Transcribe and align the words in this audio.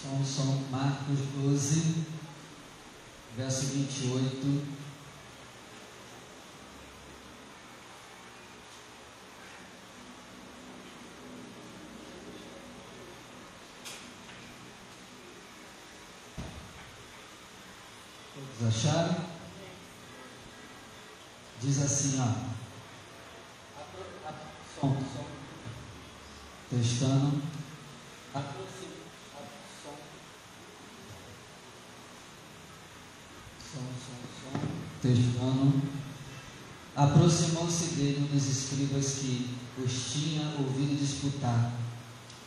Som, 0.00 0.24
som, 0.24 0.64
Marcos 0.70 1.18
12, 1.34 2.06
verso 3.36 3.66
28. 3.66 4.80
Todos 18.34 18.74
acharam? 18.74 19.16
Diz 21.60 21.82
assim, 21.82 22.20
ó. 22.20 22.32
Som, 24.80 24.96
som. 24.96 25.26
Testando. 26.70 27.29
Testando. 35.02 35.82
Aproximou-se 36.94 37.94
dele 37.94 38.28
um 38.30 38.36
dos 38.36 38.46
escribas 38.46 39.14
que 39.20 39.48
os 39.82 40.12
tinha 40.12 40.54
ouvido 40.58 40.98
disputar. 40.98 41.72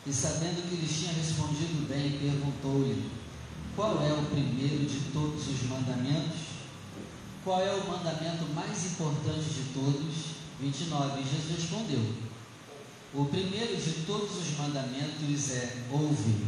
E 0.05 0.13
sabendo 0.13 0.69
que 0.69 0.75
lhes 0.75 0.99
tinha 0.99 1.13
respondido 1.13 1.87
bem, 1.87 2.19
perguntou-lhe: 2.19 3.09
Qual 3.75 4.03
é 4.03 4.13
o 4.13 4.25
primeiro 4.25 4.85
de 4.85 4.99
todos 5.11 5.47
os 5.47 5.63
mandamentos? 5.69 6.53
Qual 7.43 7.59
é 7.59 7.73
o 7.73 7.87
mandamento 7.87 8.45
mais 8.53 8.85
importante 8.85 9.49
de 9.49 9.73
todos? 9.73 10.33
29. 10.59 11.21
E 11.21 11.23
Jesus 11.23 11.59
respondeu: 11.59 12.13
O 13.13 13.25
primeiro 13.25 13.75
de 13.75 14.05
todos 14.05 14.37
os 14.37 14.57
mandamentos 14.57 15.51
é: 15.51 15.85
Ouve, 15.89 16.45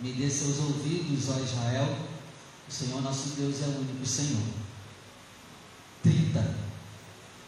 me 0.00 0.12
dê 0.12 0.28
seus 0.28 0.58
ouvidos, 0.58 1.28
ó 1.28 1.38
Israel. 1.38 1.96
O 2.68 2.72
Senhor 2.72 3.00
nosso 3.02 3.36
Deus 3.36 3.62
é 3.62 3.66
o 3.66 3.78
único 3.78 4.04
Senhor. 4.04 4.65
30. 6.36 6.66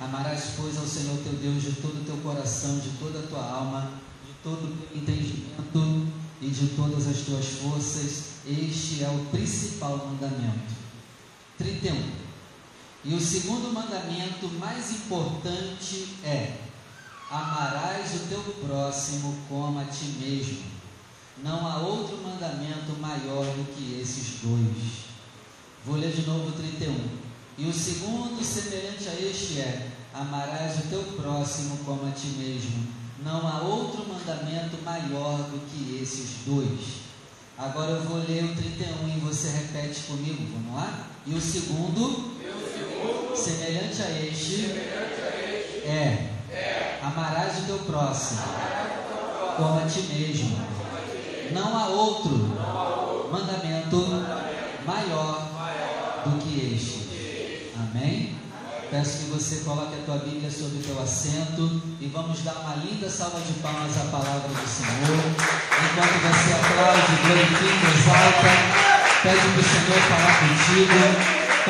Amarás, 0.01 0.53
pois, 0.57 0.79
ao 0.79 0.87
Senhor 0.87 1.19
teu 1.19 1.33
Deus 1.35 1.63
de 1.63 1.73
todo 1.81 2.01
o 2.01 2.05
teu 2.05 2.17
coração, 2.19 2.79
de 2.79 2.91
toda 2.99 3.19
a 3.19 3.27
tua 3.27 3.43
alma, 3.43 3.91
de 4.25 4.33
todo 4.43 4.65
o 4.65 4.77
teu 4.77 4.97
entendimento 4.97 6.07
e 6.41 6.49
de 6.49 6.69
todas 6.69 7.09
as 7.09 7.19
tuas 7.19 7.45
forças. 7.47 8.25
Este 8.47 9.03
é 9.03 9.09
o 9.09 9.27
principal 9.31 9.99
mandamento. 9.99 10.73
31. 11.59 12.01
E 13.05 13.15
o 13.15 13.21
segundo 13.21 13.73
mandamento 13.73 14.49
mais 14.61 14.93
importante 14.93 16.17
é: 16.23 16.59
amarás 17.31 18.15
o 18.15 18.29
teu 18.29 18.41
próximo 18.67 19.37
como 19.49 19.81
a 19.81 19.85
ti 19.85 20.05
mesmo. 20.21 20.79
Não 21.43 21.67
há 21.67 21.79
outro 21.79 22.17
mandamento 22.19 22.93
maior 23.01 23.45
do 23.45 23.75
que 23.75 24.01
esses 24.01 24.41
dois. 24.43 25.09
Vou 25.85 25.97
ler 25.97 26.13
de 26.13 26.23
novo 26.23 26.49
o 26.49 26.53
31. 26.53 27.28
E 27.59 27.67
o 27.67 27.73
segundo, 27.73 28.41
semelhante 28.41 29.09
a 29.09 29.15
este, 29.21 29.59
é: 29.59 29.89
amarás 30.15 30.79
o 30.79 30.83
teu 30.83 31.03
próximo 31.21 31.79
como 31.85 32.07
a 32.07 32.13
ti 32.13 32.29
mesmo. 32.39 32.87
Não 33.25 33.49
há 33.49 33.63
outro 33.63 34.07
mandamento 34.07 34.81
maior 34.85 35.39
do 35.39 35.59
que 35.67 36.01
esses 36.01 36.45
dois. 36.47 37.09
Agora 37.59 37.91
eu 37.91 38.03
vou 38.05 38.19
ler 38.19 38.45
o 38.45 38.55
31 38.55 39.09
e 39.09 39.19
você 39.19 39.49
repete 39.49 40.03
comigo, 40.03 40.47
vamos 40.53 40.77
lá? 40.81 41.09
E 41.27 41.35
o 41.35 41.41
segundo, 41.41 42.33
segundo 42.39 43.37
semelhante, 43.37 44.03
a 44.03 44.25
este, 44.25 44.57
semelhante 44.63 45.21
a 45.21 45.51
este, 45.51 45.89
é, 45.89 46.31
é 46.53 47.01
amarás 47.03 47.59
o 47.59 47.63
teu 47.67 47.79
próximo, 47.81 48.43
como 49.57 49.81
a 49.81 49.87
ti 49.89 50.03
mesmo. 50.03 50.57
Não 51.51 51.77
há 51.77 51.89
outro, 51.89 52.37
Não 52.37 52.63
há 52.63 52.99
outro 53.01 53.33
mandamento, 53.33 53.97
mandamento 53.97 54.87
maior, 54.87 55.53
maior 55.53 56.23
do 56.25 56.39
que 56.39 56.77
este. 56.77 57.18
Amém? 57.79 58.35
Peço 58.91 59.19
que 59.19 59.31
você 59.31 59.63
coloque 59.63 59.95
a 59.95 60.05
tua 60.05 60.19
Bíblia 60.27 60.51
sobre 60.51 60.79
o 60.79 60.83
teu 60.83 60.99
assento 61.01 61.81
e 62.01 62.11
vamos 62.11 62.43
dar 62.43 62.59
uma 62.65 62.75
linda 62.83 63.09
salva 63.09 63.39
de 63.39 63.53
palmas 63.63 63.95
à 63.95 64.11
palavra 64.11 64.49
do 64.51 64.67
Senhor. 64.67 65.15
Enquanto 65.15 66.17
você 66.27 66.59
aplaude, 66.59 67.15
glorifica, 67.23 67.87
exalta, 67.95 68.51
pede 69.23 69.47
para 69.55 69.63
o 69.63 69.69
Senhor 69.71 70.01
falar 70.11 70.35
contigo. 70.43 70.99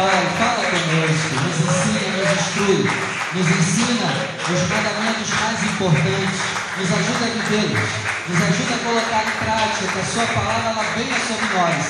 Pai, 0.00 0.24
fala 0.40 0.64
conosco, 0.64 1.34
nos 1.44 1.58
ensina, 1.60 2.08
nos 2.16 2.32
instrui, 2.40 2.88
nos 3.34 3.48
ensina 3.52 4.08
os 4.48 4.62
mandamentos 4.64 5.28
mais 5.28 5.60
importantes, 5.60 6.40
nos 6.78 6.88
ajuda 6.88 7.24
a 7.26 7.32
vivê-los, 7.36 7.90
nos 8.32 8.40
ajuda 8.48 8.74
a 8.74 8.84
colocar 8.86 9.24
em 9.28 9.36
prática 9.44 9.92
que 9.92 9.98
a 9.98 10.04
Sua 10.04 10.26
palavra 10.32 10.70
ela 10.70 10.86
venha 10.96 11.18
sobre 11.20 11.52
nós 11.52 11.84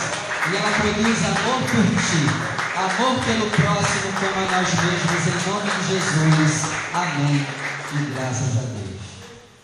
e 0.51 0.57
ela 0.57 0.71
produz 0.75 1.19
amor 1.23 1.63
por 1.71 1.87
Ti 2.03 2.68
amor 2.79 3.25
pelo 3.25 3.51
próximo 3.51 4.13
como 4.21 4.47
a 4.47 4.51
nós 4.53 4.69
mesmos, 4.69 5.27
em 5.27 5.51
nome 5.51 5.71
de 5.71 5.89
Jesus. 5.89 6.63
Amém. 6.95 7.47
E 7.93 8.15
graças 8.15 8.57
a 8.57 8.61
Deus. 8.61 9.01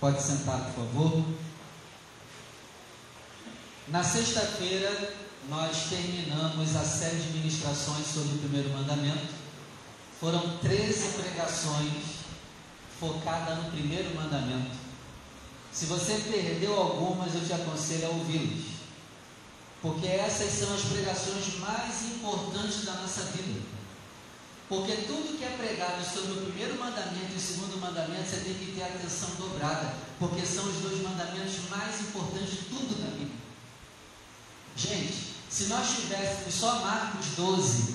Pode 0.00 0.20
sentar, 0.20 0.58
por 0.58 0.84
favor. 0.84 1.24
Na 3.86 4.02
sexta-feira, 4.02 5.14
nós 5.48 5.84
terminamos 5.90 6.74
a 6.74 6.84
série 6.84 7.16
de 7.16 7.38
ministrações 7.38 8.04
sobre 8.06 8.34
o 8.34 8.38
primeiro 8.38 8.70
mandamento. 8.70 9.32
Foram 10.18 10.56
13 10.58 11.12
pregações 11.12 12.24
focadas 12.98 13.58
no 13.58 13.70
primeiro 13.70 14.12
mandamento. 14.16 14.74
Se 15.70 15.86
você 15.86 16.14
perdeu 16.30 16.74
algumas, 16.74 17.32
eu 17.34 17.44
te 17.44 17.52
aconselho 17.52 18.06
a 18.06 18.10
ouvi-las 18.10 18.73
porque 19.84 20.06
essas 20.06 20.50
são 20.50 20.74
as 20.74 20.80
pregações 20.80 21.58
mais 21.58 22.06
importantes 22.06 22.86
da 22.86 22.94
nossa 22.94 23.20
vida. 23.24 23.60
Porque 24.66 24.92
tudo 25.02 25.36
que 25.36 25.44
é 25.44 25.58
pregado 25.58 26.02
sobre 26.02 26.32
o 26.32 26.46
primeiro 26.46 26.78
mandamento 26.78 27.34
e 27.34 27.36
o 27.36 27.40
segundo 27.40 27.78
mandamento, 27.78 28.26
você 28.26 28.36
tem 28.36 28.54
que 28.54 28.72
ter 28.72 28.82
atenção 28.82 29.28
dobrada, 29.36 29.94
porque 30.18 30.40
são 30.46 30.64
os 30.64 30.76
dois 30.76 31.02
mandamentos 31.02 31.68
mais 31.68 32.00
importantes 32.00 32.50
de 32.50 32.56
tudo 32.70 32.98
da 32.98 33.10
Bíblia. 33.10 33.36
Gente, 34.74 35.34
se 35.50 35.64
nós 35.64 35.86
tivéssemos 35.86 36.54
só 36.54 36.78
Marcos 36.78 37.26
12, 37.36 37.94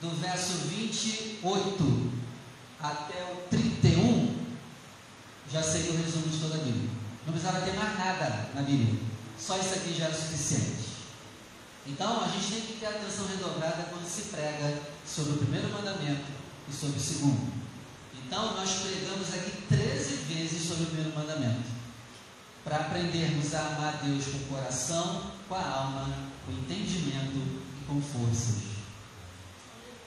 do 0.00 0.08
verso 0.18 0.52
28 0.68 2.12
até 2.80 3.22
o 3.24 3.46
31, 3.50 4.38
já 5.52 5.62
seria 5.62 5.92
o 5.92 6.02
resumo 6.02 6.28
de 6.28 6.38
toda 6.38 6.54
a 6.54 6.64
Bíblia. 6.64 6.90
Não 7.26 7.34
precisava 7.34 7.60
ter 7.60 7.74
mais 7.74 7.98
nada 7.98 8.48
na 8.54 8.62
Bíblia. 8.62 8.98
Só 9.38 9.58
isso 9.58 9.74
aqui 9.74 9.92
já 9.92 10.06
era 10.06 10.14
suficiente. 10.14 10.85
Então 11.88 12.24
a 12.24 12.28
gente 12.28 12.52
tem 12.52 12.60
que 12.62 12.80
ter 12.80 12.86
atenção 12.86 13.26
redobrada 13.28 13.84
quando 13.90 14.06
se 14.06 14.22
prega 14.22 14.82
sobre 15.06 15.34
o 15.34 15.36
primeiro 15.38 15.68
mandamento 15.70 16.26
e 16.68 16.72
sobre 16.72 16.98
o 16.98 17.02
segundo. 17.02 17.52
Então 18.26 18.54
nós 18.54 18.70
pregamos 18.80 19.32
aqui 19.32 19.52
13 19.68 20.16
vezes 20.24 20.66
sobre 20.66 20.84
o 20.84 20.86
primeiro 20.86 21.14
mandamento. 21.14 21.76
Para 22.64 22.78
aprendermos 22.78 23.54
a 23.54 23.60
amar 23.60 24.00
Deus 24.02 24.24
com 24.24 24.38
o 24.38 24.58
coração, 24.58 25.30
com 25.48 25.54
a 25.54 25.64
alma, 25.64 26.12
com 26.44 26.52
o 26.52 26.58
entendimento 26.58 27.36
e 27.36 27.84
com 27.86 28.02
forças. 28.02 28.64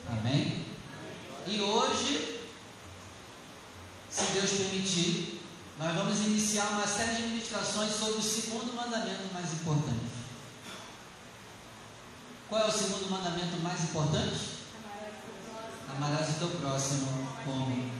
Amém? 0.10 0.66
E 1.48 1.62
hoje, 1.62 2.42
se 4.10 4.26
Deus 4.34 4.52
permitir, 4.52 5.42
nós 5.80 5.96
vamos 5.96 6.20
iniciar 6.20 6.68
uma 6.72 6.86
série 6.86 7.16
de 7.16 7.28
ministrações 7.30 7.94
sobre 7.94 8.20
o 8.20 8.22
segundo 8.22 8.76
mandamento 8.76 9.34
mais 9.34 9.54
importante. 9.54 10.09
Qual 12.50 12.64
é 12.64 12.66
o 12.66 12.72
segundo 12.72 13.12
mandamento 13.12 13.58
mais 13.58 13.84
importante? 13.84 14.58
Amarás 15.88 16.30
o 16.30 16.40
teu 16.40 16.50
próximo 16.60 17.28
como 17.46 17.92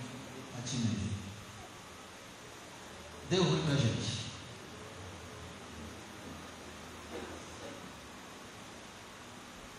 a 0.58 0.68
ti 0.68 0.78
mesmo. 0.78 1.10
Deu 3.30 3.44
ruim 3.44 3.62
para 3.62 3.76
a 3.76 3.78
gente. 3.78 4.26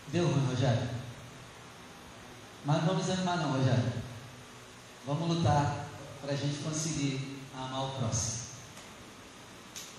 Deu 0.07 0.25
ruim, 0.25 0.47
Rogério? 0.47 0.89
Mas 2.63 2.77
não 2.77 2.85
vamos 2.85 3.05
desanimar 3.05 3.37
não, 3.39 3.51
Rogério. 3.51 3.91
Vamos 5.05 5.35
lutar 5.35 5.85
para 6.21 6.31
a 6.31 6.35
gente 6.35 6.63
conseguir 6.63 7.41
amar 7.53 7.87
o 7.87 7.91
próximo. 7.99 8.41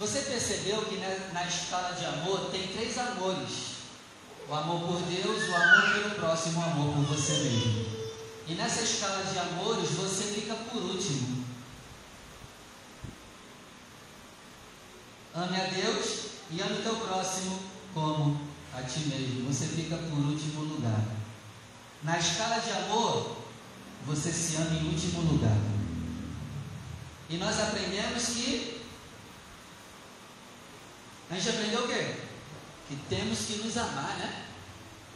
Você 0.01 0.23
percebeu 0.23 0.83
que 0.87 0.97
na, 0.97 1.47
escala 1.47 1.93
de 1.93 2.07
amor 2.07 2.51
tem 2.51 2.69
três 2.69 2.97
amores 2.97 3.72
o 4.49 4.55
amor 4.55 4.81
por 4.81 5.03
Deus, 5.03 5.49
o 5.49 5.55
amor 5.55 5.93
pelo 5.93 6.11
próximo, 6.17 6.61
o 6.61 6.65
amor 6.65 6.95
por 6.95 7.17
você 7.17 7.33
mesmo. 7.33 7.87
E 8.47 8.55
nessa 8.55 8.83
escala 8.83 9.25
de 9.25 9.39
amores, 9.39 9.91
você 9.91 10.25
fica 10.25 10.55
por 10.55 10.83
último. 10.83 11.45
Ame 15.35 15.61
a 15.61 15.65
Deus 15.65 16.27
e 16.51 16.61
ame 16.61 16.79
o 16.79 16.83
teu 16.83 16.97
próximo 16.97 17.59
como 17.95 18.41
a 18.75 18.83
ti 18.83 19.01
mesmo. 19.01 19.51
Você 19.51 19.67
fica 19.67 19.97
por 19.97 20.19
último 20.19 20.65
lugar. 20.65 21.05
Na 22.03 22.19
escala 22.19 22.59
de 22.59 22.71
amor, 22.71 23.37
você 24.05 24.33
se 24.33 24.57
ama 24.57 24.77
em 24.77 24.89
último 24.89 25.23
lugar. 25.23 25.57
E 27.31 27.37
nós 27.37 27.59
aprendemos 27.61 28.27
que. 28.27 28.83
A 31.31 31.35
gente 31.35 31.49
aprendeu 31.49 31.85
o 31.85 31.89
quê? 31.89 32.17
Que 32.93 33.09
temos 33.09 33.39
que 33.47 33.57
nos 33.57 33.77
amar, 33.77 34.17
né? 34.19 34.45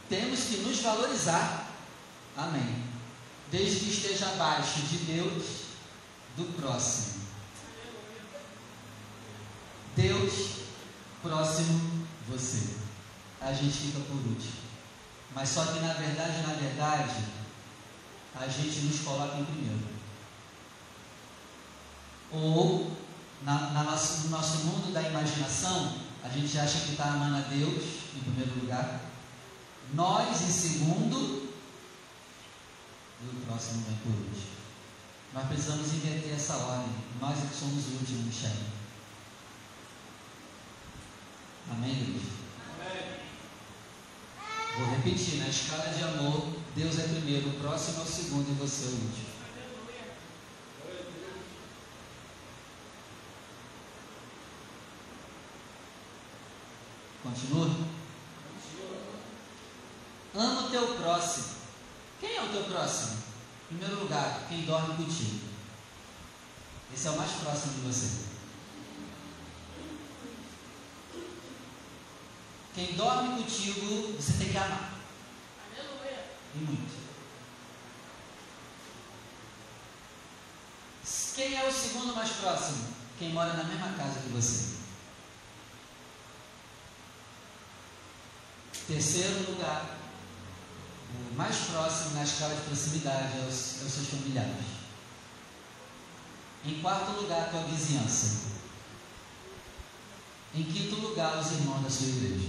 Temos 0.08 0.40
que 0.44 0.56
nos 0.58 0.80
valorizar. 0.80 1.68
Amém. 2.36 2.84
Desde 3.50 3.80
que 3.80 3.90
esteja 3.90 4.26
abaixo 4.28 4.80
de 4.80 4.98
Deus, 4.98 5.44
do 6.36 6.44
próximo. 6.60 7.26
Deus, 9.94 10.32
próximo, 11.22 12.06
você. 12.28 12.76
A 13.40 13.52
gente 13.52 13.76
fica 13.76 14.00
por 14.00 14.16
último. 14.16 14.66
Mas 15.34 15.50
só 15.50 15.64
que 15.66 15.80
na 15.80 15.92
verdade, 15.94 16.46
na 16.46 16.54
verdade, 16.54 17.24
a 18.34 18.48
gente 18.48 18.80
nos 18.80 19.00
coloca 19.00 19.36
em 19.38 19.44
primeiro. 19.44 19.96
Ou 22.32 22.90
na, 23.42 23.70
na 23.70 23.84
nosso, 23.84 24.24
no 24.24 24.30
nosso 24.30 24.58
mundo 24.64 24.92
da 24.92 25.02
imaginação, 25.02 26.05
a 26.26 26.28
gente 26.28 26.58
acha 26.58 26.80
que 26.80 26.90
está 26.90 27.04
amando 27.04 27.36
a 27.36 27.40
Deus 27.40 27.84
em 28.16 28.20
primeiro 28.20 28.60
lugar, 28.60 29.00
nós 29.94 30.42
em 30.42 30.50
segundo, 30.50 31.52
e 33.22 33.24
o 33.24 33.46
próximo 33.46 33.84
vem 33.86 33.96
por 33.98 34.10
último. 34.10 34.56
Nós 35.32 35.46
precisamos 35.46 35.94
inverter 35.94 36.34
essa 36.34 36.56
ordem. 36.56 36.92
Nós 37.20 37.38
é 37.38 37.46
que 37.46 37.54
somos 37.54 37.86
o 37.86 37.90
último, 37.92 38.24
Michel. 38.24 38.50
Amém, 41.70 41.94
Deus? 41.94 42.22
Amém. 42.74 43.20
Vou 44.78 44.96
repetir, 44.96 45.38
na 45.38 45.48
escala 45.48 45.94
de 45.94 46.02
amor, 46.02 46.56
Deus 46.74 46.98
é 46.98 47.02
primeiro, 47.02 47.50
o 47.50 47.60
próximo 47.60 48.00
é 48.00 48.02
o 48.02 48.06
segundo 48.06 48.50
e 48.50 48.54
você 48.54 48.86
é 48.86 48.88
o 48.88 48.92
último. 48.92 49.35
Continua? 57.26 57.86
Ama 60.34 60.66
o 60.66 60.70
teu 60.70 60.94
próximo. 60.94 61.56
Quem 62.20 62.36
é 62.36 62.42
o 62.42 62.48
teu 62.48 62.64
próximo? 62.64 63.22
Em 63.70 63.76
primeiro 63.76 64.02
lugar, 64.02 64.46
quem 64.48 64.64
dorme 64.64 64.94
contigo. 64.94 65.40
Esse 66.94 67.08
é 67.08 67.10
o 67.10 67.16
mais 67.16 67.32
próximo 67.32 67.72
de 67.74 67.80
você. 67.80 68.26
Quem 72.74 72.94
dorme 72.94 73.42
contigo, 73.42 74.12
você 74.12 74.34
tem 74.34 74.52
que 74.52 74.58
amar. 74.58 74.92
E 76.54 76.58
muito. 76.58 77.06
Quem 81.34 81.56
é 81.56 81.66
o 81.66 81.72
segundo 81.72 82.14
mais 82.14 82.30
próximo? 82.30 82.86
Quem 83.18 83.32
mora 83.32 83.54
na 83.54 83.64
mesma 83.64 83.88
casa 83.94 84.20
que 84.20 84.28
você. 84.28 84.85
Terceiro 88.86 89.50
lugar, 89.50 89.98
o 91.32 91.34
mais 91.34 91.56
próximo 91.56 92.14
na 92.14 92.22
escala 92.22 92.54
de 92.54 92.60
proximidade 92.62 93.36
é 93.36 93.46
os, 93.48 93.82
é 93.82 93.88
seus 93.88 94.08
familiares. 94.08 94.64
Em 96.64 96.80
quarto 96.80 97.20
lugar, 97.20 97.42
a 97.42 97.50
tua 97.50 97.62
vizinhança. 97.64 98.46
Em 100.54 100.62
quinto 100.62 101.00
lugar, 101.00 101.36
os 101.38 101.50
irmãos 101.50 101.82
da 101.82 101.90
sua 101.90 102.06
igreja. 102.06 102.48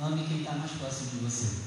Ame 0.00 0.26
quem 0.26 0.40
está 0.40 0.52
mais 0.52 0.72
próximo 0.72 1.10
de 1.10 1.16
você. 1.18 1.62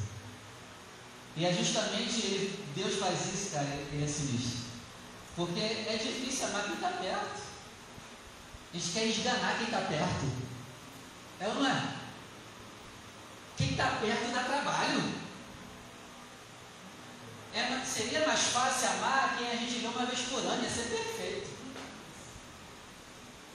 E 1.38 1.46
é 1.46 1.54
justamente 1.54 2.26
ele, 2.26 2.66
Deus 2.76 2.96
faz 2.96 3.32
isso, 3.32 3.52
cara, 3.52 3.66
ele 3.66 4.04
é 4.04 4.08
sinistro. 4.08 4.70
Porque 5.36 5.60
é 5.60 6.00
difícil 6.02 6.48
amar 6.48 6.64
quem 6.66 6.74
está 6.74 6.90
perto. 6.90 7.49
A 8.74 8.78
gente 8.78 8.92
quer 8.92 9.06
esganar 9.06 9.58
quem 9.58 9.66
está 9.66 9.82
perto. 9.82 10.50
É 11.40 11.48
ou 11.48 11.56
não 11.56 11.68
é? 11.68 11.94
Quem 13.58 13.72
está 13.72 13.88
perto 13.88 14.34
dá 14.34 14.44
trabalho. 14.44 15.14
É, 17.54 17.82
seria 17.84 18.28
mais 18.28 18.40
fácil 18.40 18.90
amar 18.90 19.36
quem 19.38 19.50
a 19.50 19.56
gente 19.56 19.80
vê 19.80 19.88
uma 19.88 20.06
vez 20.06 20.20
por 20.22 20.40
ano, 20.40 20.64
ia 20.64 20.70
ser 20.70 20.84
perfeito. 20.84 21.50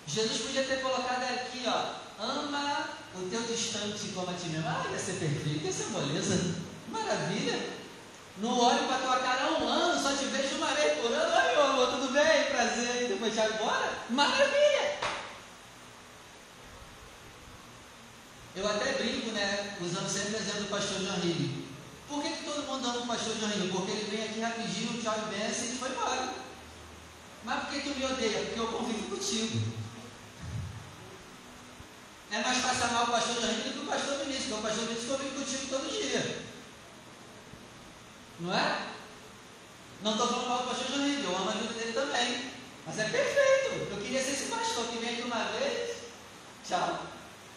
Jesus 0.07 0.43
podia 0.43 0.65
ter 0.65 0.83
colocado 0.83 1.23
aqui, 1.23 1.65
ó, 1.67 2.23
ama 2.23 2.91
o 3.15 3.29
teu 3.31 3.43
distante 3.43 4.09
como 4.15 4.31
a 4.31 4.35
ti 4.35 4.49
mesmo. 4.49 4.69
Ah, 4.69 4.85
ia 4.91 4.99
ser 4.99 5.15
perfeito, 5.15 5.65
ia 5.65 5.73
ser 5.73 5.87
moleza. 5.87 6.57
Maravilha. 6.89 7.85
Não 8.39 8.59
olho 8.59 8.89
para 8.89 8.99
tua 8.99 9.19
cara 9.21 9.45
há 9.45 9.51
um 9.53 9.69
ano, 9.69 10.03
só 10.03 10.13
te 10.17 10.25
vejo 10.25 10.57
uma 10.57 10.75
vez 10.75 10.99
por 11.01 11.13
ano. 11.13 11.37
Oi, 11.37 11.53
meu 11.53 11.63
amor, 11.63 11.87
tudo 11.93 12.13
bem? 12.13 12.45
Prazer. 12.45 13.09
Depois 13.09 13.33
te 13.33 13.41
embora? 13.41 13.93
Maravilha! 14.11 14.84
Eu 18.57 18.69
até 18.69 18.93
brinco, 18.93 19.31
né? 19.33 19.77
Usando 19.81 20.09
sempre 20.09 20.35
o 20.35 20.37
exemplo 20.37 20.63
do 20.63 20.71
pastor 20.71 21.01
João 21.01 21.19
Rio. 21.21 21.65
Por 22.09 22.23
que, 22.23 22.31
que 22.31 22.45
todo 22.45 22.67
mundo 22.67 22.89
ama 22.89 23.01
o 23.01 23.07
pastor 23.07 23.37
João 23.37 23.51
Rio? 23.51 23.73
Porque 23.73 23.91
ele 23.91 24.11
vem 24.11 24.25
aqui 24.25 24.41
rapidinho, 24.41 25.03
tchau 25.03 25.15
e 25.19 25.35
benção 25.35 25.65
e 25.65 25.79
foi 25.79 25.91
embora. 25.91 26.35
Mas 27.45 27.65
por 27.65 27.71
que 27.71 27.81
tu 27.81 27.99
me 27.99 28.05
odeia? 28.05 28.45
Porque 28.45 28.61
eu 28.61 28.69
convivo 28.69 29.17
contigo. 29.17 29.61
É 32.31 32.43
mais 32.43 32.59
fácil 32.59 32.85
amar 32.85 33.05
o 33.05 33.13
pastor 33.13 33.35
João 33.35 33.55
Rio 33.55 33.65
do 33.65 33.73
que 33.73 33.79
o 33.81 33.87
pastor 33.87 34.19
Vinícius, 34.19 34.47
porque 34.47 34.61
o 34.61 34.63
pastor 34.63 34.85
Vinícius 34.87 35.11
convive 35.11 35.37
contigo 35.37 35.67
todo 35.71 36.01
dia. 36.01 36.45
Não 38.41 38.55
é? 38.55 38.87
Não 40.03 40.13
estou 40.13 40.29
falando 40.29 40.49
mal 40.49 40.59
do 40.59 40.69
pastor 40.69 40.87
João 40.89 41.07
eu 41.09 41.37
amo 41.37 41.51
a 41.51 41.53
vida 41.53 41.75
dele 41.75 41.93
também. 41.93 42.51
Mas 42.87 42.99
é 42.99 43.05
perfeito. 43.05 43.91
Eu 43.91 43.97
queria 44.01 44.23
ser 44.23 44.33
esse 44.33 44.45
pastor 44.45 44.87
que 44.89 44.99
vem 44.99 45.15
aqui 45.15 45.23
uma 45.23 45.45
vez, 45.45 45.97
tchau. 46.69 47.15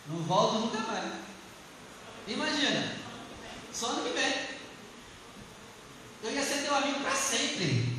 Não 0.10 0.20
volto 0.24 0.60
nunca 0.60 0.80
mais. 0.80 1.14
Imagina, 2.28 2.96
só 3.74 3.88
ano 3.88 4.04
que 4.04 4.14
vem. 4.18 4.48
Eu 6.24 6.32
ia 6.32 6.44
ser 6.44 6.64
teu 6.64 6.76
amigo 6.76 7.00
para 7.02 7.16
sempre. 7.16 7.98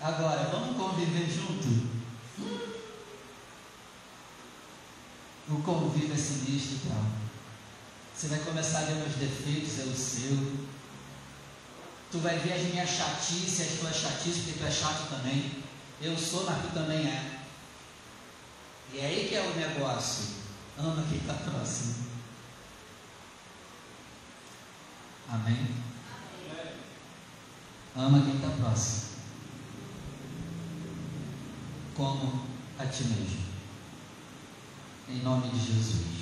Agora, 0.00 0.48
vamos 0.50 0.76
conviver 0.76 1.28
junto? 1.30 1.66
Hum. 2.38 2.70
O 5.50 5.62
convívio 5.62 6.14
é 6.14 6.16
sinistro 6.16 6.76
e 6.76 6.88
tal. 6.88 7.04
Você 8.14 8.28
vai 8.28 8.38
começar 8.40 8.78
a 8.78 8.82
ver 8.82 8.94
meus 8.94 9.14
defeitos, 9.14 9.80
é 9.80 9.82
o 9.84 9.96
seu. 9.96 10.70
Tu 12.10 12.18
vai 12.18 12.38
ver 12.38 12.52
as 12.52 12.62
minhas 12.62 12.88
chatices, 12.88 13.60
as 13.60 13.78
tuas 13.78 13.96
chatices, 13.96 14.44
porque 14.44 14.58
tu 14.58 14.64
é 14.64 14.70
chato 14.70 15.08
também. 15.08 15.62
Eu 16.00 16.16
sou, 16.16 16.44
mas 16.44 16.62
tu 16.62 16.72
também 16.72 17.06
é. 17.06 17.39
E 18.92 18.98
é 18.98 19.06
aí 19.06 19.28
que 19.28 19.36
é 19.36 19.40
o 19.40 19.54
negócio. 19.54 20.40
Ama 20.76 21.04
quem 21.08 21.18
está 21.18 21.34
próximo. 21.34 22.06
Amém? 25.28 25.76
Ama 27.94 28.22
quem 28.24 28.34
está 28.34 28.48
próximo. 28.48 29.10
Como 31.94 32.48
a 32.78 32.86
ti 32.86 33.04
mesmo. 33.04 33.50
Em 35.08 35.22
nome 35.22 35.50
de 35.50 35.58
Jesus. 35.58 36.20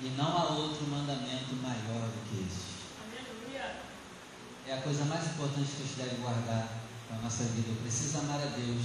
E 0.00 0.08
não 0.10 0.38
há 0.38 0.44
outro 0.50 0.86
mandamento 0.86 1.54
maior 1.56 2.08
do 2.08 2.28
que 2.28 2.46
este. 2.46 2.76
É 4.68 4.74
a 4.74 4.82
coisa 4.82 5.04
mais 5.04 5.26
importante 5.26 5.70
que 5.76 5.82
a 5.82 5.86
gente 5.86 5.96
deve 5.96 6.22
guardar 6.22 6.68
na 7.10 7.18
nossa 7.18 7.44
vida. 7.44 7.70
Eu 7.70 7.76
preciso 7.76 8.18
amar 8.18 8.40
a 8.40 8.46
Deus, 8.46 8.82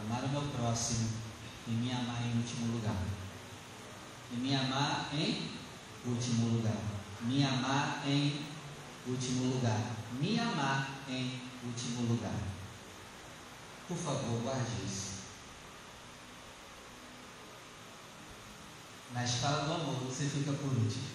amar 0.00 0.24
o 0.24 0.28
meu 0.28 0.42
próximo 0.42 1.23
e 1.66 1.70
me 1.70 1.92
amar 1.92 2.22
em 2.26 2.36
último 2.38 2.74
lugar. 2.74 3.02
E 4.32 4.36
me 4.36 4.54
amar 4.54 5.10
em 5.14 5.50
último 6.06 6.56
lugar. 6.56 6.76
Me 7.22 7.44
amar 7.44 8.02
em 8.06 8.44
último 9.06 9.54
lugar. 9.54 9.80
Me 10.20 10.38
amar 10.38 11.02
em 11.08 11.40
último 11.64 12.08
lugar. 12.08 12.38
Por 13.88 13.96
favor, 13.96 14.42
guarde 14.42 14.84
isso. 14.86 15.14
Na 19.12 19.24
escala 19.24 19.64
do 19.64 19.72
amor, 19.74 19.94
você 20.04 20.26
fica 20.26 20.52
por 20.52 20.72
último. 20.72 21.14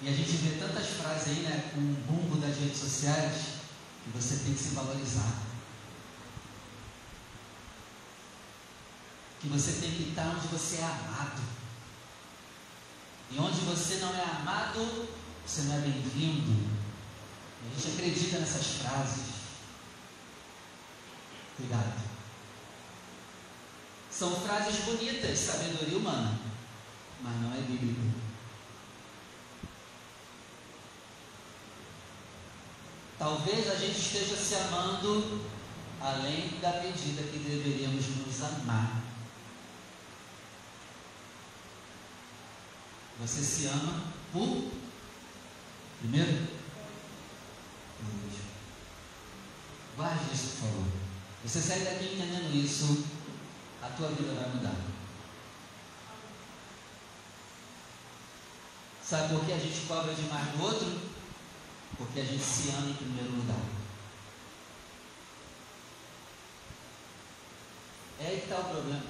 E 0.00 0.08
a 0.08 0.12
gente 0.12 0.30
vê 0.36 0.58
tantas 0.58 0.86
frases 0.90 1.28
aí, 1.28 1.42
né, 1.42 1.70
com 1.74 1.80
o 1.80 1.94
bumbo 2.06 2.40
das 2.40 2.56
redes 2.56 2.78
sociais, 2.78 3.34
que 4.04 4.10
você 4.14 4.44
tem 4.44 4.54
que 4.54 4.60
se 4.60 4.74
valorizar. 4.74 5.47
Que 9.40 9.48
você 9.48 9.80
tem 9.80 9.90
que 9.92 10.10
estar 10.10 10.26
onde 10.26 10.48
você 10.48 10.76
é 10.76 10.84
amado. 10.84 11.42
E 13.30 13.38
onde 13.38 13.60
você 13.60 13.96
não 13.96 14.14
é 14.14 14.22
amado, 14.22 15.08
você 15.46 15.62
não 15.62 15.76
é 15.76 15.80
bem-vindo. 15.80 16.78
A 17.64 17.74
gente 17.74 17.94
acredita 17.94 18.38
nessas 18.38 18.66
frases. 18.78 19.38
Cuidado. 21.56 22.08
São 24.10 24.34
frases 24.40 24.84
bonitas, 24.84 25.38
sabedoria 25.38 25.96
humana, 25.96 26.38
mas 27.22 27.40
não 27.40 27.52
é 27.52 27.60
bíblico. 27.60 28.00
Talvez 33.18 33.70
a 33.70 33.74
gente 33.74 33.98
esteja 33.98 34.36
se 34.36 34.54
amando 34.54 35.44
além 36.00 36.58
da 36.60 36.80
medida 36.82 37.22
que 37.22 37.38
deveríamos 37.38 38.06
nos 38.08 38.42
amar. 38.42 39.07
Você 43.20 43.42
se 43.42 43.66
ama 43.66 44.04
por 44.32 44.70
primeiro? 45.98 46.46
Por 47.98 48.38
Guarde 49.96 50.32
isso, 50.32 50.50
por 50.50 50.68
favor. 50.68 50.86
Você 51.44 51.60
sai 51.60 51.80
daqui 51.80 52.14
entendendo 52.14 52.54
isso, 52.54 53.04
a 53.82 53.88
tua 53.88 54.08
vida 54.10 54.32
vai 54.34 54.48
mudar. 54.50 54.76
Sabe 59.02 59.34
por 59.34 59.44
que 59.44 59.52
a 59.52 59.58
gente 59.58 59.86
cobra 59.88 60.14
demais 60.14 60.52
do 60.52 60.62
outro? 60.62 61.00
Porque 61.96 62.20
a 62.20 62.24
gente 62.24 62.44
se 62.44 62.68
ama 62.68 62.90
em 62.90 62.94
primeiro 62.94 63.30
lugar. 63.32 63.60
É 68.20 68.26
aí 68.26 68.36
que 68.38 68.44
está 68.44 68.58
o 68.60 68.64
problema. 68.64 69.02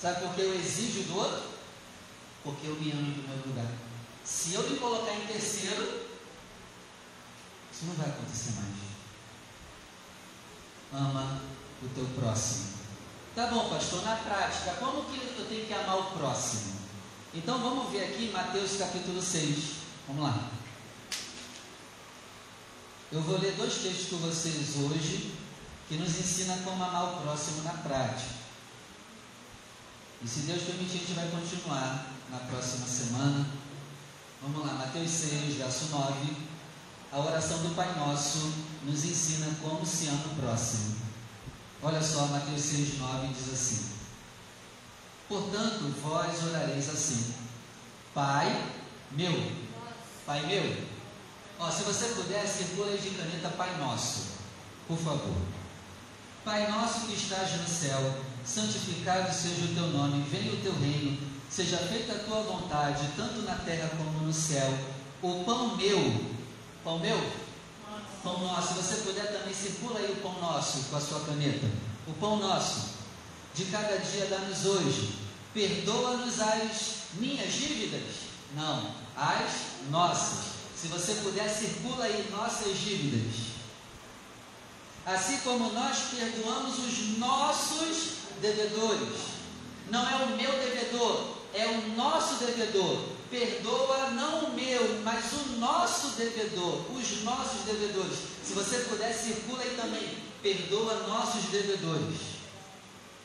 Sabe 0.00 0.20
por 0.22 0.34
que 0.34 0.40
eu 0.40 0.54
exijo 0.54 1.02
do 1.04 1.16
outro? 1.16 1.59
Porque 2.42 2.66
eu 2.66 2.74
me 2.76 2.90
amo 2.92 3.10
em 3.10 3.12
primeiro 3.12 3.48
lugar. 3.48 3.70
Se 4.24 4.54
eu 4.54 4.68
me 4.68 4.78
colocar 4.78 5.12
em 5.12 5.26
terceiro, 5.26 6.08
isso 7.72 7.84
não 7.86 7.94
vai 7.94 8.08
acontecer 8.08 8.52
mais. 8.52 8.90
Ama 10.92 11.40
o 11.82 11.88
teu 11.88 12.06
próximo. 12.18 12.80
Tá 13.34 13.46
bom, 13.46 13.68
pastor, 13.68 14.02
na 14.04 14.16
prática, 14.16 14.72
como 14.80 15.04
que 15.04 15.16
eu 15.38 15.46
tenho 15.48 15.66
que 15.66 15.72
amar 15.72 15.98
o 15.98 16.18
próximo? 16.18 16.80
Então 17.32 17.58
vamos 17.58 17.92
ver 17.92 18.04
aqui 18.04 18.30
Mateus 18.32 18.76
capítulo 18.76 19.22
6. 19.22 19.58
Vamos 20.08 20.24
lá. 20.24 20.50
Eu 23.12 23.22
vou 23.22 23.38
ler 23.38 23.52
dois 23.56 23.74
textos 23.74 24.08
com 24.08 24.16
vocês 24.18 24.76
hoje 24.76 25.34
que 25.88 25.96
nos 25.96 26.18
ensina 26.18 26.56
como 26.64 26.82
amar 26.82 27.14
o 27.14 27.22
próximo 27.22 27.62
na 27.62 27.72
prática. 27.72 28.39
E 30.22 30.28
se 30.28 30.40
Deus 30.40 30.62
permitir, 30.62 30.96
a 30.96 31.00
gente 31.00 31.12
vai 31.14 31.28
continuar 31.30 32.06
na 32.30 32.38
próxima 32.38 32.86
semana. 32.86 33.46
Vamos 34.42 34.66
lá, 34.66 34.74
Mateus 34.74 35.10
6, 35.10 35.54
verso 35.54 35.86
9. 35.86 36.36
A 37.12 37.18
oração 37.18 37.58
do 37.62 37.74
Pai 37.74 37.94
Nosso 37.98 38.52
nos 38.84 39.04
ensina 39.04 39.46
como 39.62 39.84
se 39.84 40.08
ama 40.08 40.26
o 40.26 40.36
próximo. 40.36 40.96
Olha 41.82 42.02
só, 42.02 42.26
Mateus 42.26 42.60
6, 42.60 42.98
9 42.98 43.28
diz 43.28 43.52
assim: 43.52 43.90
Portanto, 45.28 45.94
vós 46.02 46.44
orareis 46.44 46.88
assim: 46.88 47.34
Pai 48.14 48.72
meu, 49.12 49.52
Pai 50.26 50.46
meu. 50.46 50.84
Ó, 51.58 51.70
se 51.70 51.82
você 51.82 52.06
puder, 52.08 52.46
circula 52.46 52.96
de 52.96 53.10
caneta 53.10 53.48
Pai 53.50 53.76
Nosso, 53.78 54.28
por 54.86 54.98
favor. 54.98 55.36
Pai 56.44 56.70
nosso 56.70 57.06
que 57.06 57.14
estás 57.14 57.52
no 57.52 57.68
céu, 57.68 58.24
santificado 58.44 59.32
seja 59.32 59.64
o 59.64 59.74
teu 59.74 59.86
nome, 59.88 60.24
venha 60.30 60.52
o 60.52 60.56
teu 60.58 60.72
reino, 60.72 61.18
seja 61.48 61.76
feita 61.78 62.12
a 62.12 62.18
tua 62.20 62.42
vontade, 62.42 63.08
tanto 63.16 63.42
na 63.42 63.54
terra 63.56 63.90
como 63.96 64.26
no 64.26 64.32
céu. 64.32 64.72
O 65.22 65.44
pão 65.44 65.76
meu, 65.76 66.24
pão 66.82 66.98
meu? 66.98 67.18
Pão 68.22 68.38
nosso. 68.40 68.74
Se 68.74 68.82
você 68.82 68.94
puder 69.02 69.26
também, 69.32 69.54
circula 69.54 69.98
aí 69.98 70.12
o 70.12 70.16
pão 70.16 70.40
nosso 70.40 70.84
com 70.90 70.96
a 70.96 71.00
sua 71.00 71.20
caneta. 71.20 71.66
O 72.06 72.12
pão 72.14 72.36
nosso, 72.36 72.94
de 73.54 73.64
cada 73.66 73.96
dia 73.98 74.26
dá-nos 74.26 74.64
hoje. 74.64 75.14
Perdoa-nos 75.52 76.40
as 76.40 76.94
minhas 77.14 77.52
dívidas? 77.52 78.02
Não, 78.54 78.90
as 79.16 79.50
nossas. 79.90 80.50
Se 80.76 80.88
você 80.88 81.14
puder, 81.14 81.48
circula 81.48 82.04
aí 82.04 82.28
nossas 82.30 82.78
dívidas 82.78 83.50
assim 85.04 85.38
como 85.38 85.72
nós 85.72 85.98
perdoamos 86.10 86.78
os 86.78 87.18
nossos 87.18 88.19
devedores. 88.40 89.30
Não 89.90 90.08
é 90.08 90.16
o 90.24 90.36
meu 90.36 90.52
devedor, 90.52 91.36
é 91.54 91.66
o 91.66 91.96
nosso 91.96 92.44
devedor. 92.44 93.04
Perdoa 93.30 94.10
não 94.10 94.46
o 94.46 94.54
meu, 94.54 95.00
mas 95.04 95.32
o 95.32 95.58
nosso 95.58 96.16
devedor, 96.16 96.84
os 96.92 97.22
nossos 97.22 97.62
devedores. 97.64 98.18
Se 98.44 98.52
você 98.54 98.78
puder, 98.88 99.12
circula 99.12 99.62
aí 99.62 99.76
também. 99.76 100.16
Perdoa 100.42 101.06
nossos 101.06 101.44
devedores. 101.44 102.18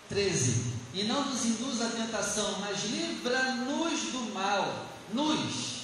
13. 0.09 0.75
E 0.93 1.03
não 1.03 1.25
nos 1.25 1.45
induz 1.45 1.81
à 1.81 1.89
tentação, 1.89 2.59
mas 2.59 2.83
livra-nos 2.85 3.99
do 4.11 4.33
mal. 4.33 4.85
Nos. 5.11 5.75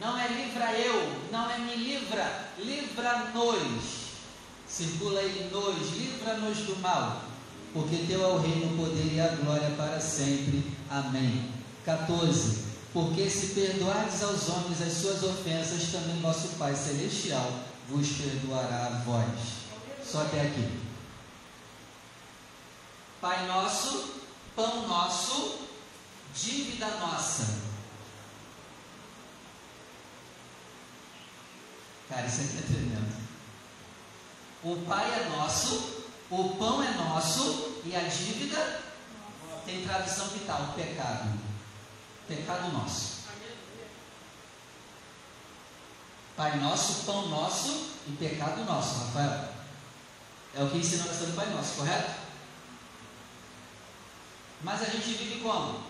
Não 0.00 0.18
é 0.18 0.28
livra 0.28 0.72
eu, 0.78 1.30
não 1.30 1.50
é 1.50 1.58
me 1.58 1.76
livra, 1.76 2.50
livra-nos 2.58 4.02
circula 4.72 5.22
em 5.22 5.50
nós, 5.50 5.76
livra-nos 5.92 6.58
do 6.60 6.80
mal, 6.80 7.22
porque 7.72 8.04
teu 8.06 8.22
é 8.22 8.28
o 8.28 8.38
reino, 8.38 8.74
o 8.74 8.76
poder 8.76 9.14
e 9.14 9.20
a 9.20 9.28
glória 9.28 9.70
para 9.76 10.00
sempre. 10.00 10.62
Amém. 10.90 11.50
14. 11.84 12.72
Porque 12.92 13.28
se 13.30 13.54
perdoardes 13.54 14.22
aos 14.22 14.48
homens 14.50 14.82
as 14.82 14.92
suas 14.92 15.22
ofensas, 15.22 15.90
também 15.90 16.20
vosso 16.20 16.48
Pai 16.58 16.74
Celestial 16.74 17.50
vos 17.88 18.08
perdoará 18.08 18.86
a 18.86 19.02
vós. 19.04 19.62
Só 20.04 20.22
até 20.22 20.42
aqui. 20.42 20.80
Pai 23.20 23.46
nosso, 23.46 24.14
pão 24.54 24.86
nosso, 24.86 25.60
dívida 26.34 26.86
nossa. 26.98 27.60
Cara, 32.08 32.26
isso 32.26 32.40
aqui 32.42 32.58
é 32.58 32.62
tremendo. 32.62 33.22
O 34.64 34.76
Pai 34.86 35.10
é 35.10 35.28
nosso, 35.30 36.01
o 36.32 36.56
pão 36.56 36.82
é 36.82 36.90
nosso 36.92 37.82
e 37.84 37.94
a 37.94 38.00
dívida 38.00 38.80
tem 39.66 39.84
tradução 39.84 40.28
que 40.28 40.46
tal? 40.46 40.62
O 40.62 40.72
pecado. 40.72 41.38
Pecado 42.26 42.72
nosso. 42.72 43.22
Pai 46.34 46.58
nosso, 46.58 47.04
pão 47.04 47.28
nosso 47.28 47.90
e 48.08 48.12
pecado 48.12 48.64
nosso, 48.64 49.04
Rafael. 49.04 49.50
É 50.54 50.62
o 50.62 50.70
que 50.70 50.78
ensina 50.78 51.04
a 51.04 51.08
questão 51.08 51.26
do 51.28 51.36
Pai 51.36 51.46
Nosso, 51.50 51.76
correto? 51.76 52.12
Mas 54.62 54.82
a 54.82 54.84
gente 54.86 55.12
vive 55.12 55.40
como? 55.42 55.80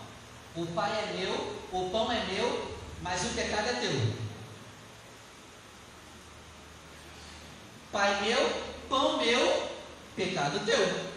O 0.55 0.65
Pai 0.73 0.91
é 0.91 1.17
meu, 1.17 1.33
o 1.71 1.89
pão 1.89 2.11
é 2.11 2.25
meu, 2.25 2.77
mas 3.01 3.23
o 3.23 3.29
pecado 3.29 3.67
é 3.69 3.73
teu. 3.73 4.13
Pai 7.91 8.21
meu, 8.21 8.63
pão 8.89 9.17
meu, 9.17 9.72
pecado 10.15 10.65
teu. 10.65 11.13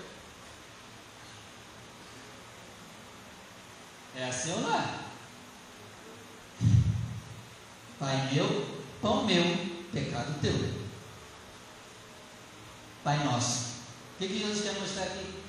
É 4.16 4.28
assim 4.28 4.52
ou 4.52 4.60
não 4.60 4.74
é? 4.74 5.00
Pai 7.98 8.30
meu, 8.32 8.80
pão 9.00 9.24
meu, 9.24 9.44
pecado 9.92 10.40
teu. 10.40 10.86
Pai 13.04 13.24
nosso. 13.24 13.76
O 14.14 14.18
que, 14.18 14.28
que 14.28 14.38
Jesus 14.38 14.62
quer 14.62 14.80
mostrar 14.80 15.04
aqui? 15.04 15.42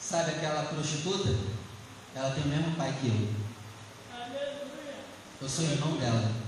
Sabe 0.00 0.32
aquela 0.32 0.64
prostituta? 0.64 1.34
Ela 2.14 2.30
tem 2.30 2.44
o 2.44 2.48
mesmo 2.48 2.76
pai 2.76 2.94
que 3.00 3.08
eu. 3.08 3.44
Eu 5.42 5.48
sou 5.48 5.64
irmão 5.64 5.96
dela. 5.98 6.43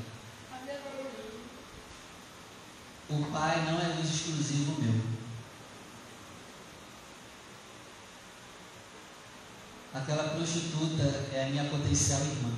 O 3.09 3.25
Pai 3.33 3.65
não 3.65 3.81
é 3.81 3.95
luz 3.95 4.09
exclusivo 4.09 4.81
meu. 4.81 5.01
Aquela 9.95 10.31
prostituta 10.31 11.03
é 11.33 11.45
a 11.47 11.51
minha 11.51 11.65
potencial 11.71 12.21
irmã. 12.21 12.53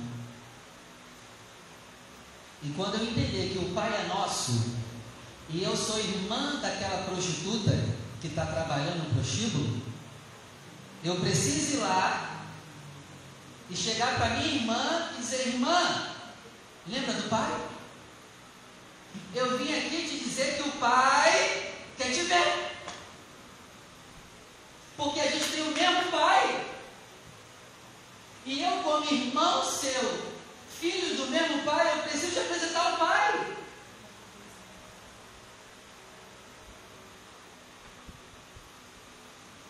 E 2.62 2.71
quando 2.71 2.95
eu 2.95 3.05
entender 3.05 3.52
que 3.52 3.59
o 3.59 3.75
Pai 3.75 3.95
é 3.95 4.09
nosso, 4.09 4.75
e 5.50 5.62
eu 5.62 5.76
sou 5.76 5.99
irmã 5.99 6.61
daquela 6.61 7.05
prostituta 7.05 7.73
que 8.21 8.28
está 8.28 8.45
trabalhando 8.47 9.05
no 9.05 9.14
prostíbulo, 9.14 9.83
eu 11.05 11.17
preciso 11.21 11.76
ir 11.76 11.81
lá 11.81 12.45
e 13.71 13.76
chegar 13.76 14.17
para 14.17 14.31
minha 14.31 14.55
irmã 14.55 15.11
e 15.14 15.21
dizer: 15.21 15.49
Irmã, 15.49 16.09
lembra 16.87 17.12
do 17.12 17.28
Pai? 17.28 17.77
Eu 19.34 19.58
vim 19.58 19.76
aqui 19.76 20.08
te 20.08 20.18
dizer 20.18 20.56
que 20.56 20.68
o 20.68 20.72
Pai 20.72 21.75
quer 21.96 22.12
te 22.12 22.22
ver. 22.22 22.72
Porque 24.96 25.20
a 25.20 25.30
gente 25.30 25.50
tem 25.50 25.62
o 25.62 25.72
mesmo 25.72 26.10
Pai. 26.10 26.66
E 28.46 28.62
eu, 28.62 28.82
como 28.82 29.04
irmão 29.12 29.62
seu, 29.64 30.32
filho 30.80 31.16
do 31.16 31.30
mesmo 31.30 31.62
Pai, 31.64 31.98
eu 31.98 32.02
preciso 32.02 32.32
te 32.32 32.38
apresentar 32.40 32.94
o 32.94 32.96
Pai. 32.98 33.56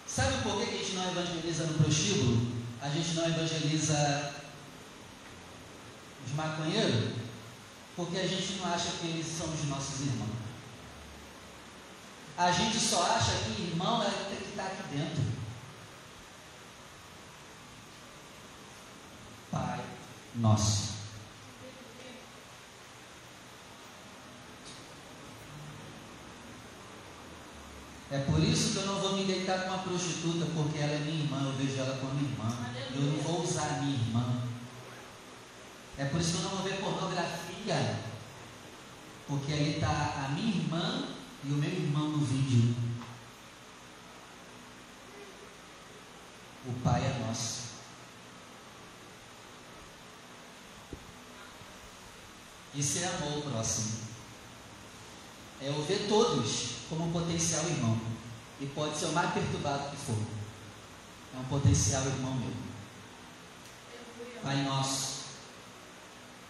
Sabe 0.06 0.42
por 0.42 0.56
que 0.58 0.62
a 0.62 0.78
gente 0.78 0.92
não 0.94 1.10
evangeliza 1.10 1.64
no 1.64 1.74
prostíbulo? 1.74 2.58
A 2.80 2.88
gente 2.88 3.14
não 3.14 3.26
evangeliza 3.26 4.34
os 6.26 6.32
maconheiros? 6.32 7.27
Porque 7.98 8.16
a 8.16 8.28
gente 8.28 8.52
não 8.58 8.72
acha 8.72 8.92
que 8.92 9.08
eles 9.08 9.26
são 9.26 9.52
os 9.52 9.64
nossos 9.64 10.02
irmãos. 10.02 10.30
A 12.36 12.52
gente 12.52 12.78
só 12.78 13.02
acha 13.02 13.32
que 13.32 13.60
irmão 13.60 14.00
é 14.00 14.08
tem 14.08 14.38
que 14.38 14.50
estar 14.50 14.66
aqui 14.66 14.96
dentro. 14.96 15.24
Pai 19.50 19.84
nosso. 20.36 20.92
É 28.12 28.18
por 28.18 28.38
isso 28.38 28.70
que 28.70 28.76
eu 28.76 28.86
não 28.86 29.00
vou 29.00 29.16
me 29.16 29.24
deitar 29.24 29.64
com 29.64 29.70
uma 29.70 29.78
prostituta, 29.78 30.46
porque 30.54 30.78
ela 30.78 30.92
é 30.92 30.98
minha 31.00 31.24
irmã, 31.24 31.42
eu 31.42 31.52
vejo 31.54 31.80
ela 31.80 31.98
como 31.98 32.20
irmã. 32.20 32.56
Eu 32.94 33.02
não 33.02 33.18
vou 33.24 33.42
usar 33.42 33.66
a 33.66 33.82
minha 33.82 33.98
irmã. 33.98 34.47
É 35.98 36.04
por 36.04 36.20
isso 36.20 36.32
que 36.32 36.38
eu 36.38 36.42
não 36.44 36.50
vou 36.50 36.62
ver 36.62 36.80
pornografia, 36.80 37.98
porque 39.26 39.52
ali 39.52 39.74
está 39.74 40.26
a 40.26 40.28
minha 40.28 40.54
irmã 40.54 41.08
e 41.44 41.48
o 41.48 41.56
meu 41.56 41.70
irmão 41.70 42.08
no 42.10 42.24
vídeo. 42.24 42.74
O 46.66 46.72
Pai 46.84 47.04
é 47.04 47.26
nosso. 47.26 47.68
Isso 52.74 52.98
é 52.98 53.06
amor 53.08 53.32
ao 53.32 53.42
próximo. 53.50 53.98
É 55.60 55.70
o 55.70 55.82
ver 55.82 56.06
todos 56.08 56.76
como 56.88 57.10
potencial 57.10 57.64
irmão. 57.64 57.98
E 58.60 58.66
pode 58.66 58.96
ser 58.96 59.06
o 59.06 59.12
mais 59.12 59.32
perturbado 59.32 59.90
que 59.90 59.96
for. 59.96 60.18
É 61.34 61.38
um 61.38 61.44
potencial 61.44 62.04
irmão 62.04 62.34
meu. 62.34 62.52
Pai 64.42 64.62
nosso. 64.62 65.07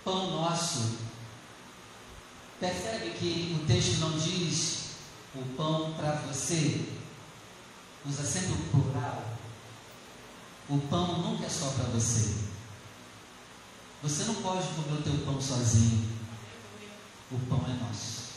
Pão 0.09 0.31
nosso. 0.31 1.01
Percebe 2.59 3.11
que 3.11 3.55
o 3.61 3.67
texto 3.67 3.99
não 3.99 4.19
diz 4.19 4.93
o 5.35 5.43
pão 5.55 5.93
para 5.93 6.13
você. 6.13 6.95
Usa 8.07 8.25
sempre 8.25 8.53
o 8.53 8.71
plural. 8.71 9.23
O 10.67 10.79
pão 10.89 11.19
nunca 11.19 11.45
é 11.45 11.49
só 11.51 11.69
para 11.73 11.85
você. 11.91 12.37
Você 14.03 14.25
não 14.25 14.37
pode 14.37 14.67
comer 14.69 14.99
o 14.99 15.03
teu 15.03 15.27
pão 15.27 15.39
sozinho. 15.39 16.09
O 17.31 17.39
pão 17.41 17.63
é 17.69 17.85
nosso. 17.85 18.29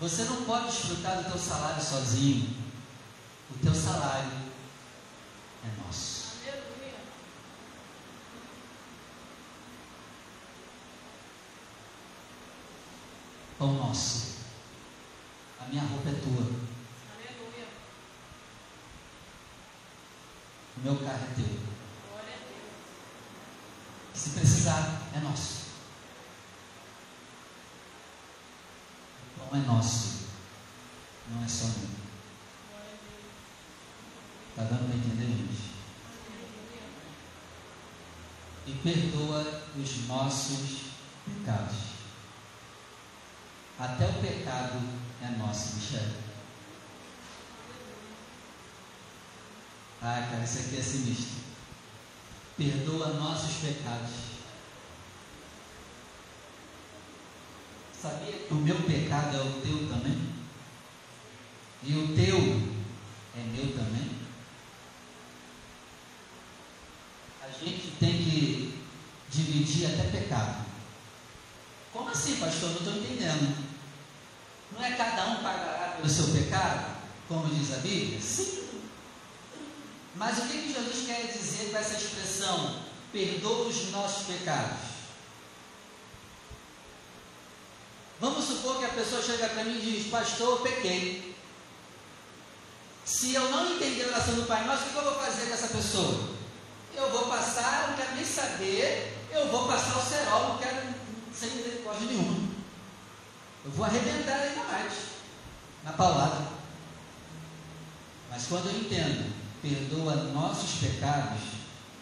Você 0.00 0.24
não 0.24 0.42
pode 0.44 0.68
desfrutar 0.68 1.18
do 1.18 1.30
teu 1.30 1.38
salário 1.38 1.84
sozinho. 1.84 2.56
O 3.50 3.58
teu 3.58 3.74
salário 3.74 4.32
é 5.66 5.84
nosso. 5.84 6.31
Pão 13.62 13.74
nosso. 13.74 14.38
A 15.60 15.66
minha 15.66 15.84
roupa 15.84 16.08
é 16.08 16.14
tua. 16.14 16.42
O 20.76 20.80
meu 20.82 20.96
carro 20.96 21.28
é 21.30 21.34
teu. 21.36 21.60
Se 24.12 24.30
precisar, 24.30 25.02
é 25.14 25.20
nosso. 25.20 25.62
não 29.38 29.60
é 29.60 29.64
nosso, 29.64 30.26
não 31.30 31.44
é 31.44 31.46
só 31.46 31.66
meu. 31.66 31.88
Está 34.50 34.64
dando 34.64 34.88
para 34.88 34.96
entender, 34.96 35.36
gente? 35.36 35.70
E 38.66 38.72
perdoa 38.82 39.62
os 39.76 40.08
nossos 40.08 40.80
pecados. 41.24 42.01
Até 43.82 44.06
o 44.06 44.12
pecado 44.12 44.78
é 45.20 45.36
nosso, 45.38 45.74
Michele. 45.74 46.14
Ah, 50.00 50.28
cara, 50.30 50.44
isso 50.44 50.58
aqui 50.60 50.76
é 50.76 50.82
sinistro. 50.82 51.42
Perdoa 52.56 53.14
nossos 53.14 53.56
pecados 53.56 54.32
Sabia 58.02 58.32
que 58.32 58.52
o 58.52 58.56
meu 58.56 58.82
pecado 58.82 59.36
é 59.36 59.40
o 59.40 59.60
teu 59.60 59.88
também? 59.88 60.34
E 61.84 61.94
o 61.94 62.16
teu 62.16 62.36
é 63.36 63.44
meu 63.52 63.72
também? 63.76 64.10
A 67.40 67.48
gente 67.48 67.92
tem 68.00 68.12
que 68.18 68.80
dividir 69.30 69.86
até 69.86 70.10
pecado. 70.10 70.66
Como 71.92 72.08
assim, 72.08 72.40
pastor? 72.40 72.70
Não 72.70 72.78
estou 72.78 72.96
entendendo. 72.96 73.61
Não 74.74 74.84
é 74.84 74.92
cada 74.92 75.26
um 75.26 75.42
pagará 75.42 75.94
pelo 75.96 76.08
seu 76.08 76.28
pecado, 76.28 76.96
como 77.28 77.54
diz 77.54 77.72
a 77.72 77.78
Bíblia? 77.78 78.20
Sim. 78.20 78.62
Mas 80.14 80.38
o 80.38 80.42
que, 80.42 80.58
que 80.58 80.72
Jesus 80.72 81.06
quer 81.06 81.32
dizer 81.32 81.70
com 81.70 81.78
essa 81.78 81.94
expressão? 81.94 82.82
Perdoa 83.12 83.68
os 83.68 83.90
nossos 83.90 84.26
pecados. 84.26 84.92
Vamos 88.20 88.44
supor 88.44 88.78
que 88.78 88.84
a 88.84 88.90
pessoa 88.90 89.20
chega 89.20 89.48
para 89.48 89.64
mim 89.64 89.78
e 89.78 89.98
diz, 89.98 90.10
pastor, 90.10 90.58
eu 90.58 90.62
pequei. 90.62 91.34
Se 93.04 93.34
eu 93.34 93.50
não 93.50 93.74
entender 93.74 94.04
a 94.04 94.08
oração 94.08 94.34
do 94.34 94.46
Pai 94.46 94.64
Nosso, 94.64 94.84
o 94.84 94.90
que 94.90 94.96
eu 94.96 95.02
vou 95.02 95.14
fazer 95.14 95.46
com 95.46 95.54
essa 95.54 95.68
pessoa? 95.68 96.28
Eu 96.94 97.10
vou 97.10 97.26
passar, 97.26 97.88
não 97.88 97.96
quero 97.96 98.14
nem 98.14 98.24
saber, 98.24 99.18
eu 99.32 99.48
vou 99.48 99.66
passar 99.66 99.98
o 99.98 100.06
cerol, 100.06 100.50
não 100.50 100.58
quero 100.58 100.94
sem 101.34 101.50
misericórdia 101.50 102.06
nenhuma. 102.06 102.51
Eu 103.64 103.70
vou 103.70 103.84
arrebentar 103.84 104.40
ainda 104.40 104.64
mais 104.64 104.92
na 105.84 105.92
palavra. 105.92 106.48
Mas 108.30 108.46
quando 108.46 108.66
eu 108.66 108.80
entendo, 108.80 109.32
perdoa 109.60 110.16
nossos 110.32 110.80
pecados, 110.80 111.42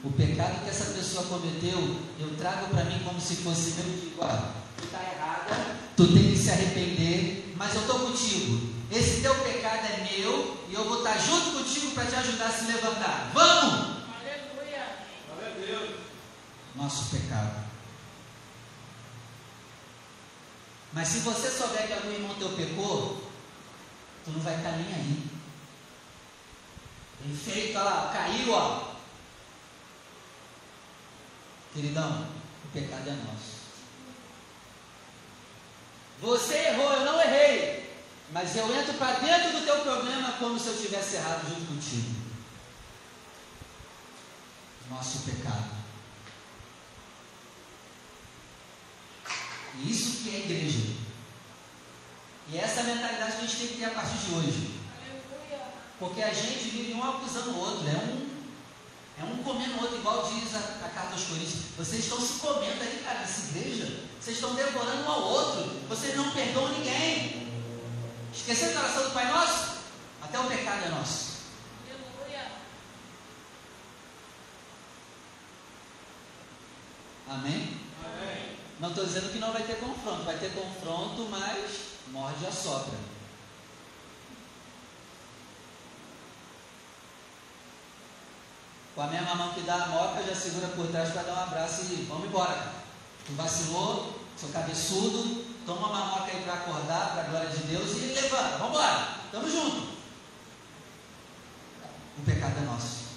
o 0.03 0.11
pecado 0.12 0.62
que 0.64 0.70
essa 0.70 0.94
pessoa 0.94 1.27
cometeu, 1.27 2.01
eu 2.18 2.37
trago 2.38 2.68
para 2.68 2.85
mim 2.85 3.01
como 3.05 3.20
se 3.20 3.37
fosse 3.37 3.73
meu 3.73 3.94
digo, 3.94 4.23
ah, 4.23 4.53
está 4.83 5.03
errada, 5.03 5.77
tu 5.96 6.07
tem 6.07 6.31
que 6.31 6.38
se 6.38 6.51
arrepender, 6.51 7.55
mas 7.57 7.75
eu 7.75 7.83
estou 7.83 8.01
contigo. 8.01 8.70
Esse 8.90 9.20
teu 9.20 9.35
pecado 9.35 9.87
é 9.87 10.11
meu 10.11 10.64
e 10.68 10.75
eu 10.75 10.85
vou 10.85 10.99
estar 10.99 11.18
junto 11.18 11.59
contigo 11.59 11.90
para 11.90 12.07
te 12.07 12.14
ajudar 12.14 12.46
a 12.46 12.53
se 12.53 12.64
levantar. 12.64 13.31
Vamos! 13.35 13.99
Aleluia! 14.18 14.87
Aleluia! 15.31 15.96
Nosso 16.75 17.11
pecado. 17.11 17.69
Mas 20.92 21.09
se 21.09 21.18
você 21.20 21.50
souber 21.50 21.87
que 21.87 21.92
algum 21.92 22.11
irmão 22.11 22.35
teu 22.35 22.50
pecou, 22.50 23.31
tu 24.24 24.31
não 24.33 24.40
vai 24.40 24.57
estar 24.57 24.72
nem 24.72 24.92
aí. 24.92 25.31
Enfeito, 27.26 27.79
olha 27.79 27.85
lá, 27.85 28.11
caiu, 28.12 28.53
ó. 28.53 28.94
Queridão, 31.72 32.26
o 32.64 32.68
pecado 32.72 33.09
é 33.09 33.12
nosso. 33.12 33.61
Você 36.20 36.55
errou, 36.55 36.92
eu 36.92 37.05
não 37.05 37.20
errei. 37.20 37.90
Mas 38.33 38.57
eu 38.57 38.72
entro 38.74 38.94
para 38.94 39.18
dentro 39.18 39.53
do 39.53 39.64
teu 39.64 39.81
problema 39.81 40.33
como 40.33 40.59
se 40.59 40.68
eu 40.68 40.79
tivesse 40.79 41.16
errado 41.16 41.48
junto 41.48 41.66
contigo. 41.66 42.14
Nosso 44.88 45.20
pecado. 45.20 45.80
Isso 49.78 50.22
que 50.22 50.35
é 50.35 50.38
igreja. 50.40 50.96
E 52.48 52.59
essa 52.59 52.83
mentalidade 52.83 53.37
que 53.37 53.38
a 53.38 53.46
gente 53.46 53.56
tem 53.56 53.68
que 53.68 53.78
ter 53.78 53.85
a 53.85 53.90
partir 53.90 54.18
de 54.18 54.35
hoje. 54.35 54.80
Porque 55.98 56.22
a 56.22 56.33
gente 56.33 56.70
vive 56.70 56.94
um 56.94 57.04
acusando 57.04 57.50
o 57.50 57.59
outro. 57.59 57.88
É 57.88 57.92
um 57.92 58.30
é 59.20 59.24
um 59.24 59.42
comendo 59.42 59.74
o 59.74 59.83
outro, 59.83 59.98
igual 59.98 60.33
diz 60.33 60.54
a, 60.54 60.87
a 60.87 60.88
carta 60.88 61.12
aos 61.12 61.24
Coríntios. 61.24 61.61
Vocês 61.76 62.04
estão 62.04 62.18
se 62.18 62.40
comendo 62.40 62.83
aí, 62.83 63.02
cara, 63.04 63.18
nessa 63.18 63.50
igreja. 63.50 64.04
Vocês 64.18 64.37
estão 64.37 64.54
devorando 64.54 65.02
um 65.02 65.11
ao 65.11 65.22
outro. 65.22 65.62
Vocês 65.90 66.16
não 66.16 66.30
perdoam 66.30 66.72
ninguém. 66.72 67.46
Esquecendo 68.35 68.78
a 68.78 68.83
oração 68.83 69.04
do 69.04 69.11
Pai 69.11 69.30
Nosso? 69.30 69.80
Até 70.22 70.38
o 70.38 70.44
pecado 70.44 70.87
é 70.87 70.88
nosso. 70.88 71.30
Amém? 77.28 77.69
Não 78.81 78.88
estou 78.88 79.05
dizendo 79.05 79.31
que 79.31 79.38
não 79.38 79.53
vai 79.53 79.62
ter 79.62 79.79
confronto. 79.79 80.25
Vai 80.25 80.38
ter 80.38 80.53
confronto, 80.55 81.29
mas 81.31 81.71
morde 82.09 82.47
a 82.47 82.51
sobra. 82.51 82.99
Com 88.95 89.03
a 89.03 89.07
mesma 89.07 89.35
mão 89.35 89.53
que 89.53 89.61
dá 89.61 89.85
a 89.85 89.88
moca, 89.88 90.23
já 90.23 90.35
segura 90.35 90.69
por 90.69 90.88
trás 90.88 91.11
para 91.11 91.23
dar 91.23 91.35
um 91.35 91.43
abraço 91.43 91.83
e 91.93 92.07
vamos 92.09 92.27
embora. 92.27 92.73
Tu 93.27 93.33
vacilou, 93.35 94.19
seu 94.37 94.49
cabeçudo, 94.49 95.45
toma 95.66 95.88
uma 95.88 96.07
moca 96.07 96.33
aí 96.33 96.43
para 96.43 96.55
acordar, 96.55 97.12
para 97.12 97.23
a 97.23 97.27
glória 97.27 97.51
de 97.51 97.62
Deus 97.64 97.90
e 97.99 98.14
levanta. 98.14 98.57
Vamos 98.57 98.77
embora, 98.77 99.16
estamos 99.27 99.53
juntos. 99.53 99.90
O 102.19 102.23
pecado 102.25 102.59
é 102.59 102.62
nosso. 102.62 103.10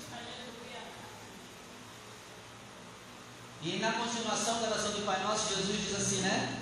E 3.65 3.78
na 3.78 3.93
continuação 3.93 4.60
da 4.60 4.67
oração 4.67 4.91
do 4.91 5.06
Pai 5.06 5.23
Nosso, 5.23 5.56
Jesus 5.56 5.80
diz 5.80 5.95
assim, 5.95 6.17
né? 6.17 6.62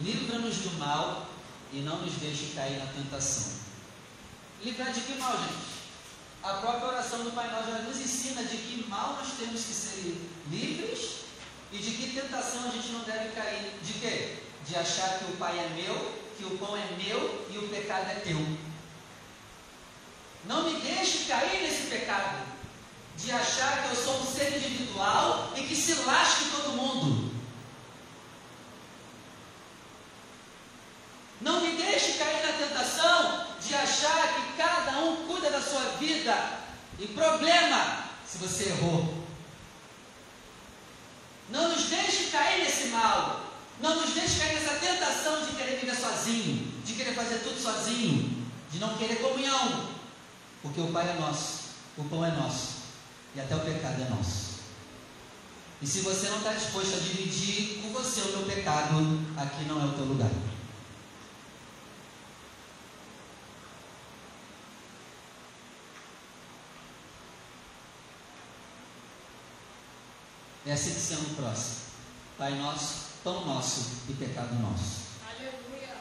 Livra-nos 0.00 0.56
do 0.56 0.78
mal 0.78 1.26
e 1.72 1.78
não 1.78 2.02
nos 2.02 2.12
deixe 2.16 2.52
cair 2.54 2.78
na 2.78 2.92
tentação. 2.92 3.54
Livrar 4.62 4.92
de 4.92 5.00
que 5.00 5.14
mal, 5.14 5.32
gente? 5.38 5.80
A 6.42 6.54
própria 6.54 6.88
oração 6.88 7.24
do 7.24 7.30
Pai 7.30 7.50
Nosso 7.50 7.70
nos 7.84 7.98
ensina 7.98 8.44
de 8.44 8.58
que 8.58 8.86
mal 8.86 9.14
nós 9.14 9.28
temos 9.38 9.64
que 9.64 9.72
ser 9.72 10.28
livres 10.50 11.20
e 11.72 11.78
de 11.78 11.90
que 11.92 12.14
tentação 12.14 12.68
a 12.68 12.70
gente 12.70 12.88
não 12.88 13.00
deve 13.00 13.30
cair. 13.30 13.78
De 13.82 13.94
quê? 13.94 14.42
De 14.66 14.76
achar 14.76 15.20
que 15.20 15.24
o 15.24 15.36
Pai 15.38 15.58
é 15.58 15.68
meu, 15.74 16.20
que 16.36 16.44
o 16.44 16.58
pão 16.58 16.76
é 16.76 16.86
meu 17.02 17.46
e 17.50 17.56
o 17.56 17.68
pecado 17.68 18.10
é 18.10 18.14
teu. 18.16 18.36
Não 20.44 20.64
me 20.64 20.80
deixe 20.80 21.24
cair 21.24 21.62
nesse 21.62 21.88
pecado 21.88 22.49
de 23.22 23.30
achar 23.32 23.82
que 23.82 23.94
eu 23.94 24.02
sou 24.02 24.20
um 24.20 24.26
ser 24.26 24.56
individual 24.56 25.52
e 25.54 25.62
que 25.62 25.76
se 25.76 25.94
lasque 26.04 26.50
todo 26.50 26.76
mundo. 26.76 27.30
Não 31.40 31.60
me 31.60 31.72
deixe 31.72 32.14
cair 32.14 32.46
na 32.46 32.52
tentação 32.52 33.46
de 33.60 33.74
achar 33.74 34.34
que 34.34 34.56
cada 34.56 34.98
um 35.00 35.26
cuida 35.26 35.50
da 35.50 35.60
sua 35.60 35.82
vida 35.98 36.60
e 36.98 37.06
problema 37.08 38.04
se 38.26 38.38
você 38.38 38.70
errou. 38.70 39.14
Não 41.50 41.68
nos 41.68 41.84
deixe 41.84 42.30
cair 42.30 42.64
nesse 42.64 42.88
mal. 42.88 43.48
Não 43.80 43.96
nos 43.96 44.10
deixe 44.10 44.38
cair 44.38 44.60
nessa 44.60 44.74
tentação 44.74 45.44
de 45.44 45.56
querer 45.56 45.78
viver 45.78 45.96
sozinho, 45.96 46.82
de 46.84 46.92
querer 46.92 47.14
fazer 47.14 47.38
tudo 47.38 47.60
sozinho, 47.60 48.46
de 48.70 48.78
não 48.78 48.96
querer 48.96 49.16
comunhão. 49.16 49.88
Porque 50.62 50.80
o 50.80 50.92
Pai 50.92 51.08
é 51.08 51.18
nosso, 51.18 51.60
o 51.96 52.04
pão 52.04 52.24
é 52.24 52.30
nosso 52.30 52.79
e 53.34 53.40
até 53.40 53.54
o 53.54 53.60
pecado 53.60 54.02
é 54.02 54.08
nosso. 54.08 54.60
E 55.82 55.86
se 55.86 56.00
você 56.00 56.28
não 56.28 56.38
está 56.38 56.52
disposto 56.52 56.94
a 56.94 56.98
dividir 56.98 57.80
com 57.82 57.90
você 57.90 58.20
o 58.20 58.36
meu 58.36 58.46
pecado, 58.46 58.96
aqui 59.36 59.64
não 59.64 59.80
é 59.80 59.84
o 59.86 59.92
teu 59.94 60.04
lugar. 60.04 60.30
É 70.66 70.72
assim 70.72 70.94
que 70.94 71.00
se 71.00 71.14
ama 71.14 71.24
o 71.30 71.34
próximo. 71.34 71.76
Pai 72.36 72.54
nosso, 72.56 72.94
pão 73.24 73.46
nosso 73.46 74.02
e 74.08 74.12
pecado 74.12 74.54
nosso. 74.60 75.00
Aleluia. 75.26 75.96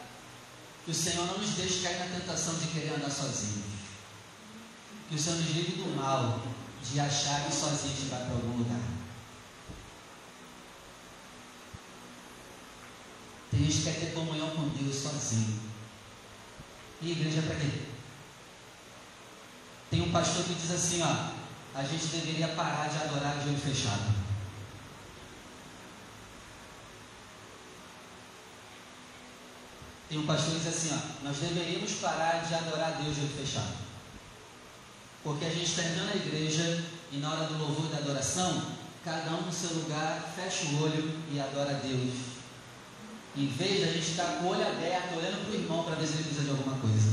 Que 0.84 0.92
o 0.92 0.94
Senhor 0.94 1.26
não 1.26 1.38
nos 1.38 1.52
deixe 1.52 1.82
cair 1.82 2.00
na 2.00 2.20
tentação 2.20 2.56
de 2.56 2.68
querer 2.68 2.96
andar 2.96 3.10
sozinhos. 3.10 3.66
Que 5.08 5.16
o 5.16 5.18
Senhor 5.18 5.38
nos 5.38 5.50
livre 5.56 5.82
do 5.82 5.96
mal 5.96 6.42
de 6.84 7.00
achar 7.00 7.46
que 7.46 7.54
sozinho 7.54 7.94
a 7.94 7.96
gente 7.96 8.10
vai 8.10 8.26
para 8.26 8.34
algum 8.34 8.58
lugar. 8.58 8.80
Tem 13.52 13.60
gente 13.62 13.78
que 13.78 13.84
quer 13.84 14.00
ter 14.00 14.14
comunhão 14.14 14.50
com 14.52 14.70
Deus 14.70 14.96
sozinho. 14.96 15.60
E 17.02 17.12
igreja 17.12 17.42
para 17.42 17.56
quê? 17.56 17.84
Tem 19.90 20.02
um 20.02 20.12
pastor 20.12 20.44
que 20.44 20.54
diz 20.54 20.72
assim, 20.72 21.02
ó, 21.02 21.32
a 21.74 21.84
gente 21.84 22.08
deveria 22.08 22.50
parar 22.50 22.90
de 22.90 22.98
adorar 22.98 23.40
de 23.40 23.50
olho 23.50 23.58
fechado. 23.58 24.14
Tem 30.10 30.18
um 30.18 30.26
pastor 30.26 30.54
que 30.54 30.60
diz 30.60 30.68
assim, 30.68 30.94
ó, 30.94 31.24
nós 31.24 31.38
deveríamos 31.38 31.94
parar 31.94 32.46
de 32.46 32.54
adorar 32.54 33.02
Deus 33.02 33.16
de 33.16 33.22
olho 33.22 33.38
fechado. 33.38 33.89
Porque 35.24 35.46
a 35.46 35.50
gente 35.50 35.66
está 35.66 35.84
entrando 35.84 36.08
na 36.08 36.16
igreja 36.16 36.84
e 37.12 37.18
na 37.18 37.32
hora 37.32 37.48
do 37.48 37.58
louvor 37.58 37.86
e 37.88 37.94
da 37.94 37.98
adoração, 37.98 38.62
cada 39.04 39.32
um 39.32 39.42
no 39.42 39.52
seu 39.52 39.76
lugar 39.76 40.34
fecha 40.36 40.66
o 40.68 40.84
olho 40.84 41.20
e 41.32 41.40
adora 41.40 41.72
a 41.72 41.80
Deus. 41.80 42.14
Em 43.36 43.48
vez 43.48 43.78
de 43.78 43.84
a 43.84 43.94
gente 43.94 44.12
estar 44.12 44.38
com 44.38 44.46
o 44.46 44.50
olho 44.50 44.68
aberto, 44.68 45.18
olhando 45.18 45.46
para 45.46 45.52
o 45.52 45.62
irmão 45.62 45.84
para 45.84 45.96
ver 45.96 46.08
se 46.08 46.14
ele 46.14 46.24
precisa 46.24 46.44
de 46.46 46.50
alguma 46.52 46.78
coisa. 46.78 47.10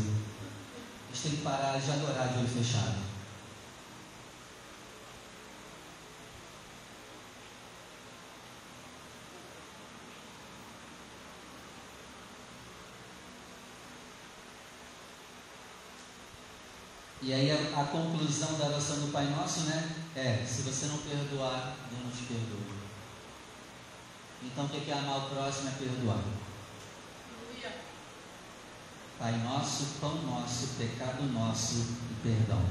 A 1.11 1.15
gente 1.15 1.23
tem 1.23 1.33
que 1.33 1.43
parar 1.43 1.79
de 1.79 1.91
adorar 1.91 2.29
de 2.29 2.39
olho 2.39 2.49
fechado. 2.49 3.16
E 17.27 17.35
aí 17.35 17.51
a, 17.51 17.81
a, 17.81 17.85
conclusão 17.87 18.57
da 18.57 18.67
oração 18.67 19.01
do 19.01 19.11
Pai 19.11 19.25
Nosso, 19.25 19.63
né? 19.63 19.97
É, 20.15 20.47
se 20.47 20.63
você 20.63 20.87
não 20.87 20.99
perdoar, 20.99 21.75
Deus 21.91 22.05
não 22.05 22.11
te 22.13 22.23
perdoa. 22.23 22.77
Então 24.45 24.67
o 24.67 24.69
que 24.69 24.89
é 24.89 24.95
amar 24.95 25.27
o 25.27 25.31
próximo 25.31 25.71
é 25.71 25.73
perdoar. 25.73 26.21
Pai 29.19 29.33
nosso, 29.39 29.99
pão 30.01 30.23
nosso, 30.23 30.69
pecado 30.79 31.25
nosso 31.33 31.97
e 32.13 32.15
perdão. 32.23 32.63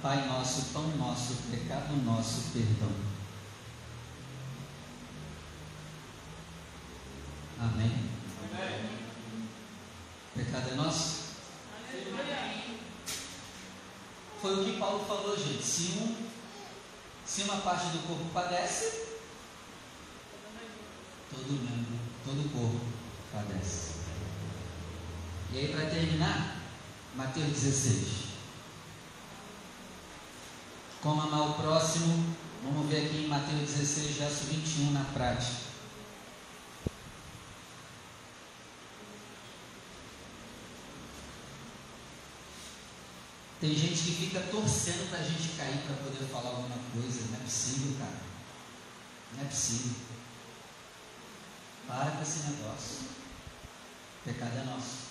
Pai 0.00 0.26
nosso, 0.26 0.72
pão 0.72 0.88
nosso, 0.96 1.34
pecado 1.50 1.94
nosso, 2.06 2.50
perdão. 2.54 2.92
Amém? 7.60 7.92
Amém. 8.54 9.00
Pecado 10.34 10.70
é 10.70 10.74
nosso? 10.76 11.27
Foi 14.40 14.54
o 14.54 14.64
que 14.64 14.78
Paulo 14.78 15.04
falou, 15.04 15.36
gente. 15.36 15.62
Se, 15.62 15.98
um, 15.98 16.14
se 17.26 17.42
uma 17.42 17.56
parte 17.56 17.86
do 17.88 18.06
corpo 18.06 18.24
padece, 18.32 19.06
todo 21.30 21.52
membro, 21.52 21.98
todo 22.24 22.52
corpo 22.52 22.86
padece. 23.32 23.94
E 25.52 25.58
aí, 25.58 25.68
para 25.72 25.90
terminar, 25.90 26.56
Mateus 27.16 27.48
16. 27.48 28.28
Como 31.02 31.22
amar 31.22 31.50
o 31.50 31.54
próximo, 31.54 32.36
vamos 32.62 32.88
ver 32.88 33.06
aqui 33.06 33.24
em 33.24 33.28
Mateus 33.28 33.60
16, 33.60 34.16
verso 34.16 34.44
21 34.44 34.92
na 34.92 35.04
prática. 35.04 35.67
Tem 43.60 43.74
gente 43.74 44.02
que 44.02 44.26
fica 44.26 44.40
torcendo 44.52 45.10
para 45.10 45.18
a 45.18 45.22
gente 45.22 45.56
cair 45.56 45.78
para 45.78 45.96
poder 45.96 46.24
falar 46.30 46.50
alguma 46.50 46.78
coisa. 46.92 47.22
Não 47.28 47.40
é 47.40 47.42
possível, 47.42 47.96
cara. 47.98 48.20
Não 49.34 49.44
é 49.44 49.48
possível. 49.48 49.96
Para 51.88 52.10
com 52.12 52.22
esse 52.22 52.38
negócio. 52.50 52.98
O 54.20 54.24
pecado 54.24 54.58
é 54.58 54.64
nosso. 54.64 55.08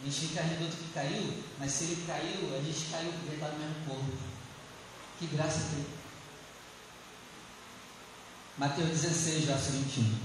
A 0.00 0.04
gente 0.04 0.28
fica 0.28 0.42
rindo 0.42 0.70
do 0.70 0.76
que 0.76 0.92
caiu, 0.94 1.42
mas 1.58 1.72
se 1.72 1.84
ele 1.84 2.04
caiu, 2.06 2.56
a 2.56 2.62
gente 2.62 2.88
caiu 2.88 3.08
ele 3.08 3.34
está 3.34 3.48
no 3.48 3.58
mesmo 3.58 3.84
corpo. 3.84 4.12
Que 5.18 5.26
graça 5.26 5.70
tem. 5.74 5.86
Mateus 8.58 8.90
16, 8.90 9.44
verso 9.44 9.72
21. 9.72 10.18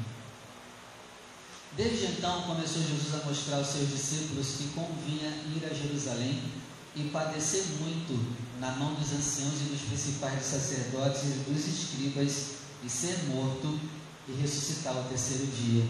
Desde 1.76 2.06
então 2.06 2.44
começou 2.44 2.84
Jesus 2.84 3.16
a 3.16 3.26
mostrar 3.26 3.58
aos 3.58 3.68
seus 3.68 3.90
discípulos 3.90 4.58
que 4.58 4.68
convinha 4.76 5.30
ir 5.30 5.66
a 5.66 5.74
Jerusalém 5.74 6.63
e 6.96 7.10
padecer 7.10 7.64
muito 7.80 8.36
na 8.60 8.72
mão 8.72 8.94
dos 8.94 9.12
anciãos 9.12 9.54
e 9.62 9.70
dos 9.72 9.82
principais 9.82 10.40
dos 10.40 10.48
sacerdotes 10.48 11.24
e 11.24 11.50
dos 11.50 11.68
escribas, 11.68 12.64
e 12.84 12.90
ser 12.90 13.18
morto 13.30 13.80
e 14.28 14.34
ressuscitar 14.34 14.96
ao 14.96 15.04
terceiro 15.06 15.48
dia. 15.48 15.86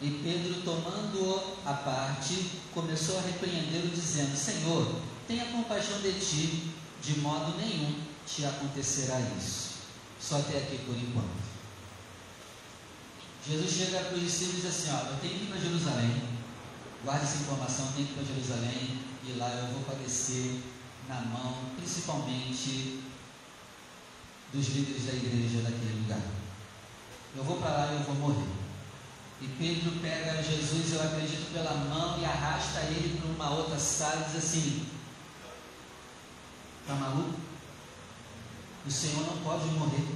E 0.00 0.10
Pedro, 0.22 0.62
tomando-o 0.62 1.56
à 1.64 1.74
parte, 1.74 2.50
começou 2.74 3.18
a 3.18 3.22
repreendê-lo, 3.22 3.88
dizendo: 3.88 4.36
Senhor, 4.36 4.96
tenha 5.26 5.46
compaixão 5.46 6.00
de 6.00 6.12
ti, 6.12 6.72
de 7.02 7.20
modo 7.20 7.56
nenhum 7.56 7.94
te 8.26 8.44
acontecerá 8.44 9.20
isso. 9.38 9.72
Só 10.20 10.38
até 10.38 10.58
aqui 10.58 10.78
por 10.78 10.96
enquanto. 10.96 11.52
Jesus 13.46 13.70
chega 13.70 14.00
para 14.00 14.14
os 14.14 14.22
discípulos 14.22 14.58
e 14.58 14.60
diz 14.62 14.66
assim: 14.66 14.90
Ó, 14.92 15.10
eu 15.10 15.18
tenho 15.20 15.38
que 15.38 15.44
ir 15.44 15.48
para 15.48 15.60
Jerusalém. 15.60 16.22
Guarde 17.04 17.24
essa 17.24 17.38
informação, 17.38 17.92
tenho 17.96 18.06
que 18.06 18.12
ir 18.12 18.16
para 18.16 18.34
Jerusalém 18.34 19.11
e 19.24 19.32
lá 19.38 19.48
eu 19.50 19.66
vou 19.68 19.82
padecer 19.82 20.60
na 21.08 21.20
mão, 21.20 21.54
principalmente 21.76 23.02
dos 24.52 24.68
líderes 24.68 25.06
da 25.06 25.12
igreja 25.12 25.62
daquele 25.62 26.00
lugar. 26.02 26.22
Eu 27.36 27.44
vou 27.44 27.56
para 27.58 27.70
lá 27.70 27.92
e 27.92 27.94
eu 27.96 28.02
vou 28.02 28.14
morrer. 28.16 28.50
E 29.40 29.48
Pedro 29.58 30.00
pega 30.00 30.42
Jesus, 30.42 30.92
eu 30.92 31.02
acredito, 31.02 31.52
pela 31.52 31.74
mão 31.74 32.20
e 32.20 32.24
arrasta 32.24 32.80
ele 32.80 33.18
para 33.18 33.30
uma 33.30 33.58
outra 33.58 33.78
sala 33.78 34.20
e 34.20 34.32
diz 34.32 34.44
assim: 34.44 34.86
Está 36.82 36.94
maluco? 36.94 37.40
O 38.86 38.90
Senhor 38.90 39.24
não 39.26 39.38
pode 39.38 39.64
morrer. 39.66 40.06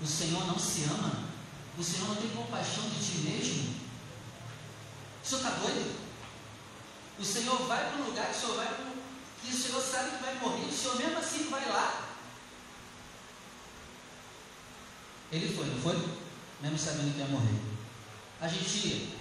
O 0.00 0.06
Senhor 0.06 0.46
não 0.46 0.58
se 0.58 0.84
ama. 0.84 1.28
O 1.76 1.82
Senhor 1.82 2.08
não 2.08 2.16
tem 2.16 2.30
compaixão 2.30 2.84
de 2.90 2.98
ti 2.98 3.18
mesmo. 3.18 3.74
O 5.22 5.26
Senhor 5.26 5.40
está 5.42 5.50
doido? 5.56 6.07
O 7.18 7.24
Senhor 7.24 7.66
vai 7.66 7.90
para 7.90 8.00
um 8.00 8.06
lugar 8.06 8.26
que 8.26 8.36
o 8.36 8.40
Senhor 8.40 8.56
vai 8.56 8.66
para 8.66 8.88
que 9.40 9.54
o 9.54 9.56
Senhor 9.56 9.80
sabe 9.80 10.10
que 10.16 10.22
vai 10.22 10.34
morrer, 10.34 10.66
o 10.66 10.72
Senhor 10.72 10.96
mesmo 10.96 11.18
assim 11.18 11.48
vai 11.48 11.66
lá. 11.68 12.08
Ele 15.30 15.54
foi, 15.54 15.66
não 15.66 15.80
foi? 15.80 15.96
Mesmo 16.60 16.78
sabendo 16.78 17.12
que 17.14 17.20
ia 17.20 17.26
morrer. 17.28 17.60
A 18.40 18.48
gente 18.48 18.88
ia? 18.88 19.16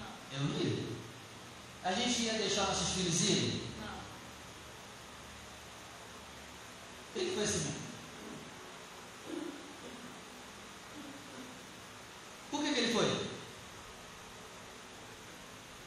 Não. 0.00 0.38
Eu 0.38 0.40
não 0.44 0.60
ia. 0.60 0.86
A 1.84 1.92
gente 1.92 2.22
ia 2.22 2.34
deixar 2.34 2.66
nossos 2.66 2.94
filhos 2.94 3.20
irem? 3.22 3.62
Não. 3.80 3.98
Ele 7.14 7.34
foi 7.34 7.44
assim 7.44 7.58
mesmo. 7.58 7.86
Por 12.50 12.62
que, 12.62 12.74
que 12.74 12.80
ele 12.80 12.92
foi? 12.92 13.26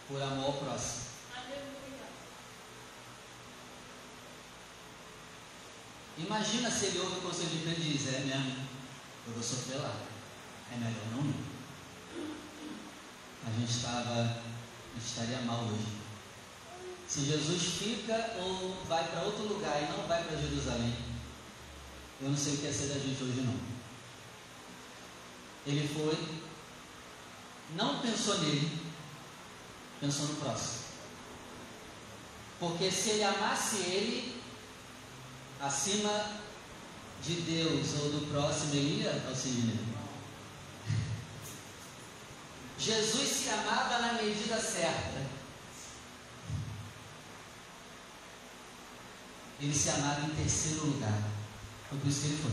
Por 0.07 0.21
amor 0.21 0.45
ao 0.45 0.53
próximo. 0.53 1.03
Aleluia. 1.35 2.07
Imagina 6.19 6.69
se 6.69 6.85
ele 6.87 6.99
ouve 6.99 7.19
o 7.19 7.21
conselho 7.21 7.49
de 7.49 7.57
Pedro 7.59 7.81
e 7.81 7.93
diz, 7.93 8.13
é 8.13 8.19
mesmo, 8.19 8.67
eu 9.27 9.33
vou 9.33 9.41
sofrer 9.43 9.77
lá. 9.77 9.95
É 10.71 10.77
melhor 10.77 11.05
não 11.11 11.25
ir. 11.25 11.49
A 13.47 13.59
gente 13.59 13.71
estava, 13.71 14.13
a 14.13 14.95
gente 14.95 15.07
estaria 15.07 15.41
mal 15.41 15.63
hoje. 15.63 15.99
Se 17.07 17.25
Jesus 17.25 17.63
fica 17.79 18.35
ou 18.37 18.75
vai 18.87 19.07
para 19.07 19.23
outro 19.23 19.47
lugar 19.47 19.81
e 19.81 19.91
não 19.91 20.07
vai 20.07 20.23
para 20.23 20.37
Jerusalém, 20.37 20.93
eu 22.21 22.29
não 22.29 22.37
sei 22.37 22.55
o 22.55 22.57
que 22.57 22.67
é 22.67 22.71
ser 22.71 22.87
da 22.87 22.99
gente 22.99 23.23
hoje 23.23 23.41
não. 23.41 23.57
Ele 25.65 25.87
foi, 25.87 26.17
não 27.75 27.99
pensou 27.99 28.39
nele, 28.39 28.77
pensou 30.01 30.27
no 30.27 30.35
próximo. 30.35 30.79
Porque 32.59 32.91
se 32.91 33.11
ele 33.11 33.23
amasse 33.23 33.77
ele, 33.77 34.38
acima 35.61 36.39
de 37.23 37.33
Deus 37.41 37.93
ou 38.01 38.11
do 38.11 38.31
próximo, 38.31 38.75
ele 38.75 39.03
ia 39.03 39.23
auxiliar. 39.27 39.75
Jesus 42.79 43.29
se 43.29 43.49
amava 43.49 43.99
na 43.99 44.13
medida 44.13 44.57
certa. 44.59 45.19
Ele 49.61 49.75
se 49.75 49.89
amava 49.89 50.25
em 50.25 50.35
terceiro 50.35 50.85
lugar. 50.85 51.21
Foi 51.89 51.99
por 51.99 52.07
isso 52.07 52.21
que 52.21 52.27
ele 52.27 52.41
foi. 52.41 52.51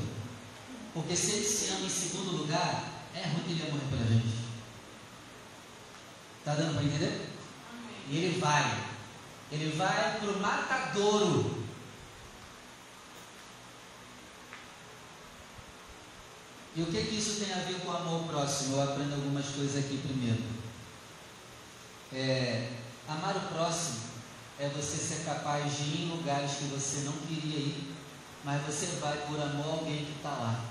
Porque 0.92 1.14
se 1.14 1.30
ele 1.32 1.44
se 1.44 1.70
ama 1.72 1.86
em 1.86 1.90
segundo 1.90 2.38
lugar, 2.38 2.84
é 3.14 3.28
ruim 3.28 3.42
que 3.44 3.52
ele 3.52 3.62
ia 3.62 3.70
morrer 3.70 3.86
pela 3.90 4.06
gente. 4.06 4.46
Está 6.38 6.54
dando 6.54 6.74
para 6.74 6.84
entender? 6.84 7.28
E 8.08 8.16
ele 8.16 8.40
vai. 8.40 8.82
Ele 9.52 9.76
vai 9.76 10.18
para 10.18 10.30
o 10.30 10.40
matadouro. 10.40 11.55
E 16.76 16.82
o 16.82 16.86
que, 16.86 17.04
que 17.04 17.16
isso 17.16 17.42
tem 17.42 17.54
a 17.54 17.60
ver 17.60 17.80
com 17.80 17.88
o 17.88 17.96
amor 17.96 18.20
ao 18.20 18.28
próximo? 18.28 18.76
Eu 18.76 18.82
aprendo 18.82 19.14
algumas 19.14 19.46
coisas 19.46 19.82
aqui 19.82 19.96
primeiro. 19.96 20.42
É, 22.12 22.70
amar 23.08 23.34
o 23.34 23.40
próximo 23.48 24.00
é 24.58 24.68
você 24.68 24.98
ser 24.98 25.24
capaz 25.24 25.74
de 25.74 25.84
ir 25.84 26.02
em 26.02 26.10
lugares 26.10 26.52
que 26.52 26.64
você 26.64 27.00
não 27.04 27.14
queria 27.14 27.58
ir, 27.60 27.94
mas 28.44 28.62
você 28.66 28.86
vai 29.00 29.16
por 29.26 29.40
amor 29.40 29.66
a 29.66 29.72
alguém 29.78 30.04
que 30.04 30.16
está 30.18 30.28
lá. 30.28 30.64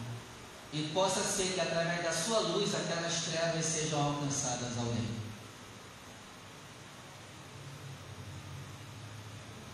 E 0.72 0.92
possa 0.94 1.22
ser 1.22 1.54
que 1.54 1.60
através 1.62 2.04
da 2.04 2.12
sua 2.12 2.40
luz 2.40 2.76
aquelas 2.76 3.24
trevas 3.24 3.66
sejam 3.66 4.00
alcançadas 4.00 4.78
a 4.78 4.82
alguém. 4.82 5.10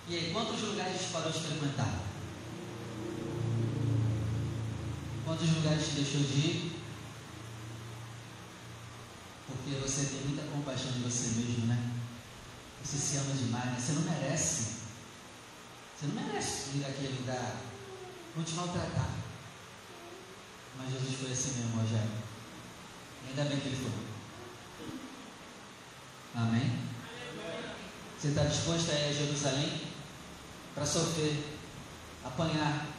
E 0.07 0.15
aí, 0.15 0.31
quantos 0.31 0.61
lugares 0.61 1.01
te 1.01 1.07
parou 1.07 1.31
Quantos 5.31 5.49
lugares 5.55 5.87
te 5.87 5.91
deixou 5.91 6.19
de 6.19 6.39
ir? 6.39 6.81
Porque 9.47 9.79
você 9.79 10.07
tem 10.07 10.25
muita 10.27 10.43
compaixão 10.51 10.91
de 10.91 10.99
você 10.99 11.39
mesmo, 11.39 11.67
né? 11.67 11.93
Você 12.83 12.97
se 12.97 13.15
ama 13.15 13.33
demais, 13.33 13.65
né? 13.67 13.77
Você 13.79 13.93
não 13.93 14.01
merece. 14.01 14.63
Você 15.95 16.07
não 16.07 16.15
merece 16.15 16.71
ir 16.75 16.83
àquele 16.83 17.17
lugar. 17.19 17.61
Vão 18.35 18.43
te 18.43 18.55
maltratar. 18.55 19.09
Mas 20.77 20.91
Jesus 20.91 21.15
foi 21.21 21.31
assim 21.31 21.61
mesmo, 21.61 21.79
Rogério. 21.79 22.11
Ainda 23.29 23.45
bem 23.45 23.59
que 23.61 23.67
ele 23.67 23.77
foi. 23.77 24.91
Amém? 26.35 26.77
Você 28.19 28.27
está 28.27 28.43
disposto 28.43 28.91
a 28.91 28.95
ir 28.95 29.11
a 29.11 29.13
Jerusalém 29.13 29.81
para 30.75 30.85
sofrer, 30.85 31.57
apanhar 32.25 32.90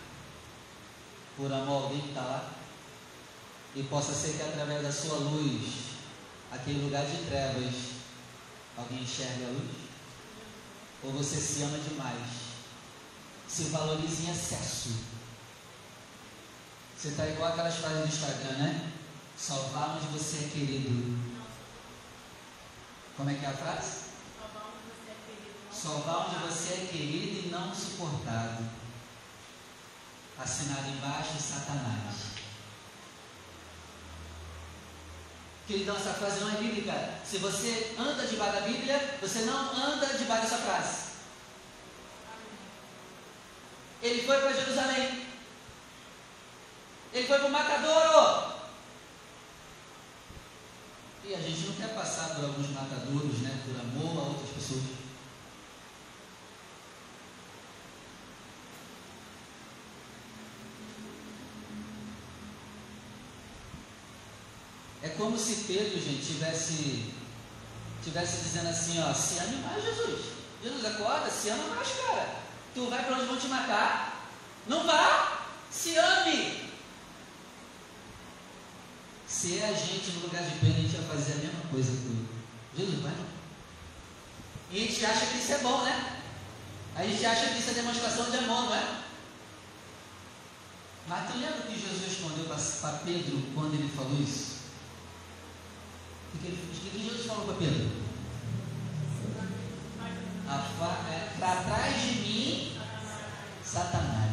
por 1.37 1.53
amor 1.53 1.83
a 1.83 1.85
alguém 1.85 2.01
que 2.01 2.09
está 2.09 2.21
lá? 2.21 2.51
E 3.75 3.83
possa 3.85 4.13
ser 4.13 4.37
que 4.37 4.43
através 4.43 4.83
da 4.83 4.93
sua 4.93 5.17
luz, 5.17 5.93
aquele 6.51 6.85
lugar 6.85 7.07
de 7.07 7.25
trevas, 7.25 7.75
alguém 8.77 9.03
enxergue 9.03 9.45
a 9.45 9.49
luz? 9.49 9.83
Ou 11.05 11.13
você 11.13 11.37
se 11.37 11.63
ama 11.63 11.79
demais? 11.79 12.29
Se 13.49 13.65
valoriza 13.65 14.23
em 14.23 14.31
excesso? 14.31 14.91
Você 16.97 17.09
está 17.09 17.27
igual 17.27 17.53
aquelas 17.53 17.75
frases 17.77 18.01
do 18.01 18.07
Instagram, 18.07 18.59
né? 18.59 18.93
Salvar 19.37 19.97
onde 19.97 20.07
você 20.17 20.45
é 20.45 20.49
querido. 20.53 21.19
Como 23.17 23.29
é 23.29 23.35
que 23.35 23.45
é 23.45 23.49
a 23.49 23.53
frase? 23.53 24.03
Salvar 25.73 26.27
onde 26.29 26.45
você 26.45 26.45
é 26.45 26.47
onde 26.47 26.55
você 26.55 26.73
é 26.75 26.89
querido 26.93 27.49
e 27.49 27.51
não 27.51 27.75
suportado. 27.75 28.82
Assinado 30.39 30.89
embaixo, 30.89 31.39
Satanás. 31.39 32.33
Queridão, 35.67 35.97
essa 35.97 36.15
frase 36.15 36.41
não 36.41 36.51
é 36.51 36.57
bíblica. 36.57 36.93
Se 37.25 37.39
você 37.39 37.95
anda 37.99 38.27
debaixo 38.27 38.55
da 38.55 38.61
Bíblia, 38.67 39.19
você 39.21 39.43
não 39.43 39.73
anda 39.73 40.07
debaixo 40.07 40.43
dessa 40.43 40.59
frase. 40.59 41.13
Ele 44.03 44.23
foi 44.23 44.39
para 44.41 44.53
Jerusalém. 44.53 45.27
Ele 47.13 47.27
foi 47.27 47.39
para 47.39 47.49
o 47.49 47.53
matadouro. 47.53 48.53
E 51.25 51.35
a 51.35 51.41
gente 51.41 51.67
não 51.69 51.75
quer 51.77 51.95
passar 51.95 52.35
por 52.35 52.45
alguns 52.45 52.71
matadouros, 52.71 53.39
né? 53.43 53.63
Por 53.65 53.79
amor 53.79 54.19
a 54.19 54.29
outras 54.29 54.51
pessoas. 54.51 54.83
É 65.01 65.09
como 65.23 65.39
se 65.39 65.55
Pedro, 65.69 66.01
gente, 66.01 66.27
tivesse, 66.27 67.13
tivesse 68.03 68.43
dizendo 68.43 68.71
assim, 68.71 69.01
ó, 69.01 69.15
se 69.15 69.39
ame 69.39 69.57
mais 69.63 69.85
Jesus. 69.85 70.33
Jesus 70.61 70.85
acorda, 70.85 71.31
se 71.31 71.49
ama 71.49 71.77
mais, 71.77 71.89
cara. 71.89 72.43
Tu 72.75 72.91
vai 72.91 73.05
para 73.05 73.17
onde 73.17 73.27
vão 73.27 73.39
te 73.39 73.47
matar? 73.47 74.29
Não 74.67 74.85
vá! 74.85 75.47
Se 75.71 75.97
ame! 75.97 76.69
Se 79.29 79.59
é 79.59 79.69
a 79.69 79.73
gente 79.73 80.11
no 80.11 80.23
lugar 80.23 80.43
de 80.43 80.59
Pedro, 80.59 80.79
a 80.79 80.83
gente 80.83 80.95
ia 80.95 81.03
fazer 81.03 81.33
a 81.35 81.37
mesma 81.37 81.61
coisa 81.71 81.93
com 81.93 82.27
Jesus, 82.77 83.01
vai 83.01 83.13
não. 83.13 83.27
E 84.73 84.77
a 84.77 84.87
gente 84.89 85.07
acha 85.07 85.27
que 85.27 85.39
isso 85.39 85.53
é 85.53 85.59
bom, 85.59 85.85
né? 85.85 86.21
A 86.97 87.05
gente 87.05 87.25
acha 87.25 87.47
que 87.47 87.61
isso 87.61 87.71
é 87.71 87.75
demonstração 87.75 88.29
de 88.29 88.39
amor, 88.39 88.65
não 88.65 88.75
é? 88.75 89.03
Mas 91.07 91.31
tu 91.31 91.39
lembra 91.39 91.59
o 91.59 91.63
que 91.63 91.81
Jesus 91.81 92.05
respondeu 92.07 92.45
para 92.45 92.99
Pedro 93.05 93.41
quando 93.55 93.75
ele 93.75 93.89
falou 93.89 94.21
isso? 94.21 94.52
O 96.35 96.39
que, 96.39 96.99
Jesus 96.99 97.27
falou 97.27 97.47
para 97.47 97.55
Pedro? 97.55 98.03
é, 101.11 101.37
Para 101.39 101.63
trás 101.63 102.03
de 102.03 102.21
mim, 102.21 102.79
Satanás. 103.65 104.33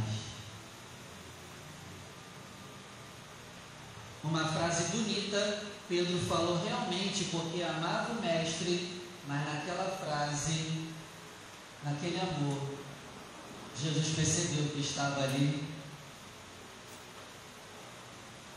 Uma 4.23 4.45
frase 4.45 4.91
bonita, 4.91 5.63
Pedro 5.87 6.19
falou 6.19 6.63
realmente 6.63 7.25
porque 7.25 7.63
amava 7.63 8.11
o 8.11 8.21
Mestre, 8.21 9.01
mas 9.27 9.45
naquela 9.45 9.89
frase, 9.89 10.89
naquele 11.83 12.19
amor, 12.19 12.79
Jesus 13.81 14.15
percebeu 14.15 14.69
que 14.69 14.81
estava 14.81 15.23
ali 15.23 15.63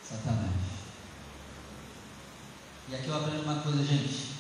Satanás. 0.03 0.62
E 2.93 2.95
aqui 2.95 3.09
eu 3.09 3.17
aprendo 3.17 3.45
uma 3.45 3.63
coisa, 3.63 3.83
gente. 3.83 4.33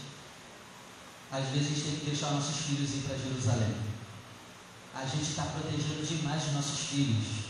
Às 1.30 1.46
vezes 1.46 1.68
a 1.68 1.70
gente 1.70 1.84
tem 1.84 1.98
que 2.00 2.04
deixar 2.10 2.32
nossos 2.32 2.66
filhos 2.66 2.90
ir 2.90 3.04
para 3.06 3.16
Jerusalém. 3.16 3.74
A 4.94 5.06
gente 5.06 5.22
está 5.22 5.44
protegendo 5.44 6.06
demais 6.06 6.48
os 6.48 6.52
nossos 6.52 6.78
filhos. 6.80 7.46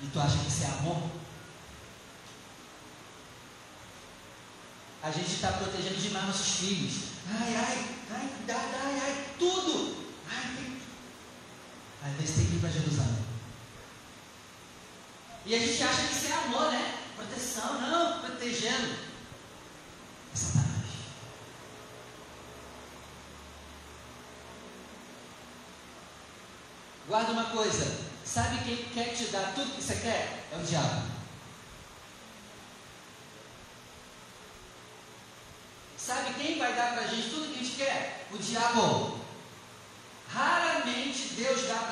E 0.00 0.06
tu 0.06 0.20
acha 0.20 0.38
que 0.38 0.46
isso 0.46 0.62
é 0.62 0.66
amor? 0.66 1.10
A 5.02 5.10
gente 5.10 5.34
está 5.34 5.50
protegendo 5.54 6.00
demais 6.00 6.26
nossos 6.28 6.56
filhos. 6.58 6.94
Ai, 7.28 7.56
ai, 7.56 7.88
ai, 8.12 8.28
cuidado, 8.36 8.74
ai, 8.84 9.00
ai, 9.00 9.24
tudo. 9.36 10.06
Ai. 10.30 10.78
Às 12.04 12.12
vezes 12.20 12.36
tem 12.36 12.46
que 12.46 12.54
ir 12.54 12.60
para 12.60 12.70
Jerusalém. 12.70 13.24
E 15.44 15.54
a 15.56 15.58
gente 15.58 15.82
acha 15.82 16.06
que 16.06 16.14
isso 16.14 16.26
é 16.28 16.44
amor, 16.44 16.70
né? 16.70 16.93
Proteção, 17.24 17.80
não, 17.80 18.20
protegendo. 18.20 18.98
É 20.32 20.36
Satanás. 20.36 20.74
Guarda 27.08 27.32
uma 27.32 27.44
coisa, 27.44 27.98
sabe 28.24 28.62
quem 28.64 28.84
quer 28.90 29.14
te 29.14 29.24
dar 29.26 29.54
tudo 29.54 29.74
que 29.74 29.82
você 29.82 29.96
quer? 29.96 30.48
É 30.52 30.56
o 30.56 30.64
diabo. 30.64 31.14
Sabe 35.96 36.34
quem 36.34 36.58
vai 36.58 36.74
dar 36.74 36.92
pra 36.92 37.06
gente 37.06 37.30
tudo 37.30 37.52
que 37.52 37.60
a 37.60 37.62
gente 37.62 37.76
quer? 37.76 38.26
O 38.32 38.36
diabo. 38.36 39.18
Raramente 40.28 41.28
Deus 41.34 41.62
dá 41.68 41.84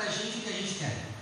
que 0.43 0.49
a 0.49 0.53
gente 0.53 0.79
quer. 0.79 1.13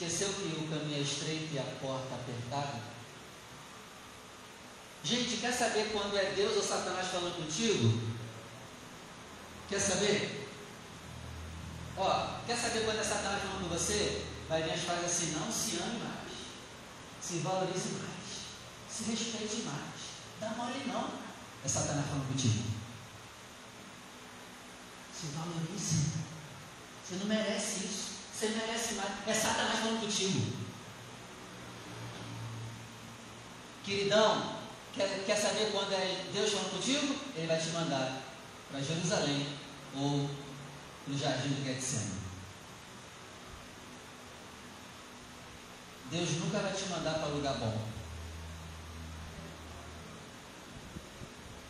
Esqueceu 0.00 0.32
que 0.32 0.64
o 0.64 0.66
caminho 0.66 0.96
é 0.96 1.02
estreito 1.02 1.52
e 1.52 1.58
a 1.58 1.62
porta 1.62 2.14
apertada? 2.14 2.80
Gente, 5.04 5.36
quer 5.36 5.52
saber 5.52 5.90
quando 5.92 6.16
é 6.16 6.32
Deus 6.32 6.56
ou 6.56 6.62
Satanás 6.62 7.08
falando 7.08 7.36
contigo? 7.36 8.00
Quer 9.68 9.78
saber? 9.78 10.48
Ó, 11.98 12.38
quer 12.46 12.56
saber 12.56 12.86
quando 12.86 12.98
é 12.98 13.04
Satanás 13.04 13.42
falando 13.42 13.68
com 13.68 13.76
você? 13.76 14.24
Vai 14.48 14.62
vir 14.62 14.70
as 14.70 14.80
frases 14.80 15.04
assim: 15.04 15.32
não 15.32 15.52
se 15.52 15.76
ame 15.82 15.98
mais, 15.98 16.32
se 17.20 17.34
valorize 17.40 17.90
mais, 17.90 18.88
se 18.88 19.04
respeite 19.04 19.66
mais, 19.66 20.00
dá 20.40 20.48
mole 20.56 20.82
não. 20.86 21.10
É 21.62 21.68
Satanás 21.68 22.06
falando 22.06 22.26
contigo. 22.26 22.64
Se 25.14 25.26
valorize. 25.26 26.12
Você 27.04 27.16
não 27.16 27.26
merece 27.26 27.84
isso. 27.84 28.09
Você 28.40 28.48
merece 28.48 28.94
mais. 28.94 29.10
É 29.26 29.34
Satanás 29.34 29.80
falando 29.80 30.00
contigo. 30.00 30.40
Queridão, 33.84 34.56
quer, 34.94 35.26
quer 35.26 35.36
saber 35.36 35.70
quando 35.70 35.92
é 35.92 36.24
Deus 36.32 36.50
falando 36.50 36.70
contigo? 36.70 37.20
Ele 37.36 37.46
vai 37.46 37.60
te 37.60 37.68
mandar 37.68 38.22
para 38.70 38.80
Jerusalém 38.80 39.46
ou 39.94 40.30
no 41.06 41.18
jardim 41.18 41.50
do 41.50 41.64
Getsemane. 41.66 42.18
Deus 46.10 46.30
nunca 46.38 46.60
vai 46.60 46.72
te 46.72 46.88
mandar 46.88 47.18
para 47.18 47.28
lugar 47.28 47.58
bom. 47.58 47.78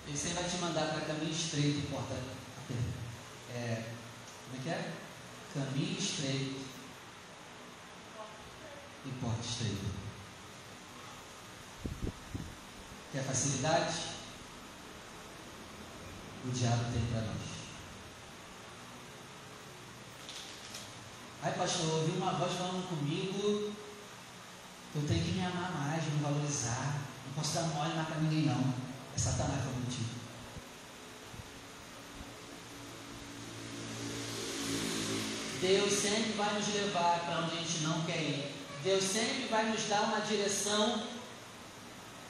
Ele 0.07 0.17
sempre 0.17 0.41
vai 0.41 0.49
te 0.49 0.57
mandar 0.59 0.87
para 0.93 1.01
caminho 1.01 1.33
estreito 1.33 1.91
porta. 1.91 2.15
É, 3.53 3.83
como 4.45 4.61
é 4.61 4.63
que 4.63 4.69
é? 4.69 4.93
Caminho 5.53 5.99
estreito 5.99 6.60
e 9.05 9.11
porta 9.21 9.41
estreita. 9.41 9.87
Quer 13.13 13.25
facilidade? 13.25 13.97
O 16.45 16.51
diabo 16.51 16.85
tem 16.93 17.07
para 17.07 17.23
nós. 17.23 17.51
Ai, 21.43 21.53
pastor, 21.53 21.87
eu 21.87 21.97
ouvi 21.97 22.13
uma 22.19 22.33
voz 22.33 22.53
falando 22.53 22.89
comigo 22.89 23.73
que 24.93 24.99
eu 24.99 25.07
tenho 25.07 25.25
que 25.25 25.33
me 25.33 25.45
amar 25.45 25.73
mais, 25.73 26.05
me 26.05 26.23
valorizar. 26.23 27.01
Não 27.27 27.33
posso 27.35 27.55
dar 27.55 27.63
mole 27.63 27.95
mais 27.95 28.09
para 28.09 28.19
ninguém, 28.19 28.47
não. 28.47 28.75
É 29.15 29.19
Satanás 29.19 29.61
falando 29.63 29.85
contigo. 29.85 30.11
Deus 35.61 35.93
sempre 35.93 36.33
vai 36.33 36.55
nos 36.55 36.69
levar 36.69 37.21
para 37.21 37.41
onde 37.41 37.53
a 37.53 37.61
gente 37.61 37.83
não 37.83 38.05
quer 38.05 38.23
ir. 38.23 38.60
Deus 38.83 39.05
sempre 39.05 39.47
vai 39.51 39.65
nos 39.67 39.83
dar 39.85 40.03
uma 40.03 40.21
direção 40.21 41.03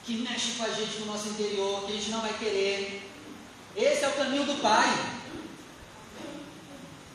que 0.05 0.17
mexe 0.19 0.53
com 0.53 0.65
a 0.65 0.71
gente 0.71 0.99
no 0.99 1.07
nosso 1.07 1.29
interior, 1.29 1.87
que 1.87 1.93
a 1.93 1.97
gente 1.97 2.11
não 2.11 2.23
vai 2.23 2.33
querer. 2.39 3.09
Esse 3.77 4.05
é 4.05 4.09
o 4.09 4.17
caminho 4.17 4.45
do 4.45 4.61
Pai. 4.61 4.89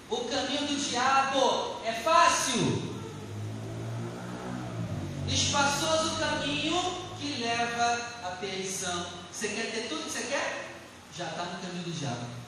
O 0.10 0.18
caminho 0.26 0.68
do 0.68 0.76
diabo 0.76 1.82
é 1.84 1.92
fácil. 1.92 2.96
Espaçoso 5.28 6.18
caminho 6.18 6.80
que 7.20 7.42
leva 7.42 7.94
à 8.24 8.38
perdição. 8.40 9.06
Você 9.32 9.50
quer 9.50 9.72
ter 9.72 9.90
tudo 9.90 10.04
que 10.04 10.12
você 10.12 10.28
quer? 10.28 10.70
Já 11.18 11.26
está 11.26 11.44
no 11.44 11.60
caminho 11.60 11.84
do 11.84 11.92
diabo. 11.92 12.45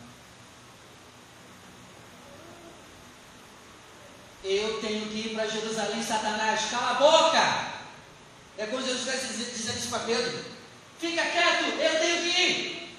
Eu 4.50 4.80
tenho 4.80 5.10
que 5.10 5.28
ir 5.28 5.36
para 5.36 5.46
Jerusalém, 5.46 6.02
Satanás, 6.02 6.70
cala 6.72 6.92
a 6.92 6.94
boca! 6.94 7.78
É 8.58 8.66
como 8.68 8.82
Jesus 8.82 9.06
estivesse 9.06 9.52
dizendo 9.52 9.78
isso 9.78 9.90
para 9.90 10.00
Pedro: 10.00 10.46
fica 10.98 11.22
quieto, 11.22 11.66
eu 11.66 12.00
tenho 12.00 12.22
que 12.24 12.42
ir. 12.42 12.98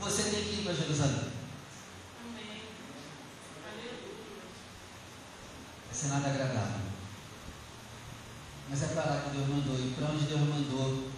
Você 0.00 0.22
tem 0.24 0.44
que 0.44 0.60
ir 0.60 0.64
para 0.64 0.74
Jerusalém. 0.74 1.32
Vai 5.86 5.94
ser 5.94 6.08
nada 6.08 6.28
agradável. 6.28 6.84
Mas 8.68 8.82
é 8.82 8.86
para 8.88 9.04
lá 9.04 9.22
que 9.22 9.36
Deus 9.36 9.48
mandou. 9.48 9.76
E 9.76 9.94
para 9.94 10.12
onde 10.12 10.26
Deus 10.26 10.40
mandou, 10.40 11.08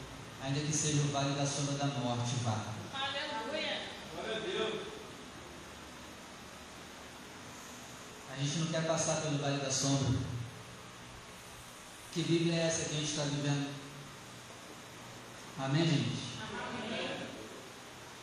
ainda 0.40 0.60
que 0.60 0.72
seja 0.72 1.00
o 1.00 1.10
vale 1.10 1.34
da 1.34 1.44
sombra 1.44 1.74
da 1.74 1.86
morte, 1.86 2.36
vá. 2.44 2.66
Aleluia. 2.94 3.80
Glória 4.14 4.36
a 4.36 4.38
Deus. 4.38 4.96
A 8.36 8.42
gente 8.42 8.58
não 8.58 8.66
quer 8.66 8.86
passar 8.86 9.22
pelo 9.22 9.38
vale 9.38 9.58
da 9.58 9.70
sombra. 9.70 10.18
Que 12.12 12.22
Bíblia 12.22 12.54
é 12.54 12.66
essa 12.66 12.88
que 12.88 12.96
a 12.96 12.98
gente 12.98 13.10
está 13.10 13.22
vivendo? 13.22 13.68
Amém, 15.58 15.86
gente? 15.86 16.26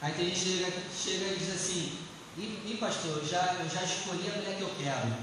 Aí 0.02 0.14
tem 0.14 0.26
gente 0.28 0.40
chega, 0.40 0.72
chega 0.96 1.34
e 1.34 1.38
diz 1.38 1.56
assim, 1.56 1.98
e 2.38 2.78
pastor, 2.80 3.20
eu 3.20 3.28
já, 3.28 3.56
eu 3.60 3.70
já 3.70 3.84
escolhi 3.84 4.30
a 4.30 4.38
mulher 4.38 4.58
que 4.58 4.62
eu 4.62 4.76
quero. 4.78 5.14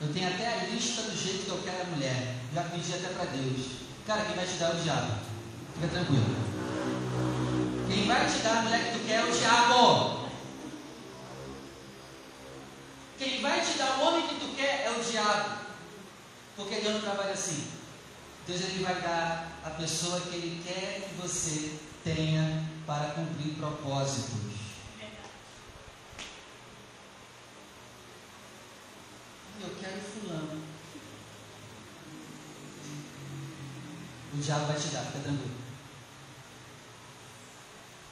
Eu 0.00 0.12
tenho 0.12 0.28
até 0.28 0.48
a 0.48 0.64
lista 0.66 1.02
do 1.02 1.16
jeito 1.16 1.44
que 1.44 1.50
eu 1.50 1.62
quero 1.64 1.82
a 1.82 1.96
mulher. 1.96 2.34
Já 2.52 2.62
pedi 2.64 2.92
até 2.92 3.08
para 3.08 3.24
Deus. 3.26 3.66
Cara, 4.06 4.24
quem 4.24 4.36
vai 4.36 4.46
te 4.46 4.54
dar 4.54 4.70
é 4.70 4.74
o 4.74 4.82
diabo. 4.82 5.12
Fica 5.74 5.88
tranquilo. 5.88 6.36
Quem 7.88 8.06
vai 8.06 8.26
te 8.26 8.38
dar 8.38 8.58
a 8.58 8.62
mulher 8.62 8.84
que 8.84 8.98
tu 8.98 9.06
quer 9.06 9.20
é 9.20 9.24
o 9.24 9.38
diabo. 9.38 10.25
Quem 13.18 13.40
vai 13.40 13.60
te 13.60 13.78
dar 13.78 13.98
o 13.98 14.02
homem 14.02 14.28
que 14.28 14.34
tu 14.34 14.54
quer 14.54 14.86
é 14.86 14.90
o 14.90 15.02
diabo. 15.02 15.66
Porque 16.54 16.76
Deus 16.76 16.94
não 16.94 17.00
trabalha 17.00 17.32
assim. 17.32 17.66
Deus 18.46 18.60
ele 18.60 18.84
vai 18.84 19.00
dar 19.00 19.60
a 19.64 19.70
pessoa 19.70 20.20
que 20.20 20.36
ele 20.36 20.62
quer 20.64 21.08
que 21.08 21.14
você 21.20 21.78
tenha 22.04 22.64
para 22.86 23.10
cumprir 23.10 23.54
propósitos. 23.54 24.56
Eu 29.60 29.74
quero 29.80 30.00
fulano. 30.00 30.62
O 34.34 34.36
diabo 34.36 34.66
vai 34.66 34.76
te 34.78 34.88
dar, 34.88 35.04
fica 35.06 35.18
tranquilo. 35.20 35.56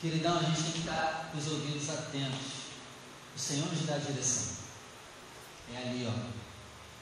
Queridão, 0.01 0.39
a 0.39 0.43
gente 0.43 0.63
tem 0.63 0.73
que 0.73 0.79
estar 0.81 1.31
com 1.31 1.39
os 1.39 1.47
ouvidos 1.49 1.91
atentos. 1.91 2.53
O 3.37 3.39
Senhor 3.39 3.69
nos 3.71 3.87
dá 3.87 3.95
a 3.95 3.99
direção. 3.99 4.64
É 5.73 5.77
ali, 5.79 6.07
ó. 6.07 6.35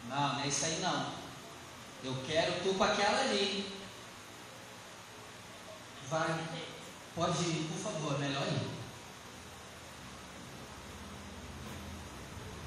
Não, 0.09 0.35
não 0.35 0.43
é 0.43 0.47
isso 0.47 0.65
aí 0.65 0.79
não. 0.81 1.13
Eu 2.05 2.17
quero 2.27 2.63
tu 2.63 2.75
com 2.75 2.85
aquela 2.85 3.21
ali. 3.21 3.73
Vai. 6.09 6.45
Pode 7.15 7.43
ir, 7.43 7.69
por 7.69 7.79
favor, 7.79 8.19
melhor 8.19 8.47
ir. 8.47 8.83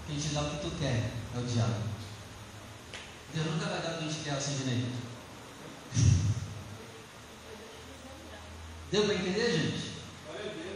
Quem 0.08 0.20
te 0.20 0.30
dá 0.30 0.41
o 0.41 0.50
que 0.52 0.70
tu 0.70 0.72
quer 0.78 1.12
é 1.36 1.39
o 1.39 1.46
diabo. 1.46 1.84
Deus 3.34 3.48
nunca 3.48 3.66
vai 3.66 3.82
dar 3.82 3.96
o 3.96 3.98
que 3.98 4.06
a 4.06 4.08
gente 4.08 4.24
quer, 4.24 4.32
assim, 4.32 4.58
Sidney. 4.58 4.91
Deu 8.91 9.04
para 9.04 9.16
entender, 9.16 9.52
gente? 9.52 9.96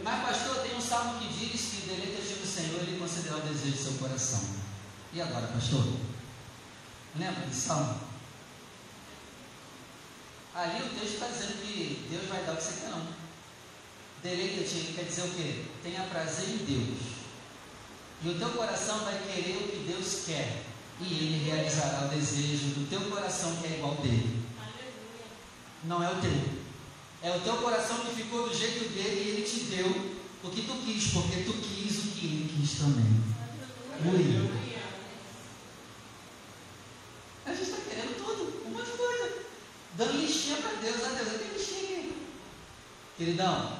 Mas, 0.03 0.27
pastor, 0.27 0.63
tem 0.63 0.75
um 0.75 0.81
salmo 0.81 1.19
que 1.19 1.27
diz 1.27 1.61
que 1.61 1.87
deleita-te 1.87 2.39
no 2.39 2.45
Senhor 2.45 2.83
e 2.83 2.97
considerar 2.97 3.37
o 3.37 3.41
desejo 3.41 3.77
do 3.77 3.83
seu 3.83 3.93
coração. 3.93 4.68
E 5.11 5.21
agora, 5.21 5.47
pastor? 5.47 5.85
Lembra 7.17 7.45
desse 7.45 7.61
salmo? 7.61 7.99
Ali 10.53 10.83
o 10.83 10.89
texto 10.89 11.13
está 11.13 11.27
dizendo 11.27 11.61
que 11.61 12.07
Deus 12.09 12.27
vai 12.27 12.43
dar 12.43 12.53
o 12.53 12.57
que 12.57 12.63
você 12.63 12.81
quer, 12.81 12.89
não. 12.89 13.07
Deleita-te 14.21 14.93
quer 14.93 15.05
dizer 15.05 15.23
o 15.23 15.29
quê? 15.31 15.65
Tenha 15.81 16.03
prazer 16.03 16.49
em 16.49 16.57
Deus. 16.57 16.99
E 18.23 18.29
o 18.29 18.37
teu 18.37 18.49
coração 18.49 18.99
vai 18.99 19.17
querer 19.19 19.57
o 19.57 19.67
que 19.69 19.91
Deus 19.91 20.25
quer. 20.25 20.63
E 20.99 21.05
Ele 21.05 21.49
realizará 21.49 22.05
o 22.05 22.09
desejo 22.09 22.75
do 22.75 22.89
teu 22.89 23.01
coração 23.09 23.55
que 23.55 23.67
é 23.67 23.77
igual 23.77 23.95
dele. 23.95 24.45
Aleluia. 24.59 25.25
Não 25.85 26.03
é 26.03 26.11
o 26.11 26.21
teu. 26.21 26.59
É 27.21 27.35
o 27.35 27.39
teu 27.41 27.57
coração 27.57 27.97
que 27.99 28.15
ficou 28.15 28.47
do 28.47 28.55
jeito 28.55 28.93
dele 28.93 29.23
e 29.23 29.29
ele 29.29 29.41
te 29.43 29.61
deu 29.65 29.87
o 30.43 30.49
que 30.49 30.61
tu 30.61 30.73
quis, 30.85 31.11
porque 31.11 31.43
tu 31.43 31.53
quis 31.53 31.97
o 31.99 32.11
que 32.11 32.25
ele 32.25 32.53
quis 32.55 32.79
também. 32.79 33.23
Ui. 34.05 34.69
A 37.45 37.53
gente 37.53 37.63
está 37.63 37.77
querendo 37.89 38.15
tudo, 38.17 38.63
um 38.67 38.71
monte 38.71 38.91
de 38.91 38.97
coisa. 38.97 39.43
Dando 39.99 40.17
listinha 40.17 40.55
para 40.61 40.75
Deus. 40.75 40.95
Ah, 41.03 41.09
Deus, 41.09 41.33
eu 41.33 41.39
tenho 41.39 41.53
listinha 41.53 41.99
aqui. 41.99 42.27
Queridão, 43.17 43.79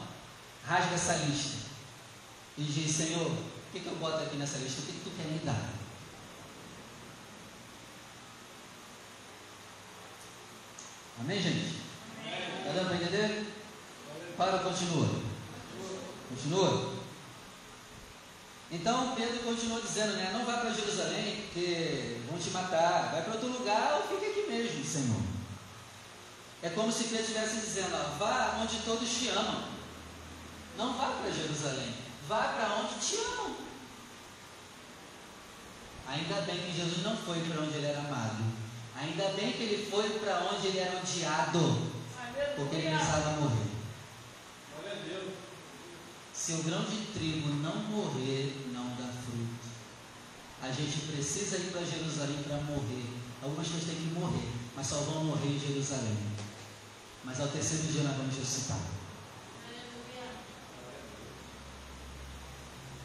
rasga 0.66 0.94
essa 0.94 1.14
lista. 1.14 1.70
E 2.58 2.64
diz, 2.64 2.94
Senhor, 2.94 3.26
o 3.26 3.72
que, 3.72 3.80
que 3.80 3.88
eu 3.88 3.96
boto 3.96 4.22
aqui 4.22 4.36
nessa 4.36 4.58
lista? 4.58 4.82
O 4.82 4.86
que, 4.86 4.92
que 4.92 5.00
tu 5.00 5.12
quer 5.12 5.28
me 5.28 5.40
dar? 5.40 5.70
Amém, 11.22 11.42
gente? 11.42 11.78
Está 12.58 12.74
dando 12.74 12.88
para 12.88 12.98
entender? 12.98 13.54
Para, 14.36 14.60
continua. 14.60 15.22
Continua. 16.28 17.00
Então 18.70 19.16
Pedro 19.16 19.40
continuou 19.40 19.82
dizendo, 19.82 20.18
né? 20.18 20.32
Não 20.34 20.46
vá 20.46 20.58
para 20.58 20.74
Jerusalém, 20.74 21.44
porque 21.44 22.18
vão 22.30 22.38
te 22.38 22.50
matar. 22.50 23.10
Vai 23.14 23.24
para 23.24 23.34
outro 23.36 23.48
lugar 23.48 24.02
ou 24.02 24.20
fica 24.20 24.30
aqui 24.30 24.52
mesmo, 24.52 24.84
Senhor. 24.84 25.39
É 26.62 26.70
como 26.70 26.92
se 26.92 27.06
Pedro 27.06 27.22
estivesse 27.22 27.62
dizendo, 27.62 27.96
ó, 27.96 28.18
vá 28.18 28.60
onde 28.62 28.78
todos 28.80 29.10
te 29.10 29.30
amam. 29.30 29.64
Não 30.78 30.94
vá 30.94 31.08
para 31.08 31.32
Jerusalém. 31.32 31.94
Vá 32.28 32.50
para 32.50 32.76
onde 32.76 33.00
te 33.00 33.16
amam. 33.16 33.56
Ainda 36.08 36.42
bem 36.42 36.58
que 36.58 36.76
Jesus 36.76 37.04
não 37.04 37.16
foi 37.16 37.40
para 37.42 37.62
onde 37.62 37.78
ele 37.78 37.86
era 37.86 38.00
amado. 38.00 38.44
Ainda 38.96 39.30
bem 39.30 39.54
que 39.54 39.64
ele 39.64 39.90
foi 39.90 40.10
para 40.20 40.50
onde 40.52 40.68
ele 40.68 40.80
era 40.80 40.98
odiado. 40.98 41.92
Porque 42.56 42.76
ele 42.76 42.96
precisava 42.96 43.32
morrer. 43.40 43.70
Se 46.34 46.54
o 46.54 46.64
grão 46.64 46.84
de 46.84 46.98
trigo 47.14 47.50
não 47.50 47.76
morrer, 47.76 48.68
não 48.74 48.88
dá 48.96 49.12
fruto. 49.24 49.70
A 50.62 50.72
gente 50.72 51.00
precisa 51.12 51.58
ir 51.58 51.72
para 51.72 51.86
Jerusalém 51.86 52.44
para 52.44 52.58
morrer. 52.58 53.06
Algumas 53.42 53.68
pessoas 53.68 53.86
têm 53.86 53.96
que 53.96 54.20
morrer, 54.20 54.50
mas 54.76 54.88
só 54.88 54.98
vão 54.98 55.26
morrer 55.26 55.48
em 55.48 55.60
Jerusalém. 55.60 56.18
Mas 57.30 57.40
ao 57.40 57.48
terceiro 57.48 57.84
dia 57.84 58.02
nós 58.02 58.18
vamos 58.18 58.36
ressuscitar. 58.36 58.80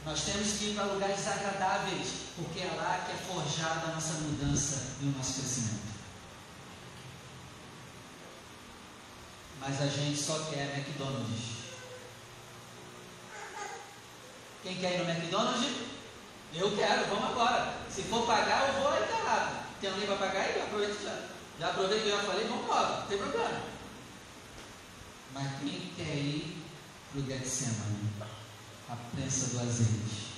Nós 0.06 0.20
temos 0.22 0.52
que 0.52 0.64
ir 0.70 0.74
para 0.74 0.84
lugares 0.84 1.16
desagradáveis, 1.16 2.08
porque 2.34 2.60
é 2.60 2.74
lá 2.74 3.04
que 3.04 3.12
é 3.12 3.16
forjada 3.16 3.88
a 3.88 3.94
nossa 3.94 4.14
mudança 4.14 4.96
e 5.02 5.04
o 5.04 5.12
nosso 5.12 5.34
crescimento. 5.34 5.94
Mas 9.60 9.82
a 9.82 9.86
gente 9.88 10.18
só 10.18 10.38
quer 10.50 10.78
McDonald's. 10.78 11.64
Quem 14.62 14.76
quer 14.76 14.94
ir 14.94 14.98
no 15.04 15.10
McDonald's? 15.10 15.70
Eu 16.54 16.74
quero, 16.74 17.10
vamos 17.10 17.30
agora. 17.30 17.76
Se 17.90 18.02
for 18.04 18.26
pagar, 18.26 18.68
eu 18.68 18.80
vou 18.80 18.90
aí 18.90 19.06
tá 19.06 19.18
errado. 19.18 19.66
Tem 19.82 19.90
alguém 19.90 20.06
para 20.06 20.16
pagar 20.16 20.40
aí? 20.40 20.62
Aproveita 20.62 20.94
já. 21.02 21.28
Já 21.60 21.68
aproveita 21.68 22.02
que 22.02 22.08
eu 22.08 22.16
já 22.16 22.22
falei, 22.22 22.46
vamos 22.46 22.66
logo, 22.66 23.00
não 23.00 23.06
tem 23.06 23.18
problema. 23.18 23.73
Mas 25.34 25.58
quem 25.58 25.92
quer 25.96 26.16
ir 26.16 26.62
para 27.10 27.20
o 27.20 27.26
Getsemane? 27.26 28.08
A 28.88 28.94
prensa 28.94 29.48
do 29.48 29.60
azeite. 29.60 30.34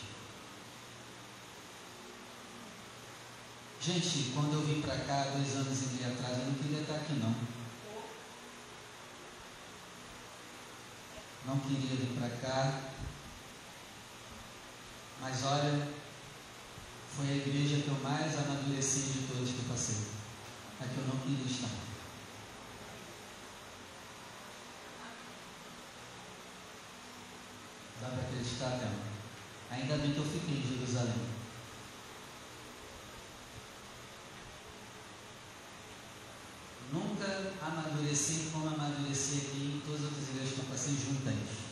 Gente, 3.78 4.32
quando 4.32 4.54
eu 4.54 4.62
vim 4.62 4.80
para 4.80 4.96
cá, 4.96 5.32
dois 5.36 5.54
anos 5.54 5.82
e 5.82 5.86
meio 5.94 6.12
atrás, 6.12 6.38
eu 6.38 6.46
não 6.46 6.54
queria 6.54 6.80
estar 6.80 6.94
aqui 6.94 7.12
não. 7.12 7.34
Não 11.44 11.60
queria 11.60 11.96
vir 11.96 12.18
para 12.18 12.30
cá. 12.38 12.80
Mas 15.20 15.44
olha, 15.44 15.88
foi 17.14 17.28
a 17.28 17.36
igreja 17.36 17.82
que 17.82 17.88
eu 17.88 18.00
mais 18.02 18.36
amadureci 18.38 19.00
de 19.12 19.26
todas 19.28 19.50
que 19.50 19.58
eu 19.58 19.64
passei. 19.68 19.96
A 20.80 20.84
que 20.84 20.98
eu 20.98 21.06
não 21.06 21.18
queria 21.18 21.46
estar. 21.46 21.85
Dá 28.00 28.08
para 28.08 28.20
acreditar, 28.22 28.78
Thelma? 28.78 29.06
Ainda 29.70 29.96
bem 29.96 30.12
que 30.12 30.18
eu 30.18 30.24
fiquei 30.24 30.58
em 30.58 30.76
Jerusalém. 30.76 31.36
Nunca 36.92 37.52
amadureci 37.60 38.50
como 38.52 38.68
amadureci 38.68 39.38
aqui 39.38 39.76
em 39.76 39.82
todas 39.84 40.02
as 40.02 40.06
outras 40.06 40.28
igrejas 40.28 40.54
que 40.54 40.60
eu 40.60 40.64
passei 40.66 40.94
juntas. 40.94 41.66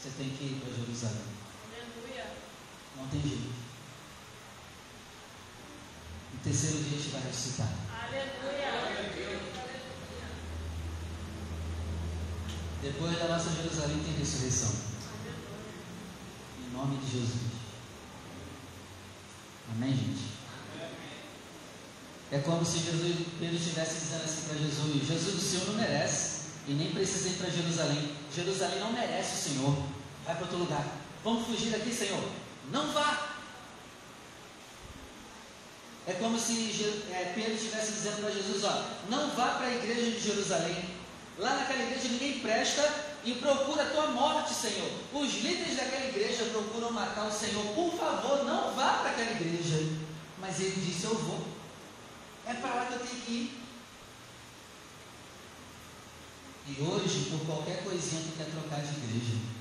Você 0.00 0.10
tem 0.16 0.30
que 0.30 0.44
ir 0.44 0.60
para 0.60 0.72
Jerusalém. 0.72 1.24
Aleluia. 1.66 2.32
Não 2.96 3.08
tem 3.08 3.20
jeito. 3.20 3.52
No 6.32 6.39
terceiro 6.50 6.82
dia 6.82 6.98
a 6.98 7.00
gente 7.00 7.12
vai 7.12 7.22
ressuscitar. 7.22 7.68
Aleluia. 8.02 9.40
Depois 12.82 13.18
da 13.18 13.28
nossa 13.28 13.50
Jerusalém 13.50 14.02
tem 14.02 14.18
ressurreição. 14.18 14.72
Em 16.58 16.76
nome 16.76 16.96
de 16.96 17.12
Jesus. 17.12 17.40
Amém, 19.72 19.90
gente? 19.90 20.30
É 22.32 22.38
como 22.38 22.64
se 22.64 22.78
Jesus, 22.78 23.26
Pedro 23.38 23.56
estivesse 23.56 24.00
dizendo 24.00 24.24
assim 24.24 24.48
para 24.48 24.58
Jesus: 24.58 25.06
Jesus, 25.06 25.34
o 25.34 25.40
Senhor 25.40 25.66
não 25.68 25.74
merece 25.74 26.40
e 26.66 26.72
nem 26.72 26.90
precisa 26.90 27.28
ir 27.28 27.34
para 27.34 27.50
Jerusalém. 27.50 28.16
Jerusalém 28.34 28.80
não 28.80 28.92
merece 28.92 29.34
o 29.34 29.52
Senhor. 29.52 29.82
Vai 30.24 30.34
para 30.34 30.44
outro 30.44 30.58
lugar. 30.58 30.84
Vamos 31.22 31.46
fugir 31.46 31.70
daqui, 31.70 31.92
Senhor. 31.92 32.28
Não 32.72 32.92
vá. 32.92 33.29
É 36.06 36.14
como 36.14 36.38
se 36.38 36.52
é, 37.12 37.32
Pedro 37.34 37.54
estivesse 37.54 37.92
dizendo 37.92 38.22
para 38.22 38.30
Jesus: 38.30 38.64
ó, 38.64 38.84
não 39.08 39.30
vá 39.30 39.54
para 39.54 39.66
a 39.66 39.74
igreja 39.74 40.10
de 40.10 40.20
Jerusalém. 40.20 40.84
Lá 41.38 41.56
naquela 41.56 41.82
igreja 41.82 42.08
ninguém 42.08 42.40
presta 42.40 42.82
e 43.24 43.34
procura 43.34 43.82
a 43.82 43.90
tua 43.90 44.06
morte, 44.08 44.54
Senhor. 44.54 44.90
Os 45.12 45.34
líderes 45.42 45.76
daquela 45.76 46.06
igreja 46.06 46.44
procuram 46.52 46.90
matar 46.90 47.26
o 47.26 47.32
Senhor. 47.32 47.64
Por 47.74 47.92
favor, 47.96 48.44
não 48.44 48.74
vá 48.74 48.94
para 48.94 49.10
aquela 49.10 49.30
igreja. 49.32 49.78
Mas 50.38 50.60
ele 50.60 50.80
disse: 50.80 51.04
Eu 51.04 51.14
vou. 51.14 51.46
É 52.46 52.54
para 52.54 52.74
lá 52.74 52.86
que 52.86 52.94
eu 52.94 52.98
tenho 53.00 53.20
que 53.22 53.32
ir. 53.32 53.60
E 56.66 56.82
hoje, 56.82 57.30
por 57.30 57.40
qualquer 57.46 57.82
coisinha, 57.82 58.22
tu 58.22 58.36
quer 58.36 58.50
trocar 58.50 58.80
de 58.80 58.96
igreja. 58.96 59.59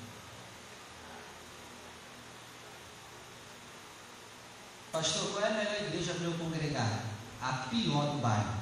Pastor, 4.91 5.33
qual 5.33 5.45
é 5.45 5.47
a 5.47 5.51
melhor 5.51 5.81
igreja 5.87 6.13
para 6.15 6.25
eu 6.25 6.33
congregar? 6.33 7.03
A 7.41 7.53
pior 7.69 8.11
do 8.11 8.21
bairro. 8.21 8.59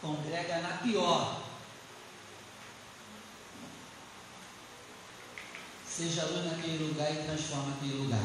Congrega 0.00 0.58
na 0.60 0.78
pior. 0.78 1.42
Seja 5.86 6.24
luz 6.24 6.46
naquele 6.46 6.88
lugar 6.88 7.12
e 7.12 7.24
transforma 7.24 7.74
aquele 7.74 7.98
lugar. 7.98 8.22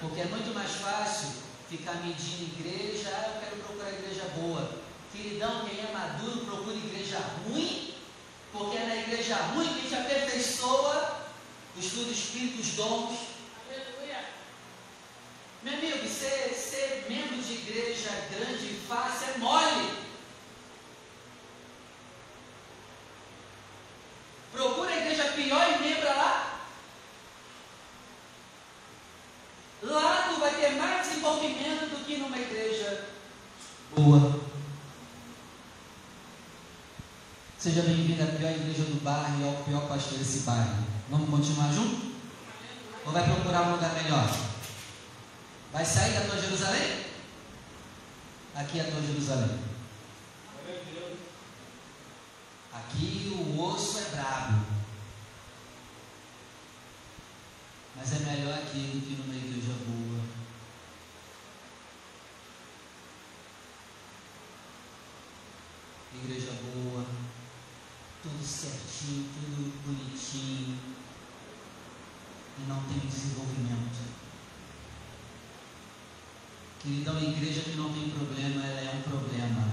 Porque 0.00 0.20
é 0.20 0.24
muito 0.26 0.52
mais 0.52 0.72
fácil 0.72 1.42
ficar 1.70 1.94
medindo 2.04 2.42
igreja, 2.42 3.08
ah, 3.14 3.34
eu 3.34 3.40
quero 3.40 3.62
procurar 3.62 3.92
igreja 3.92 4.24
boa. 4.36 4.82
Queridão, 5.10 5.64
quem 5.64 5.80
é 5.80 5.92
maduro 5.92 6.44
procura 6.44 6.76
igreja 6.76 7.18
ruim, 7.46 7.81
porque 8.52 8.76
é 8.76 8.84
na 8.86 8.96
igreja 8.96 9.36
ruim 9.36 9.66
que 9.66 9.78
a 9.78 9.82
gente 9.82 9.94
aperfeiçoa 9.94 11.22
os 11.76 11.86
frutos 11.86 12.06
do 12.06 12.12
Espírito, 12.12 12.60
os 12.60 12.68
dons. 12.74 13.18
Aleluia. 13.66 14.24
Meu 15.62 15.74
amigo, 15.74 16.06
ser, 16.06 16.52
ser 16.54 17.06
membro 17.08 17.38
de 17.38 17.52
igreja 17.54 18.10
grande 18.30 18.66
e 18.66 18.84
fácil 18.86 19.28
é 19.34 19.38
mole. 19.38 20.02
Procura 24.52 24.90
a 24.90 24.96
igreja 24.98 25.24
pior 25.32 25.66
e 25.74 25.82
membra 25.82 26.12
lá. 26.14 26.60
Lá 29.82 30.28
tu 30.28 30.40
vai 30.40 30.54
ter 30.54 30.72
mais 30.72 31.08
desenvolvimento 31.08 31.90
do 31.90 32.04
que 32.04 32.18
numa 32.18 32.38
igreja 32.38 33.08
boa. 33.96 34.31
Seja 37.62 37.82
bem-vindo 37.82 38.20
à 38.20 38.26
pior 38.26 38.50
igreja 38.50 38.82
do 38.82 39.04
bairro 39.04 39.40
e 39.40 39.44
ao 39.44 39.62
pior 39.62 39.86
pastor 39.86 40.18
desse 40.18 40.40
bairro. 40.40 40.84
Vamos 41.08 41.30
continuar 41.30 41.72
junto? 41.72 42.12
Ou 43.06 43.12
vai 43.12 43.22
procurar 43.22 43.68
um 43.68 43.74
lugar 43.76 43.94
melhor? 44.02 44.28
Vai 45.70 45.84
sair 45.84 46.12
da 46.12 46.26
tua 46.26 46.40
Jerusalém? 46.42 47.04
Aqui 48.56 48.80
é 48.80 48.82
a 48.82 48.90
tua 48.90 49.00
Jerusalém. 49.00 49.60
Aqui 52.72 53.32
o 53.32 53.62
osso 53.62 53.98
é 54.00 54.16
brabo. 54.16 54.66
Mas 57.94 58.12
é 58.12 58.18
melhor 58.18 58.58
aquilo 58.58 59.00
que 59.02 59.22
numa 59.22 59.36
igreja 59.36 59.72
boa. 59.86 60.20
Igreja 66.24 66.50
boa, 66.74 67.06
tudo 68.22 68.46
certinho, 68.46 69.28
tudo 69.34 69.82
bonitinho, 69.84 70.78
e 72.56 72.68
não 72.68 72.80
tem 72.84 73.00
desenvolvimento. 73.00 74.12
Queridão, 76.82 77.16
a 77.16 77.22
igreja 77.22 77.60
que 77.60 77.76
não 77.76 77.92
tem 77.92 78.10
problema, 78.10 78.66
ela 78.66 78.80
é 78.80 78.94
um 78.96 79.02
problema. 79.02 79.68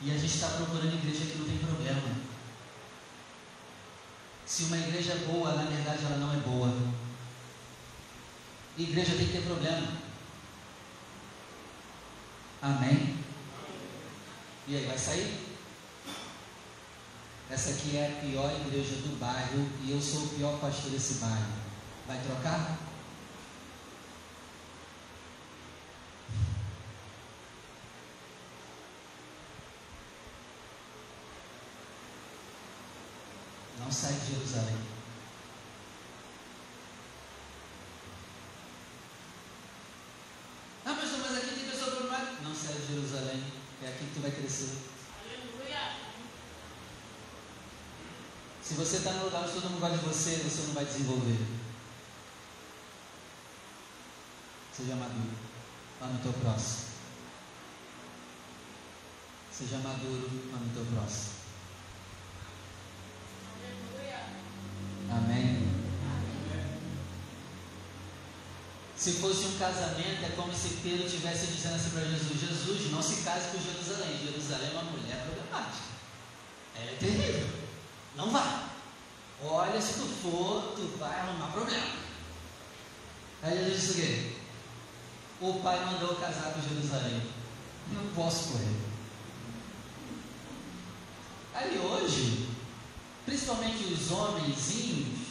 E 0.00 0.10
a 0.10 0.14
gente 0.14 0.34
está 0.34 0.48
procurando 0.48 0.94
igreja 0.94 1.26
que 1.26 1.38
não 1.38 1.46
tem 1.46 1.58
problema. 1.58 2.16
Se 4.46 4.64
uma 4.64 4.78
igreja 4.78 5.12
é 5.12 5.26
boa, 5.26 5.52
na 5.52 5.64
verdade 5.64 6.04
ela 6.04 6.16
não 6.16 6.32
é 6.32 6.38
boa. 6.38 6.74
Igreja 8.78 9.16
tem 9.16 9.26
que 9.26 9.32
ter 9.32 9.42
problema. 9.42 9.86
Amém? 12.62 13.18
E 14.66 14.76
aí, 14.76 14.86
vai 14.86 14.96
sair? 14.96 15.52
Essa 17.50 17.70
aqui 17.70 17.98
é 17.98 18.06
a 18.06 18.20
pior 18.26 18.50
igreja 18.50 18.94
do 18.96 19.18
bairro 19.18 19.68
e 19.84 19.90
eu 19.90 20.00
sou 20.00 20.22
o 20.22 20.28
pior 20.30 20.58
pastor 20.58 20.90
desse 20.90 21.14
bairro. 21.14 21.52
Vai 22.06 22.18
trocar? 22.22 22.78
Não 33.92 33.98
sai 33.98 34.14
de 34.14 34.26
Jerusalém. 34.32 34.78
Ah, 40.86 40.94
pastor, 40.94 41.18
mas 41.18 41.36
aqui 41.36 41.54
tem 41.56 41.68
pessoa 41.68 41.90
problemática. 41.90 42.42
Não 42.42 42.54
sai 42.54 42.72
de 42.72 42.86
Jerusalém. 42.86 43.44
É 43.82 43.88
aqui 43.88 44.06
que 44.06 44.14
tu 44.14 44.22
vai 44.22 44.30
crescer. 44.30 44.78
Aleluia. 45.20 45.92
Se 48.62 48.72
você 48.72 48.96
está 48.96 49.12
no 49.12 49.26
lugar 49.26 49.42
onde 49.42 49.52
todo 49.52 49.68
mundo 49.68 49.80
gosta 49.80 49.98
de 49.98 50.06
você, 50.06 50.36
você 50.36 50.62
não 50.68 50.72
vai 50.72 50.86
desenvolver. 50.86 51.46
Seja 54.74 54.96
maduro. 54.96 55.36
Ame 56.00 56.18
o 56.18 56.22
teu 56.22 56.32
próximo. 56.32 56.92
Seja 59.52 59.76
maduro, 59.76 60.30
ame 60.54 60.70
o 60.70 60.74
teu 60.74 60.86
próximo. 60.86 61.42
Aleluia. 63.62 64.20
Amém. 65.10 65.68
Se 69.02 69.14
fosse 69.14 69.46
um 69.46 69.58
casamento, 69.58 70.24
é 70.24 70.32
como 70.36 70.54
se 70.54 70.76
Pedro 70.80 71.04
estivesse 71.04 71.48
dizendo 71.48 71.74
assim 71.74 71.90
para 71.90 72.04
Jesus: 72.04 72.40
Jesus, 72.40 72.92
não 72.92 73.02
se 73.02 73.24
case 73.24 73.48
com 73.48 73.58
Jerusalém. 73.58 74.16
Jerusalém 74.16 74.68
é 74.68 74.70
uma 74.70 74.92
mulher 74.92 75.26
problemática. 75.26 75.86
Ela 76.76 76.90
é 76.92 76.94
terrível. 77.00 77.48
Não 78.14 78.30
vá. 78.30 78.68
Olha, 79.42 79.82
se 79.82 79.94
tu 79.94 80.06
for, 80.06 80.74
tu 80.76 80.96
vai 81.00 81.18
arrumar 81.18 81.50
problema. 81.50 81.96
Aí 83.42 83.58
Jesus 83.58 83.80
disse 83.80 83.90
o 83.90 83.94
quê? 83.96 84.32
O 85.40 85.60
pai 85.64 85.84
mandou 85.84 86.14
casar 86.14 86.52
com 86.52 86.62
Jerusalém. 86.62 87.22
Não 87.90 88.06
posso 88.14 88.52
correr. 88.52 88.76
Aí 91.54 91.76
hoje, 91.76 92.50
principalmente 93.26 93.82
os 93.82 94.12
homenzinhos, 94.12 95.21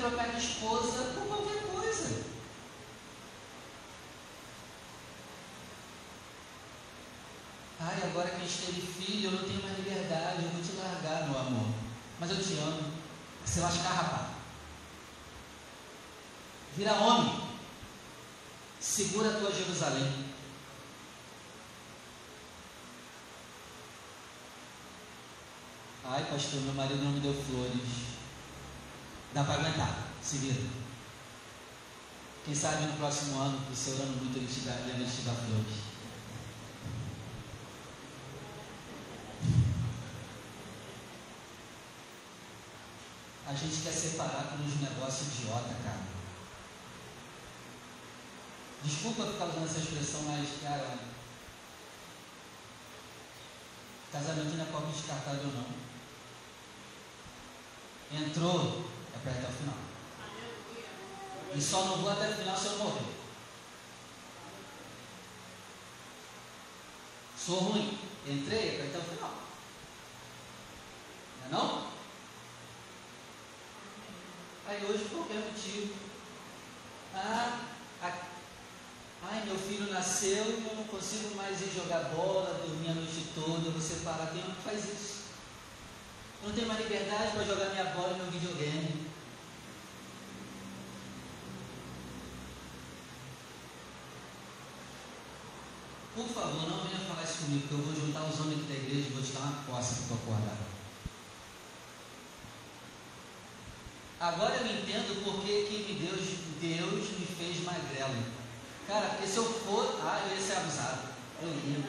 trocar 0.00 0.30
de 0.30 0.38
esposa 0.38 1.12
por 1.14 1.26
qualquer 1.26 1.62
coisa. 1.62 2.24
Ai, 7.78 8.02
agora 8.04 8.30
que 8.30 8.36
a 8.36 8.38
gente 8.38 8.66
teve 8.66 8.80
filho, 8.80 9.28
eu 9.28 9.32
não 9.32 9.48
tenho 9.48 9.62
mais 9.62 9.76
liberdade, 9.76 10.42
eu 10.42 10.50
vou 10.50 10.62
te 10.62 10.72
largar, 10.72 11.28
meu 11.28 11.38
amor. 11.38 11.74
Mas 12.18 12.30
eu 12.30 12.42
te 12.42 12.54
amo. 12.58 12.92
Você 13.44 13.60
lascar, 13.60 13.92
rapaz. 13.92 14.28
Vira 16.76 16.94
homem. 16.94 17.50
Segura 18.80 19.30
a 19.30 19.38
tua 19.38 19.52
Jerusalém. 19.52 20.30
Ai, 26.04 26.24
pastor, 26.24 26.60
meu 26.62 26.74
marido 26.74 27.04
não 27.04 27.12
me 27.12 27.20
deu 27.20 27.34
flores. 27.34 28.09
Dá 29.32 29.44
para 29.44 29.54
aguentar, 29.54 30.08
se 30.22 30.38
vira. 30.38 30.60
Quem 32.44 32.54
sabe 32.54 32.86
no 32.86 32.94
próximo 32.94 33.40
ano, 33.40 33.60
você 33.70 33.92
orando 33.92 34.16
muito, 34.16 34.36
ele 34.36 34.52
te 34.52 34.60
dá, 34.60 34.72
ele 34.72 35.04
te 35.04 35.22
dá 35.22 35.32
flores. 35.32 35.90
A 43.46 43.54
gente 43.54 43.82
quer 43.82 43.92
separar 43.92 44.44
por 44.44 44.60
uns 44.60 44.80
negócios 44.80 45.38
idiota, 45.38 45.74
cara. 45.84 46.00
Desculpa 48.82 49.26
ficar 49.26 49.46
usando 49.46 49.66
essa 49.66 49.78
expressão, 49.78 50.22
mas, 50.22 50.48
cara, 50.62 50.98
casamento 54.10 54.56
não 54.56 54.64
é 54.64 54.68
copo 54.72 54.92
descartável, 54.92 55.52
não. 55.52 55.80
Entrou, 58.18 58.90
é 59.14 59.18
para 59.22 59.32
até 59.32 59.48
o 59.48 59.52
final. 59.52 59.74
E 61.54 61.60
só 61.60 61.84
não 61.84 61.96
vou 61.98 62.10
até 62.10 62.28
o 62.30 62.34
final 62.34 62.56
se 62.56 62.66
eu 62.66 62.78
morrer. 62.78 63.06
Sou 67.36 67.58
ruim. 67.58 67.98
Entrei, 68.26 68.68
é 68.68 68.76
para 68.76 68.86
até 68.86 68.98
o 68.98 69.14
final. 69.14 69.34
Não 71.40 71.46
é 71.46 71.50
não? 71.62 71.90
Aí 74.68 74.84
hoje 74.84 75.04
qualquer 75.10 75.38
motivo. 75.38 75.94
Ah, 77.14 77.58
a- 78.02 78.22
ai 79.24 79.44
meu 79.44 79.58
filho 79.58 79.90
nasceu 79.92 80.44
e 80.44 80.64
eu 80.68 80.76
não 80.76 80.84
consigo 80.84 81.34
mais 81.34 81.60
ir 81.60 81.72
jogar 81.74 82.04
bola, 82.14 82.60
dormir 82.64 82.90
a 82.90 82.94
noite 82.94 83.32
toda, 83.34 83.66
eu 83.66 83.72
vou 83.72 83.80
separar. 83.80 84.30
Tem 84.32 84.42
que 84.42 84.62
faz 84.62 84.84
isso. 84.84 85.19
Não 86.42 86.52
tenho 86.52 86.68
mais 86.68 86.80
liberdade 86.80 87.32
para 87.32 87.44
jogar 87.44 87.70
minha 87.70 87.84
bola 87.84 88.16
meu 88.16 88.30
videogame. 88.30 89.10
Por 96.14 96.26
favor, 96.28 96.68
não 96.68 96.84
venha 96.84 96.98
falar 97.06 97.22
isso 97.24 97.44
comigo, 97.44 97.68
porque 97.68 97.74
eu 97.74 97.86
vou 97.86 97.94
juntar 97.94 98.24
os 98.24 98.40
homens 98.40 98.66
da 98.66 98.74
igreja 98.74 99.08
e 99.08 99.12
vou 99.12 99.22
te 99.22 99.32
dar 99.32 99.40
uma 99.40 99.64
coça 99.64 99.94
para 99.94 100.06
tu 100.08 100.14
acordar. 100.14 100.56
Agora 104.18 104.56
eu 104.56 104.66
entendo 104.66 105.24
por 105.24 105.42
que, 105.42 105.64
que 105.64 105.94
Deus, 105.94 106.20
Deus 106.60 107.18
me 107.18 107.26
fez 107.26 107.64
magrelo. 107.64 108.22
Cara, 108.86 109.10
porque 109.10 109.26
se 109.26 109.36
eu 109.36 109.44
for, 109.44 110.00
ah, 110.02 110.26
eu 110.26 110.36
ia 110.36 110.42
ser 110.42 110.56
abusado. 110.56 111.08
Eu 111.42 111.48
ia. 111.48 111.84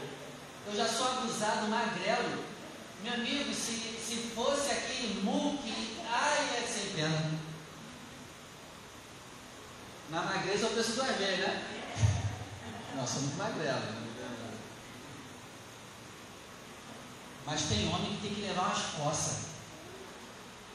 Eu 0.68 0.76
já 0.76 0.88
sou 0.88 1.08
abusado, 1.08 1.68
magrelo. 1.68 2.51
Meu 3.04 3.14
amigo, 3.14 3.54
se, 3.54 3.72
se 3.72 4.32
fosse 4.36 4.72
aquele 4.72 5.22
muque, 5.24 5.98
ai, 6.08 6.58
é 6.58 6.68
sem 6.68 6.94
pena. 6.94 7.32
Na 10.10 10.22
magreza 10.22 10.68
eu 10.68 10.76
penso 10.76 10.94
duas 10.94 11.18
vezes, 11.18 11.40
né? 11.40 11.66
Nossa, 12.96 13.20
muito 13.22 13.38
magrelo. 13.38 14.02
Mas 17.46 17.64
tem 17.64 17.88
homem 17.88 18.16
que 18.16 18.22
tem 18.22 18.36
que 18.36 18.42
levar 18.42 18.68
umas 18.68 18.84
coças. 18.96 19.46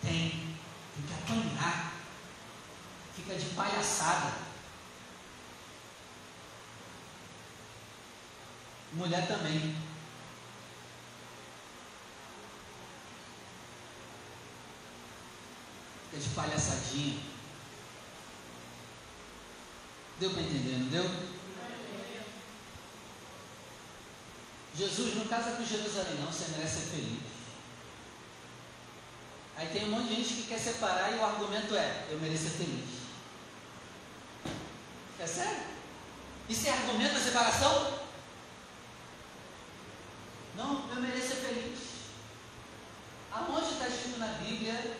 Tem. 0.02 0.30
Tem 0.30 1.06
que 1.06 1.12
apanhar. 1.12 1.92
Fica 3.14 3.34
de 3.34 3.46
palhaçada. 3.54 4.32
Mulher 8.94 9.28
também. 9.28 9.76
De 16.12 16.28
palhaçadinha. 16.34 17.20
Deu 20.18 20.30
para 20.30 20.42
entender, 20.42 20.78
não 20.78 20.88
deu? 20.88 21.36
Jesus 24.74 25.14
não 25.16 25.26
casa 25.26 25.56
com 25.56 25.64
Jerusalém, 25.64 26.14
não, 26.20 26.32
você 26.32 26.50
merece 26.52 26.80
ser 26.80 26.90
feliz. 26.90 27.20
Aí 29.56 29.68
tem 29.68 29.84
um 29.84 29.90
monte 29.90 30.08
de 30.08 30.16
gente 30.16 30.34
que 30.34 30.48
quer 30.48 30.58
separar 30.58 31.12
e 31.12 31.18
o 31.18 31.24
argumento 31.24 31.74
é: 31.74 32.06
eu 32.10 32.18
mereço 32.18 32.44
ser 32.44 32.50
feliz. 32.50 33.00
É 35.18 35.26
sério? 35.26 35.62
Isso 36.48 36.66
é 36.68 36.70
argumento 36.70 37.14
da 37.14 37.20
separação? 37.20 38.00
Não, 40.56 40.88
eu 40.90 41.00
mereço 41.00 41.28
ser 41.28 41.36
feliz. 41.36 41.76
na 44.18 44.28
Bíblia 44.38 44.96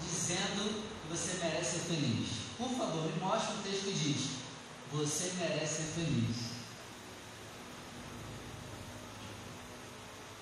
dizendo 0.00 0.84
que 1.02 1.05
você 1.16 1.38
merece 1.42 1.70
ser 1.70 1.78
feliz. 1.80 2.28
Por 2.58 2.68
favor, 2.70 3.10
me 3.10 3.18
mostre 3.20 3.54
um 3.54 3.62
texto 3.62 3.84
que 3.84 3.92
diz: 3.92 4.28
Você 4.92 5.32
merece 5.38 5.76
ser 5.76 5.92
feliz. 5.94 6.36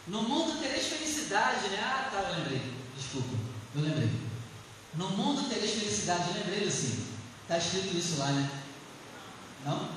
No 0.07 0.23
mundo 0.23 0.61
tereis 0.61 0.87
felicidade, 0.87 1.69
né? 1.69 1.81
Ah, 1.81 2.11
tá, 2.11 2.19
eu 2.19 2.39
lembrei. 2.39 2.75
Desculpa, 2.97 3.37
eu 3.75 3.83
lembrei. 3.83 4.11
No 4.95 5.09
mundo 5.11 5.49
tereis 5.49 5.73
felicidade, 5.73 6.29
eu 6.29 6.35
lembrei, 6.35 6.65
Lucinho. 6.65 7.07
Está 7.43 7.59
escrito 7.59 7.97
isso 7.97 8.19
lá, 8.19 8.33
né? 8.33 8.63
Não? 9.65 9.89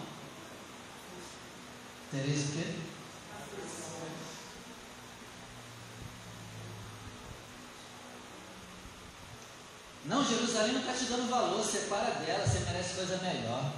Tereis 2.12 2.50
o 2.50 2.52
quê? 2.54 2.76
Não, 10.08 10.24
Jerusalém 10.24 10.72
não 10.72 10.80
está 10.80 10.94
te 10.94 11.06
dando 11.06 11.30
valor, 11.30 11.64
separa 11.64 12.12
dela, 12.16 12.48
você 12.48 12.60
merece 12.60 12.96
coisa 12.96 13.18
melhor. 13.18 13.74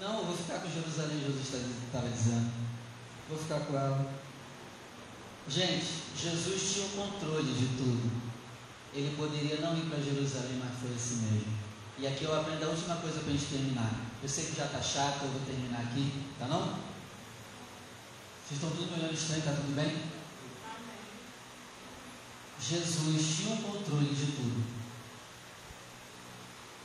Não, 0.00 0.18
eu 0.18 0.24
vou 0.24 0.36
ficar 0.36 0.60
com 0.60 0.70
Jerusalém, 0.70 1.20
Jesus 1.20 1.62
estava 1.86 2.08
dizendo. 2.08 2.50
Vou 3.28 3.38
ficar 3.38 3.60
com 3.60 3.76
ela. 3.76 4.12
Gente, 5.46 5.86
Jesus 6.16 6.72
tinha 6.72 6.86
o 6.86 6.90
controle 6.90 7.52
de 7.52 7.66
tudo. 7.76 8.10
Ele 8.94 9.14
poderia 9.14 9.60
não 9.60 9.76
ir 9.76 9.90
para 9.90 10.00
Jerusalém, 10.00 10.62
mas 10.64 10.80
foi 10.80 10.94
assim 10.94 11.16
mesmo. 11.30 11.58
E 11.98 12.06
aqui 12.06 12.24
eu 12.24 12.40
aprendo 12.40 12.64
a 12.64 12.68
última 12.68 12.96
coisa 12.96 13.20
para 13.20 13.28
a 13.28 13.32
gente 13.32 13.46
terminar. 13.46 13.92
Eu 14.22 14.28
sei 14.28 14.46
que 14.46 14.56
já 14.56 14.64
está 14.64 14.80
chato, 14.80 15.22
eu 15.22 15.28
vou 15.28 15.40
terminar 15.42 15.80
aqui, 15.80 16.10
tá 16.38 16.46
não? 16.46 16.62
Vocês 18.40 18.52
estão 18.52 18.70
tudo 18.70 18.90
me 18.90 19.00
olhando 19.00 19.14
estranho, 19.14 19.42
tá 19.42 19.52
tudo 19.52 19.74
bem? 19.76 20.23
Jesus 22.68 23.36
tinha 23.36 23.54
o 23.56 23.62
controle 23.62 24.14
de 24.14 24.32
tudo. 24.32 24.64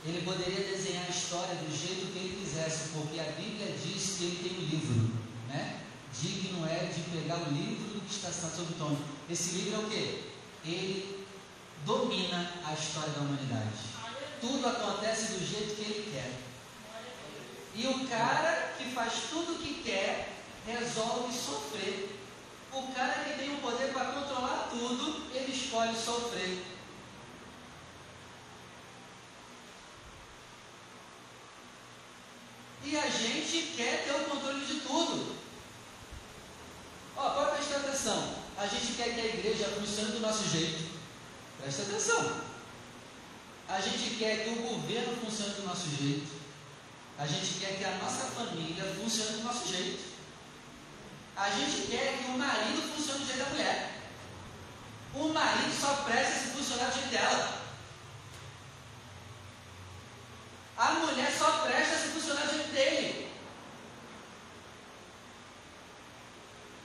Ele 0.04 0.22
poderia 0.22 0.64
desenhar 0.64 1.06
a 1.06 1.10
história 1.10 1.54
do 1.54 1.70
jeito 1.70 2.12
que 2.12 2.18
ele 2.18 2.42
quisesse, 2.42 2.90
porque 2.90 3.18
a 3.18 3.32
Bíblia 3.32 3.72
diz 3.72 4.16
que 4.16 4.24
ele 4.24 4.48
tem 4.48 4.58
um 4.58 4.68
livro, 4.68 5.10
né? 5.48 5.80
Digno 6.20 6.66
é 6.66 6.90
de 6.92 7.00
pegar 7.10 7.36
o 7.36 7.52
livro 7.52 8.00
que 8.00 8.14
está 8.14 8.30
sobre 8.30 8.74
o 8.74 8.76
trono. 8.76 8.98
Esse 9.28 9.56
livro 9.56 9.74
é 9.74 9.84
o 9.84 9.88
quê? 9.88 10.22
Ele 10.64 11.24
domina 11.86 12.52
a 12.64 12.74
história 12.74 13.10
da 13.10 13.20
humanidade. 13.20 13.90
Tudo 14.40 14.68
acontece 14.68 15.32
do 15.32 15.46
jeito 15.46 15.76
que 15.76 15.82
ele 15.82 16.12
quer. 16.12 16.32
E 17.74 17.86
o 17.86 18.08
cara 18.08 18.74
que 18.76 18.90
faz 18.90 19.12
tudo 19.30 19.52
o 19.54 19.58
que 19.58 19.82
quer 19.82 20.36
resolve 20.66 21.32
sofrer. 21.32 22.19
O 22.72 22.92
cara 22.94 23.24
que 23.24 23.38
tem 23.38 23.54
o 23.54 23.60
poder 23.60 23.92
para 23.92 24.12
controlar 24.12 24.68
tudo, 24.70 25.28
ele 25.34 25.52
escolhe 25.52 25.96
sofrer. 25.96 26.64
E 32.84 32.96
a 32.96 33.08
gente 33.08 33.74
quer 33.76 34.04
ter 34.04 34.12
o 34.12 34.24
controle 34.24 34.64
de 34.64 34.80
tudo. 34.80 35.36
Ó, 37.16 37.30
pode 37.30 37.56
prestar 37.56 37.76
atenção. 37.78 38.34
A 38.56 38.66
gente 38.66 38.94
quer 38.94 39.14
que 39.14 39.20
a 39.20 39.26
igreja 39.26 39.68
funcione 39.68 40.12
do 40.12 40.20
nosso 40.20 40.48
jeito. 40.48 40.90
Presta 41.60 41.82
atenção. 41.82 42.40
A 43.68 43.80
gente 43.80 44.16
quer 44.16 44.44
que 44.44 44.50
o 44.50 44.62
governo 44.62 45.16
funcione 45.16 45.54
do 45.54 45.62
nosso 45.62 45.88
jeito. 45.96 46.40
A 47.18 47.26
gente 47.26 47.60
quer 47.60 47.78
que 47.78 47.84
a 47.84 47.98
nossa 47.98 48.24
família 48.30 48.84
funcione 48.94 49.38
do 49.38 49.44
nosso 49.44 49.68
jeito. 49.68 50.09
A 51.40 51.48
gente 51.48 51.86
quer 51.86 52.18
que 52.18 52.30
o 52.32 52.36
marido 52.36 52.82
funcione 52.82 53.20
do 53.20 53.26
jeito 53.26 53.38
da 53.38 53.48
mulher. 53.48 53.92
O 55.14 55.28
marido 55.28 55.72
só 55.72 56.02
presta 56.04 56.38
se 56.38 56.50
funcionar 56.50 56.90
do 56.90 56.94
jeito 56.94 57.08
dela. 57.08 57.62
A 60.76 60.92
mulher 60.92 61.32
só 61.32 61.60
presta 61.64 61.96
se 61.96 62.08
funcionar 62.08 62.42
do 62.42 62.56
jeito 62.56 62.72
dele. 62.72 63.32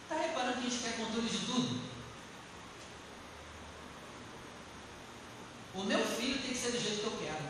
Está 0.03 0.21
reparando 0.21 0.61
que 0.61 0.67
a 0.67 0.69
gente 0.69 0.83
quer 0.83 0.95
controle 0.95 1.27
de 1.27 1.39
tudo? 1.39 1.81
O 5.73 5.83
meu 5.83 6.05
filho 6.05 6.41
tem 6.41 6.51
que 6.51 6.57
ser 6.57 6.71
do 6.71 6.79
jeito 6.79 7.01
que 7.01 7.05
eu 7.07 7.17
quero. 7.17 7.45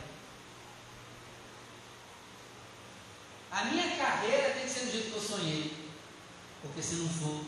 A 3.51 3.65
minha 3.65 3.95
carreira 3.95 4.55
tem 4.55 4.63
que 4.63 4.69
ser 4.71 4.85
do 4.85 4.91
jeito 4.91 5.11
que 5.11 5.17
eu 5.17 5.21
sonhei. 5.21 5.84
Porque 6.76 6.89
se 6.89 6.95
não 6.95 7.07
for, 7.07 7.41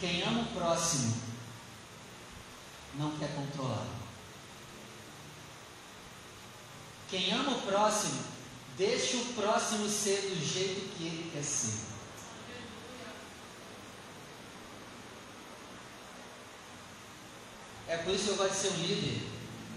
quem 0.00 0.20
ama 0.24 0.40
o 0.40 0.46
próximo 0.46 1.14
não 2.94 3.16
quer 3.18 3.32
controlar. 3.36 3.86
Quem 7.08 7.32
ama 7.32 7.52
o 7.52 7.62
próximo, 7.62 8.20
deixa 8.76 9.16
o 9.18 9.34
próximo 9.34 9.88
ser 9.88 10.22
do 10.22 10.44
jeito 10.44 10.96
que 10.96 11.04
ele 11.04 11.30
quer 11.32 11.44
ser. 11.44 11.84
É 17.86 17.96
por 17.98 18.12
isso 18.12 18.24
que 18.24 18.30
eu 18.30 18.36
gosto 18.36 18.54
de 18.54 18.58
ser 18.58 18.68
um 18.70 18.86
líder 18.86 19.22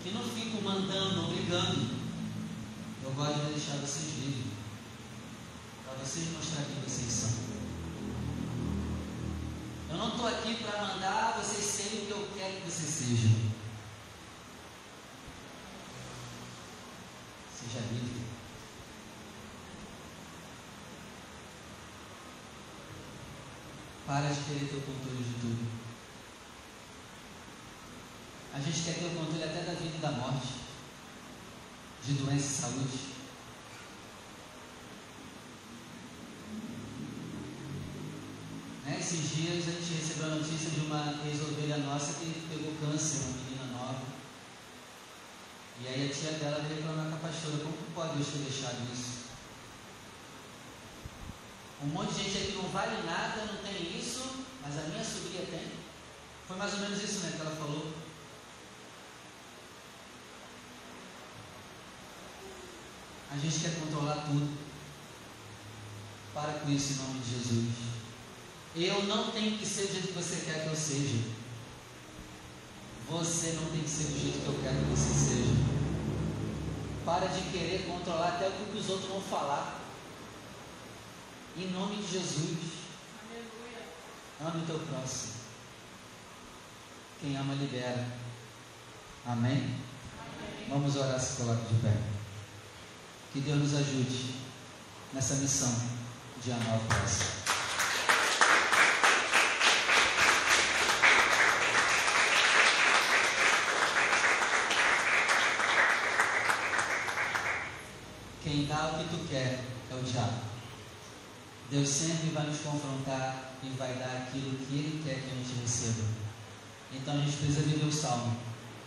que 0.01 0.09
não 0.09 0.23
fico 0.23 0.59
mandando, 0.59 1.25
obrigando. 1.25 1.92
Eu 3.03 3.11
gosto 3.11 3.33
de 3.33 3.53
deixar 3.53 3.77
vocês 3.77 4.17
livres. 4.19 4.53
Para 5.83 5.95
vocês 5.95 6.31
mostrar 6.31 6.63
quem 6.63 6.81
vocês 6.81 7.11
são. 7.11 7.43
Eu 9.89 9.97
não 9.97 10.09
estou 10.09 10.27
aqui 10.27 10.63
para 10.63 10.81
mandar 10.81 11.37
vocês 11.37 11.65
serem 11.65 12.03
o 12.03 12.05
que 12.05 12.11
eu 12.11 12.29
quero 12.33 12.61
que 12.61 12.71
vocês 12.71 12.89
sejam. 12.89 13.31
Seja 17.53 17.79
livre. 17.91 18.23
Para 24.07 24.29
de 24.29 24.39
querer 24.41 24.69
ter 24.69 24.77
o 24.77 24.81
controle 24.81 25.23
de 25.23 25.33
tudo. 25.41 25.83
A 28.53 28.59
gente 28.59 28.81
quer 28.81 28.95
ter 28.95 29.05
o 29.07 29.15
controle 29.17 29.43
até 29.43 29.61
da 29.61 29.73
vida 29.73 29.97
e 29.97 30.01
da 30.01 30.11
morte, 30.11 30.62
de 32.05 32.13
doença 32.13 32.45
e 32.45 32.49
saúde. 32.49 32.99
Né? 38.85 38.97
Esses 38.99 39.29
dias 39.29 39.67
a 39.67 39.71
gente 39.71 39.93
recebeu 39.93 40.25
a 40.25 40.35
notícia 40.35 40.69
de 40.69 40.81
uma 40.81 41.15
ex-ovelha 41.25 41.77
nossa 41.77 42.13
que 42.19 42.47
pegou 42.49 42.73
câncer, 42.81 43.23
uma 43.23 43.37
menina 43.37 43.77
nova. 43.77 44.01
E 45.81 45.87
aí 45.87 46.09
a 46.09 46.13
tia 46.13 46.31
dela 46.33 46.63
veio 46.67 46.81
reclamar 46.81 47.07
com 47.07 47.15
a 47.15 47.29
pastora, 47.29 47.63
como 47.63 47.77
que 47.77 47.93
pode 47.95 48.17
Deus 48.17 48.27
ter 48.27 48.39
deixado 48.39 48.93
isso? 48.93 49.23
Um 51.83 51.87
monte 51.87 52.13
de 52.13 52.23
gente 52.23 52.37
aqui 52.37 52.51
não 52.57 52.69
vale 52.69 53.01
nada, 53.03 53.45
não 53.45 53.57
tem 53.63 53.97
isso, 53.97 54.45
mas 54.61 54.77
a 54.77 54.89
minha 54.89 55.03
sobrinha 55.03 55.45
tem. 55.45 55.71
Foi 56.47 56.57
mais 56.57 56.73
ou 56.73 56.79
menos 56.79 57.01
isso 57.01 57.19
né, 57.21 57.33
que 57.35 57.41
ela 57.41 57.55
falou. 57.55 58.02
A 63.33 63.37
gente 63.37 63.59
quer 63.61 63.79
controlar 63.79 64.27
tudo. 64.27 64.47
Para 66.35 66.53
com 66.53 66.69
isso 66.69 66.93
em 66.93 66.95
nome 66.97 67.19
de 67.19 67.31
Jesus. 67.31 67.73
Eu 68.75 69.03
não 69.03 69.31
tenho 69.31 69.57
que 69.57 69.65
ser 69.65 69.87
do 69.87 69.93
jeito 69.93 70.07
que 70.09 70.13
você 70.13 70.45
quer 70.45 70.63
que 70.63 70.69
eu 70.69 70.75
seja. 70.75 71.17
Você 73.09 73.53
não 73.53 73.71
tem 73.71 73.81
que 73.81 73.89
ser 73.89 74.03
do 74.05 74.19
jeito 74.19 74.39
que 74.39 74.47
eu 74.47 74.59
quero 74.61 74.77
que 74.77 74.91
você 74.91 75.13
seja. 75.13 75.53
Para 77.03 77.27
de 77.27 77.41
querer 77.51 77.87
controlar 77.87 78.29
até 78.29 78.47
o 78.47 78.51
que 78.51 78.77
os 78.77 78.89
outros 78.89 79.09
vão 79.09 79.21
falar. 79.21 79.81
Em 81.57 81.71
nome 81.71 81.95
de 81.95 82.11
Jesus. 82.11 82.57
Ame 84.41 84.63
o 84.63 84.65
teu 84.65 84.79
próximo. 84.79 85.33
Quem 87.19 87.35
ama, 87.35 87.55
libera. 87.55 88.07
Amém? 89.25 89.51
Amém. 89.53 89.79
Vamos 90.69 90.95
orar 90.95 91.19
se 91.19 91.37
coloque 91.37 91.73
de 91.73 91.81
pé. 91.81 92.12
Que 93.33 93.39
Deus 93.39 93.57
nos 93.57 93.73
ajude 93.73 94.35
nessa 95.11 95.33
missão 95.37 95.75
de 96.43 96.51
amar 96.51 96.77
o 96.77 96.81
próximo. 96.81 97.31
Quem 108.43 108.67
dá 108.67 108.91
o 108.91 108.99
que 108.99 109.09
tu 109.09 109.27
quer 109.27 109.63
é 109.89 109.95
o 109.95 110.03
diabo. 110.03 110.41
Deus 111.71 111.89
sempre 111.89 112.29
vai 112.29 112.45
nos 112.45 112.59
confrontar 112.59 113.55
e 113.63 113.69
vai 113.69 113.95
dar 113.95 114.27
aquilo 114.27 114.59
que 114.59 114.75
Ele 114.75 115.03
quer 115.03 115.15
que 115.15 115.31
a 115.31 115.33
gente 115.33 115.59
receba. 115.59 116.07
Então 116.91 117.15
a 117.15 117.17
gente 117.17 117.37
precisa 117.37 117.61
viver 117.61 117.87
o 117.87 117.91
salmo. 117.91 118.37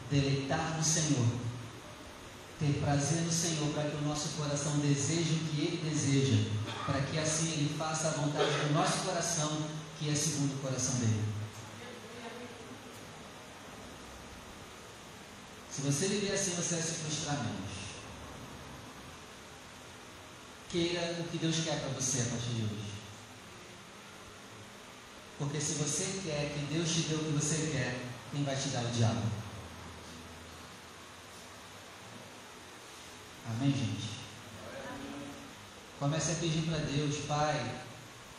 Deleitar 0.08 0.76
no 0.76 0.84
Senhor 0.84 1.45
ter 2.58 2.80
prazer 2.80 3.22
no 3.22 3.32
Senhor 3.32 3.68
para 3.74 3.90
que 3.90 3.96
o 3.96 4.08
nosso 4.08 4.30
coração 4.30 4.78
deseja 4.78 5.34
o 5.34 5.44
que 5.48 5.60
Ele 5.60 5.90
deseja, 5.90 6.50
para 6.86 7.02
que 7.02 7.18
assim 7.18 7.52
Ele 7.52 7.74
faça 7.78 8.08
a 8.08 8.10
vontade 8.12 8.50
do 8.50 8.72
nosso 8.72 9.04
coração, 9.04 9.66
que 9.98 10.10
é 10.10 10.14
segundo 10.14 10.54
o 10.54 10.62
coração 10.62 10.94
dele. 10.96 11.24
Se 15.70 15.82
você 15.82 16.08
viver 16.08 16.32
assim, 16.32 16.52
você 16.52 16.76
vai 16.76 16.84
se 16.84 16.94
frustrar 16.94 17.36
menos. 17.36 17.76
Queira 20.70 21.16
o 21.20 21.24
que 21.24 21.36
Deus 21.36 21.56
quer 21.56 21.80
para 21.80 21.90
você 21.90 22.22
a 22.22 22.24
partir 22.24 22.54
de 22.54 22.62
hoje. 22.62 22.96
Porque 25.38 25.60
se 25.60 25.74
você 25.74 26.22
quer 26.24 26.54
que 26.54 26.72
Deus 26.72 26.88
te 26.88 27.00
dê 27.00 27.14
o 27.14 27.18
que 27.18 27.32
você 27.32 27.70
quer, 27.70 28.00
quem 28.32 28.42
vai 28.42 28.56
te 28.56 28.70
dar 28.70 28.84
o 28.84 28.88
diabo? 28.88 29.45
Amém, 33.48 33.70
gente? 33.70 34.16
Comece 35.98 36.32
a 36.32 36.34
pedir 36.34 36.62
para 36.68 36.78
Deus, 36.78 37.24
Pai, 37.26 37.80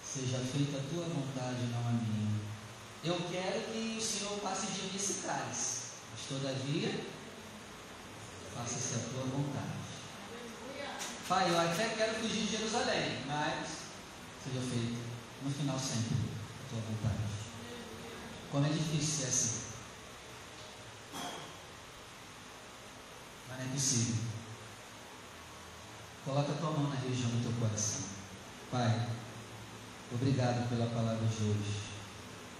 seja 0.03 0.37
feita 0.39 0.77
a 0.77 0.89
tua 0.89 1.05
vontade, 1.05 1.67
não 1.71 1.87
a 1.87 1.91
minha. 1.91 2.39
Eu 3.03 3.15
quero 3.31 3.61
que 3.71 3.97
o 3.97 4.01
Senhor 4.01 4.39
passe 4.41 4.67
de 4.67 4.81
mim 4.83 4.91
esse 4.95 5.25
cálice, 5.25 5.77
mas 6.11 6.25
todavia, 6.27 7.05
faça-se 8.53 8.95
a 8.95 9.09
tua 9.09 9.23
vontade. 9.23 9.87
Pai, 11.27 11.49
eu 11.49 11.59
até 11.59 11.89
quero 11.89 12.15
fugir 12.15 12.45
de 12.45 12.57
Jerusalém, 12.57 13.21
mas 13.27 13.67
seja 14.43 14.61
feito 14.61 14.97
no 15.43 15.51
final 15.51 15.79
sempre 15.79 16.15
a 16.15 16.69
tua 16.69 16.79
vontade. 16.81 17.27
Como 18.51 18.65
é 18.65 18.69
difícil 18.69 19.19
ser 19.19 19.27
assim. 19.27 19.61
Mas 23.49 23.57
não 23.57 23.65
é 23.65 23.69
possível. 23.69 24.36
Coloca 26.27 26.51
a 26.51 26.55
tua 26.55 26.71
mão 26.71 26.89
na 26.89 26.95
região 26.95 27.29
do 27.29 27.41
teu 27.41 27.53
coração. 27.53 28.01
Pai, 28.69 29.07
obrigado 30.11 30.67
pela 30.67 30.87
palavra 30.87 31.25
de 31.25 31.41
hoje. 31.41 31.79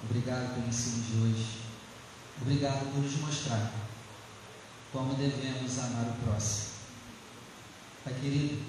Obrigado 0.05 0.55
pelo 0.55 0.70
ensino 0.70 1.03
de 1.03 1.18
hoje. 1.18 1.63
Obrigado 2.41 2.93
por 2.93 3.03
nos 3.03 3.13
mostrar 3.15 3.74
como 4.93 5.15
devemos 5.15 5.80
amar 5.80 6.05
o 6.07 6.24
próximo. 6.24 6.78
Pai 8.05 8.13
querido, 8.13 8.63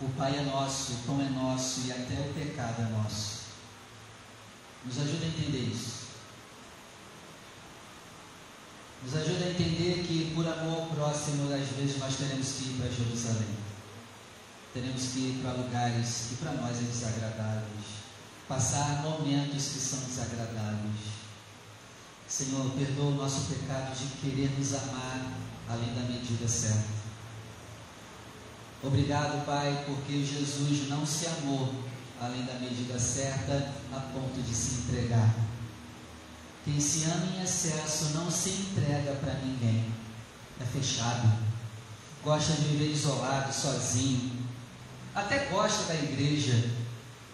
o 0.00 0.08
Pai 0.16 0.36
é 0.36 0.42
nosso, 0.42 0.94
o 0.94 0.96
pão 1.06 1.20
é 1.20 1.30
nosso 1.30 1.82
e 1.86 1.92
até 1.92 2.14
o 2.14 2.34
pecado 2.34 2.82
é 2.82 2.86
nosso. 2.86 3.42
Nos 4.84 4.98
ajuda 4.98 5.26
a 5.26 5.28
entender 5.28 5.70
isso. 5.72 6.07
Nos 9.04 9.14
ajuda 9.14 9.44
a 9.44 9.50
entender 9.50 10.04
que 10.06 10.32
por 10.34 10.46
amor 10.46 10.80
ao 10.80 10.86
próximo, 10.86 11.52
às 11.54 11.68
vezes 11.76 11.98
nós 11.98 12.16
teremos 12.16 12.48
que 12.52 12.64
ir 12.64 12.76
para 12.78 12.90
Jerusalém. 12.90 13.56
Teremos 14.74 15.02
que 15.12 15.18
ir 15.18 15.40
para 15.42 15.52
lugares 15.52 16.26
que 16.28 16.36
para 16.36 16.52
nós 16.52 16.76
é 16.76 16.82
desagradáveis. 16.82 17.86
Passar 18.48 19.02
momentos 19.02 19.68
que 19.68 19.78
são 19.78 20.00
desagradáveis. 20.00 21.18
Senhor, 22.26 22.70
perdoa 22.72 23.06
o 23.06 23.14
nosso 23.14 23.46
pecado 23.46 23.96
de 23.96 24.06
querer 24.20 24.50
nos 24.58 24.74
amar 24.74 25.32
além 25.68 25.94
da 25.94 26.02
medida 26.02 26.46
certa. 26.46 26.98
Obrigado, 28.82 29.44
Pai, 29.44 29.84
porque 29.86 30.24
Jesus 30.24 30.88
não 30.88 31.04
se 31.06 31.26
amou 31.26 31.72
além 32.20 32.44
da 32.44 32.54
medida 32.54 32.98
certa 32.98 33.72
a 33.92 34.00
ponto 34.00 34.40
de 34.42 34.54
se 34.54 34.82
entregar. 34.82 35.47
Quem 36.68 36.78
se 36.78 37.04
ama 37.04 37.24
em 37.34 37.42
excesso 37.42 38.10
não 38.12 38.30
se 38.30 38.50
entrega 38.50 39.12
para 39.14 39.32
ninguém, 39.36 39.90
é 40.60 40.64
fechado, 40.66 41.32
gosta 42.22 42.52
de 42.52 42.68
viver 42.68 42.92
isolado, 42.92 43.50
sozinho, 43.54 44.32
até 45.14 45.46
gosta 45.46 45.84
da 45.84 45.94
igreja, 45.94 46.72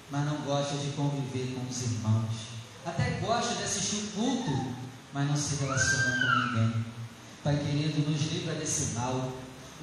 mas 0.09 0.25
não 0.25 0.37
gosta 0.43 0.77
de 0.77 0.93
conviver 0.93 1.53
com 1.53 1.69
os 1.69 1.83
irmãos, 1.83 2.31
até 2.87 3.19
gosta 3.21 3.57
de 3.57 3.65
assistir 3.65 4.13
culto, 4.15 4.73
mas 5.13 5.29
não 5.29 5.37
se 5.37 5.57
relaciona 5.57 6.21
com 6.21 6.39
ninguém. 6.39 6.85
Pai 7.43 7.57
querido, 7.57 8.09
nos 8.09 8.23
livra 8.33 8.55
desse 8.55 8.95
mal. 8.95 9.33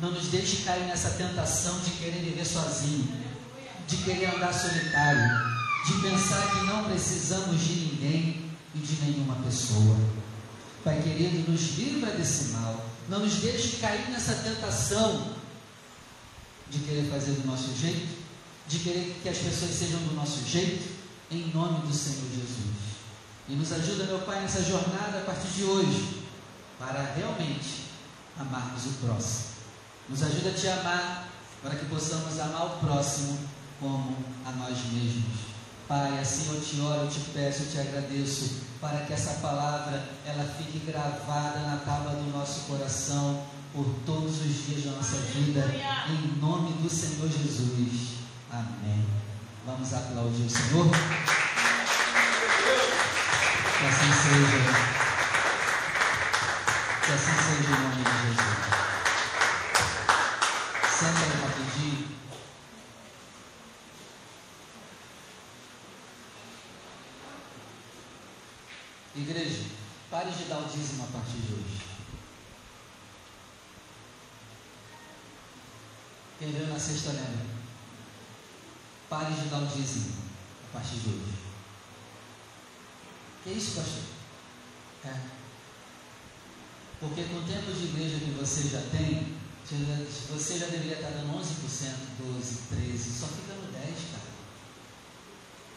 Não 0.01 0.11
nos 0.11 0.27
deixe 0.29 0.63
cair 0.63 0.85
nessa 0.85 1.09
tentação 1.09 1.77
de 1.81 1.91
querer 1.91 2.23
viver 2.23 2.45
sozinho, 2.45 3.05
de 3.85 3.97
querer 3.97 4.33
andar 4.33 4.53
solitário, 4.53 5.29
de 5.85 6.01
pensar 6.01 6.51
que 6.51 6.65
não 6.67 6.85
precisamos 6.85 7.59
de 7.59 7.73
ninguém 7.73 8.50
e 8.75 8.79
de 8.79 9.01
nenhuma 9.03 9.35
pessoa. 9.43 9.97
Pai 10.83 11.01
querido, 11.01 11.51
nos 11.51 11.77
livra 11.77 12.11
desse 12.11 12.51
mal. 12.53 12.85
Não 13.07 13.19
nos 13.19 13.35
deixe 13.35 13.77
cair 13.77 14.09
nessa 14.09 14.33
tentação 14.35 15.35
de 16.69 16.79
querer 16.79 17.09
fazer 17.09 17.33
do 17.33 17.47
nosso 17.47 17.75
jeito, 17.75 18.07
de 18.67 18.79
querer 18.79 19.19
que 19.21 19.29
as 19.29 19.37
pessoas 19.37 19.71
sejam 19.71 19.99
do 19.99 20.15
nosso 20.15 20.45
jeito, 20.47 20.89
em 21.29 21.51
nome 21.53 21.85
do 21.85 21.93
Senhor 21.93 22.29
Jesus. 22.33 22.91
E 23.49 23.53
nos 23.53 23.71
ajuda, 23.71 24.05
meu 24.05 24.19
Pai, 24.19 24.41
nessa 24.41 24.63
jornada 24.63 25.19
a 25.19 25.25
partir 25.25 25.49
de 25.49 25.63
hoje 25.63 26.21
para 26.79 27.13
realmente 27.15 27.85
amarmos 28.39 28.85
o 28.85 28.93
próximo. 29.05 29.51
Nos 30.09 30.23
ajuda 30.23 30.49
a 30.49 30.53
te 30.53 30.67
amar 30.67 31.29
para 31.61 31.75
que 31.75 31.85
possamos 31.85 32.39
amar 32.39 32.65
o 32.65 32.79
próximo 32.79 33.37
como 33.79 34.17
a 34.45 34.51
nós 34.51 34.77
mesmos. 34.91 35.50
Pai, 35.91 36.19
assim 36.21 36.55
eu 36.55 36.61
te 36.61 36.79
oro, 36.79 37.01
eu 37.01 37.09
te 37.09 37.19
peço, 37.33 37.63
eu 37.63 37.69
te 37.69 37.79
agradeço 37.79 38.61
para 38.79 38.99
que 38.99 39.11
essa 39.11 39.41
palavra 39.41 40.01
ela 40.25 40.45
fique 40.57 40.79
gravada 40.89 41.59
na 41.59 41.81
tábua 41.85 42.13
do 42.13 42.31
nosso 42.31 42.61
coração 42.61 43.43
por 43.73 43.83
todos 44.05 44.39
os 44.39 44.67
dias 44.67 44.85
da 44.85 44.91
nossa 44.91 45.17
vida, 45.17 45.59
em 46.07 46.39
nome 46.39 46.71
do 46.81 46.89
Senhor 46.89 47.27
Jesus. 47.27 48.19
Amém. 48.49 49.05
Vamos 49.65 49.93
aplaudir 49.93 50.43
o 50.43 50.49
Senhor. 50.49 50.89
Que 53.77 53.85
assim 53.85 54.13
seja. 54.13 54.63
Que 57.05 57.11
assim 57.11 57.35
seja 57.35 57.69
em 57.69 57.81
nome 57.83 57.95
de 57.97 58.03
Jesus. 58.29 58.50
Igreja, 69.15 69.65
pare 70.09 70.31
de 70.31 70.45
dar 70.45 70.59
o 70.59 70.69
dízimo 70.69 71.03
a 71.03 71.07
partir 71.07 71.37
de 71.37 71.53
hoje. 71.53 71.81
Quem 76.39 76.51
veio 76.51 76.67
na 76.67 76.79
sexta 76.79 77.11
lembra? 77.11 77.45
Pare 79.09 79.33
de 79.33 79.49
dar 79.49 79.59
o 79.59 79.67
dízimo 79.67 80.15
a 80.69 80.77
partir 80.77 80.95
de 80.95 81.09
hoje. 81.09 81.33
Que 83.43 83.49
isso, 83.51 83.75
pastor? 83.75 84.03
É. 85.05 85.19
Porque 87.01 87.23
com 87.23 87.37
o 87.37 87.43
tempo 87.43 87.73
de 87.73 87.85
igreja 87.85 88.19
que 88.19 88.31
você 88.31 88.69
já 88.69 88.81
tem, 88.91 89.37
você 90.29 90.57
já 90.57 90.67
deveria 90.67 90.95
estar 90.95 91.09
dando 91.09 91.37
11%, 91.37 91.43
12%, 92.21 92.61
13%, 92.71 93.19
só 93.19 93.27
fica 93.27 93.53
no 93.55 93.73
10%, 93.73 94.11
cara. 94.11 94.31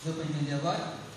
Deu 0.04 0.14
para 0.14 0.24
entender 0.24 0.54
agora? 0.54 1.13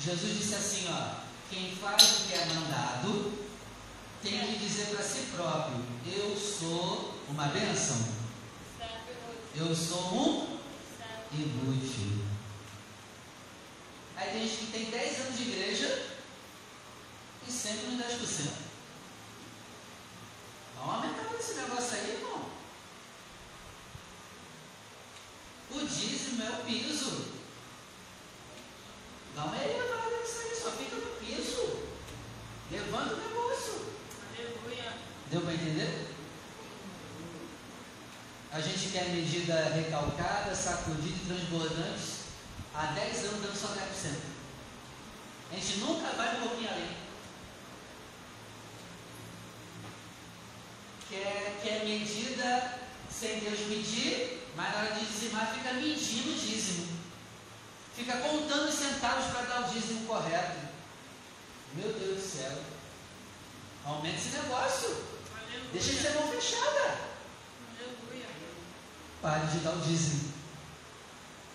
Jesus 0.00 0.38
disse 0.38 0.54
assim, 0.54 0.88
ó, 0.90 1.20
quem 1.50 1.76
faz 1.76 2.02
o 2.02 2.24
que 2.24 2.34
é 2.34 2.46
mandado, 2.46 3.32
tem 4.22 4.52
que 4.52 4.58
dizer 4.58 4.86
para 4.86 5.04
si 5.04 5.26
próprio, 5.36 5.84
eu 6.06 6.34
sou 6.36 7.14
uma 7.28 7.46
bênção. 7.48 8.20
Eu 9.54 9.74
sou 9.74 10.14
um 10.14 10.60
inútil. 11.32 12.24
Aí 14.16 14.30
tem 14.32 14.48
gente 14.48 14.56
que 14.56 14.72
tem 14.72 14.90
10 14.90 15.20
anos 15.20 15.36
de 15.36 15.42
igreja 15.50 16.06
e 17.46 17.50
sempre 17.50 17.88
nos 17.88 18.04
10%. 18.04 18.50
Dá 20.76 20.82
uma 20.82 20.94
aumentada 20.94 21.36
nesse 21.36 21.54
negócio 21.54 21.94
aí, 21.94 22.10
irmão. 22.10 22.50
O 25.72 25.86
dízimo 25.86 26.42
é 26.42 26.50
o 26.50 26.64
piso. 26.64 27.40
Dá 29.34 29.44
uma 29.44 29.56
elevada 29.56 30.18
nisso 30.18 30.40
aí, 30.40 30.56
só 30.56 30.70
fica 30.72 30.96
no 30.96 31.16
piso. 31.16 31.78
Levanta 32.70 33.14
o 33.14 33.28
negócio. 33.28 33.86
Aleluia. 34.28 34.92
Deu 35.30 35.40
para 35.40 35.54
entender? 35.54 36.08
A 38.52 38.60
gente 38.60 38.90
quer 38.90 39.08
medida 39.50 39.74
recalcada, 39.74 40.54
sacudida 40.54 41.08
e 41.08 41.26
transbordante. 41.26 42.20
Há 42.72 42.86
10 42.86 43.24
anos 43.24 43.42
dando 43.42 43.56
só 43.56 43.68
10%. 43.68 44.14
A 45.50 45.56
gente 45.56 45.78
nunca 45.78 46.12
vai 46.12 46.36
um 46.36 46.40
pouquinho 46.40 46.70
além. 46.70 47.00
quer, 51.08 51.60
quer 51.60 51.84
medida 51.84 52.78
sem 53.10 53.40
Deus 53.40 53.58
medir, 53.66 54.46
mas 54.54 54.72
na 54.72 54.78
hora 54.78 54.94
de 54.94 55.06
dizimar 55.06 55.52
fica 55.52 55.72
medindo 55.72 56.30
o 56.30 56.38
dízimo. 56.38 57.00
Fica 57.96 58.18
contando 58.18 58.68
os 58.68 58.74
centavos 58.74 59.26
para 59.32 59.42
dar 59.42 59.68
o 59.68 59.74
dízimo 59.74 60.06
correto. 60.06 60.68
Meu 61.74 61.92
Deus 61.92 62.22
do 62.22 62.28
céu. 62.28 62.56
Aumenta 63.84 64.16
esse 64.16 64.36
negócio. 64.36 65.04
Deixa 65.72 65.90
de 65.90 65.98
ser 65.98 66.14
mão 66.14 66.30
fechada. 66.30 67.09
Pare 69.22 69.46
de 69.48 69.58
dar 69.58 69.72
o 69.72 69.80
dízimo. 69.80 70.32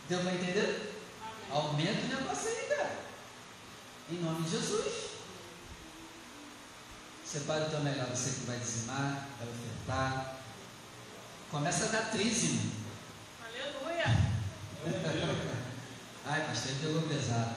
Deu 0.08 0.20
para 0.20 0.36
entender? 0.36 1.02
Aumenta 1.50 2.06
o 2.06 2.20
negócio 2.20 2.50
aí, 2.50 2.68
cara. 2.70 2.98
Em 4.12 4.16
nome 4.22 4.44
de 4.44 4.52
Jesus. 4.52 5.06
Separa 7.26 7.66
o 7.66 7.70
teu 7.70 7.80
melhor, 7.80 8.08
você 8.08 8.40
que 8.40 8.46
vai 8.46 8.60
dizimar, 8.60 9.28
vai 9.40 9.48
ofertar. 9.50 10.36
Começa 11.50 11.86
a 11.86 11.88
dar 11.88 12.12
trízimo. 12.12 12.72
Aleluia. 13.44 14.06
Ai, 16.28 16.46
pastor, 16.46 16.72
ele 16.72 16.80
pegou 16.82 17.02
pesado. 17.04 17.56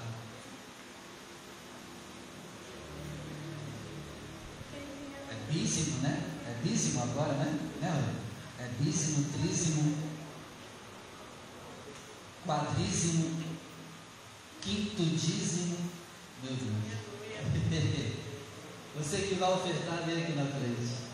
É 5.31 5.53
bízimo, 5.53 6.01
né? 6.01 6.23
É 6.47 6.63
bízimo 6.63 7.03
agora, 7.03 7.35
né? 7.35 7.59
Né, 7.81 7.91
Rogério? 7.91 8.28
Bízimo, 8.81 9.27
trízimo, 9.33 9.97
quadrízimo, 12.47 13.43
quinto 14.61 15.03
dízimo. 15.03 15.79
Meu 16.43 16.53
Deus. 16.55 18.19
Você 18.99 19.19
que 19.19 19.35
vai 19.35 19.53
ofertar, 19.53 20.05
vem 20.05 20.23
aqui 20.23 20.33
na 20.33 20.47
frente. 20.47 21.09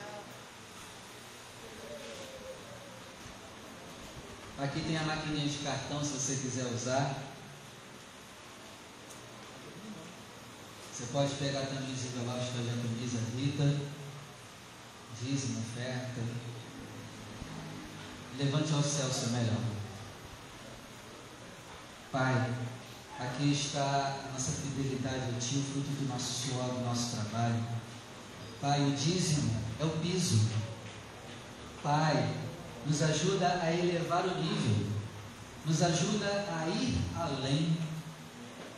Aqui 4.56 4.80
tem 4.80 4.96
a 4.96 5.02
maquininha 5.02 5.48
de 5.48 5.58
cartão 5.58 6.02
se 6.02 6.12
você 6.12 6.36
quiser 6.36 6.64
usar. 6.72 7.22
Você 10.92 11.06
pode 11.12 11.34
pegar 11.34 11.66
também 11.66 11.92
os 11.92 12.04
envelopes 12.04 12.50
que 12.50 12.58
eu 12.58 12.64
já 12.66 12.72
Rita. 13.36 13.80
Dízimo, 15.20 15.58
oferta. 15.58 16.20
Levante 18.38 18.72
ao 18.74 18.82
céu 18.82 19.10
seu 19.12 19.28
melhor. 19.30 19.60
Pai, 22.10 22.54
aqui 23.18 23.52
está 23.52 24.16
a 24.28 24.32
nossa 24.32 24.52
fidelidade 24.52 25.16
a 25.16 25.40
Ti, 25.40 25.56
o 25.56 25.72
fruto 25.72 25.88
do 25.88 26.08
nosso 26.08 26.48
suor, 26.48 26.74
do 26.74 26.84
nosso 26.84 27.16
trabalho. 27.16 27.64
Pai, 28.60 28.80
o 28.82 28.92
dízimo 28.92 29.54
é 29.80 29.84
o 29.84 29.90
piso. 29.90 30.48
Pai, 31.82 32.34
nos 32.86 33.02
ajuda 33.02 33.60
a 33.62 33.72
elevar 33.72 34.24
o 34.26 34.36
nível, 34.42 34.86
nos 35.64 35.82
ajuda 35.82 36.26
a 36.26 36.68
ir 36.68 36.98
além, 37.16 37.76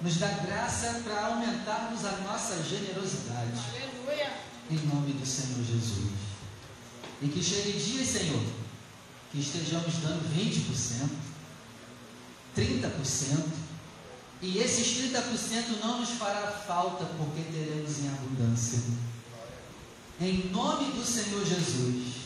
nos 0.00 0.16
dá 0.16 0.28
graça 0.28 1.02
para 1.04 1.26
aumentarmos 1.26 2.04
a 2.04 2.12
nossa 2.18 2.62
generosidade, 2.62 3.52
Aleluia. 3.70 4.32
em 4.70 4.76
nome 4.86 5.12
do 5.12 5.26
Senhor 5.26 5.64
Jesus. 5.64 6.12
E 7.22 7.28
que 7.28 7.42
chegue 7.42 7.72
dias, 7.72 8.08
Senhor, 8.08 8.42
que 9.30 9.40
estejamos 9.40 9.94
dando 9.96 10.28
20%, 10.34 11.08
30%, 12.56 13.66
e 14.42 14.58
esses 14.58 15.12
30% 15.12 15.80
não 15.80 16.00
nos 16.00 16.10
fará 16.10 16.52
falta, 16.66 17.04
porque 17.04 17.42
teremos 17.50 17.98
em 17.98 18.08
abundância. 18.08 18.80
Em 20.20 20.50
nome 20.50 20.92
do 20.92 21.04
Senhor 21.04 21.44
Jesus. 21.44 22.16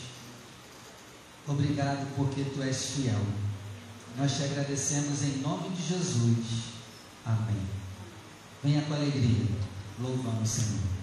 Obrigado 1.47 2.07
porque 2.15 2.43
tu 2.43 2.61
és 2.61 2.91
fiel. 2.91 3.19
Nós 4.17 4.35
te 4.35 4.43
agradecemos 4.43 5.23
em 5.23 5.37
nome 5.37 5.69
de 5.69 5.87
Jesus. 5.87 6.45
Amém. 7.25 7.67
Venha 8.63 8.81
com 8.83 8.93
alegria. 8.93 9.47
Louvamos, 9.99 10.49
Senhor. 10.49 11.00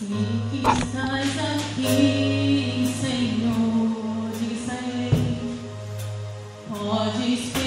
Sei 0.00 0.08
que 0.50 0.56
estás 0.56 1.36
aqui, 1.52 2.88
Senhor 3.02 4.30
de 4.32 4.54
Israel. 4.54 5.58
Podes 6.70 7.59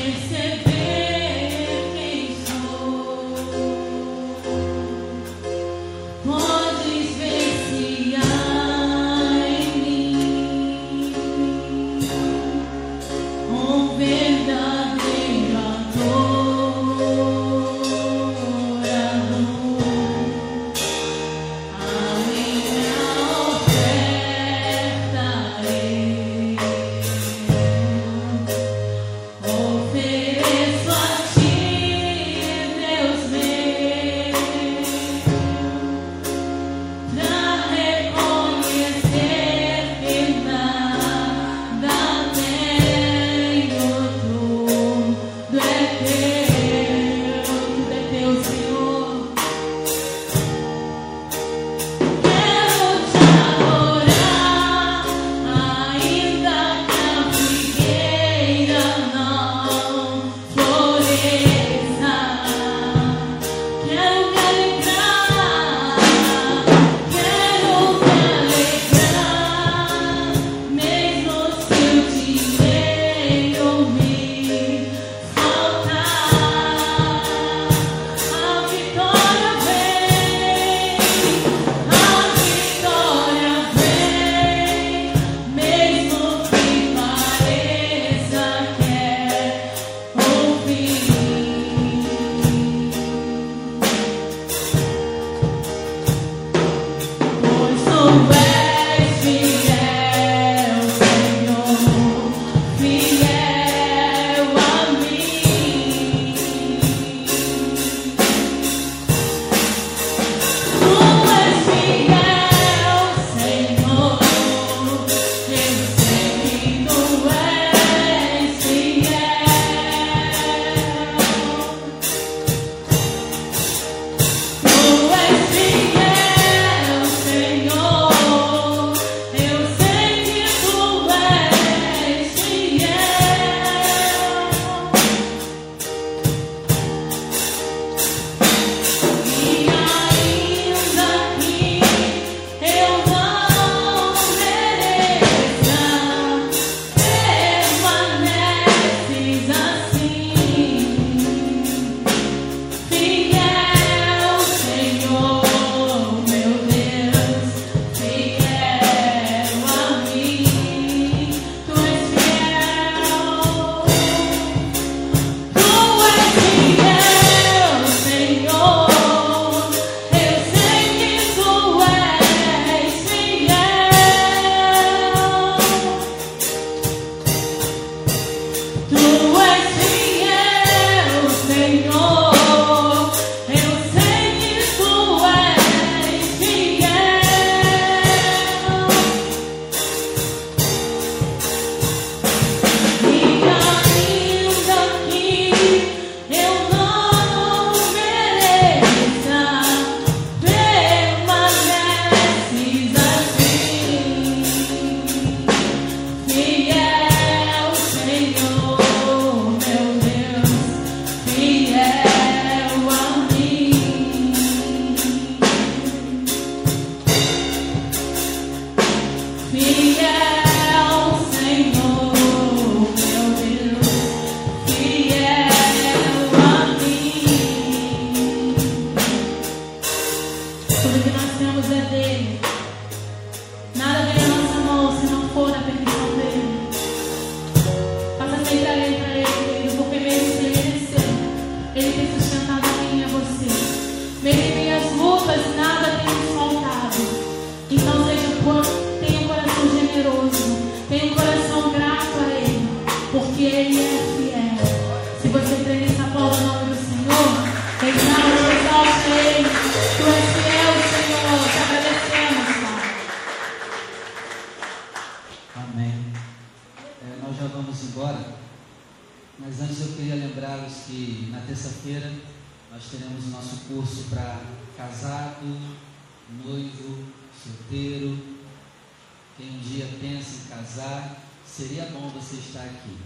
você 282.36 282.57
aqui. 282.59 282.97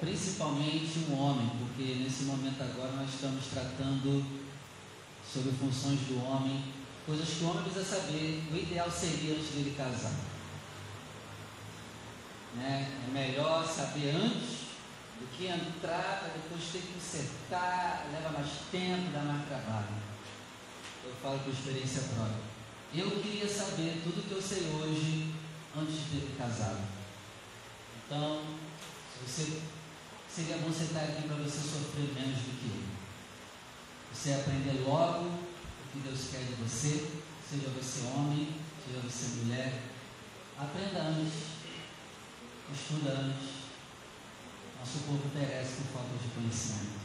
Principalmente 0.00 1.06
um 1.10 1.18
homem, 1.18 1.50
porque 1.58 1.94
nesse 1.94 2.24
momento 2.24 2.62
agora 2.62 2.92
nós 2.92 3.10
estamos 3.10 3.44
tratando 3.46 4.24
sobre 5.32 5.52
funções 5.52 6.00
do 6.00 6.24
homem, 6.24 6.64
coisas 7.06 7.28
que 7.28 7.44
o 7.44 7.50
homem 7.50 7.62
precisa 7.64 7.84
saber. 7.84 8.42
O 8.50 8.56
ideal 8.56 8.90
seria 8.90 9.34
antes 9.34 9.50
dele 9.50 9.74
casar. 9.76 10.14
Né? 12.56 12.90
É 13.06 13.12
melhor 13.12 13.66
saber 13.66 14.16
antes 14.16 14.70
do 15.20 15.26
que 15.36 15.46
entrar 15.46 16.20
para 16.20 16.32
depois 16.32 16.64
ter 16.72 16.80
que 16.80 16.94
consertar, 16.94 18.06
leva 18.10 18.30
mais 18.30 18.50
tempo, 18.72 19.12
dá 19.12 19.20
mais 19.20 19.46
trabalho. 19.46 20.10
Eu 21.04 21.12
falo 21.22 21.38
por 21.40 21.52
experiência 21.52 22.02
própria. 22.14 22.50
Eu 22.92 23.10
queria 23.22 23.48
saber 23.48 24.00
tudo 24.02 24.26
que 24.26 24.34
eu 24.34 24.42
sei 24.42 24.66
hoje 24.74 25.32
antes 25.76 25.94
de 25.94 26.20
ter 26.20 26.36
casado. 26.38 26.99
Então, 28.10 28.42
você, 29.24 29.60
seria 30.28 30.56
bom 30.58 30.66
você 30.66 30.82
estar 30.82 31.02
aqui 31.04 31.28
para 31.28 31.36
você 31.36 31.60
sofrer 31.60 32.12
menos 32.12 32.38
do 32.38 32.58
que 32.58 32.66
eu. 32.66 32.82
Você 34.12 34.32
aprender 34.32 34.82
logo 34.84 35.26
o 35.26 35.92
que 35.92 36.00
Deus 36.00 36.18
quer 36.32 36.40
de 36.40 36.54
você, 36.54 37.08
seja 37.48 37.68
você 37.68 38.00
homem, 38.08 38.48
seja 38.84 38.98
você 38.98 39.44
mulher. 39.44 39.82
Aprenda 40.58 41.02
antes 41.02 41.60
estuda 42.72 43.10
antes. 43.12 43.70
Nosso 44.80 44.98
povo 45.06 45.30
perece 45.32 45.82
por 45.82 46.00
falta 46.00 46.16
de 46.20 46.28
conhecimento. 46.34 46.98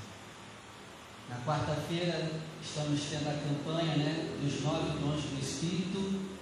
Na 1.30 1.38
quarta-feira 1.38 2.32
estamos 2.64 3.01
tendo 3.12 3.30
a 3.30 3.34
campanha 3.34 3.97
né, 3.97 4.38
dos 4.41 4.62
nove 4.64 4.97
dons 4.99 5.22
do 5.22 5.39
Espírito. 5.39 6.34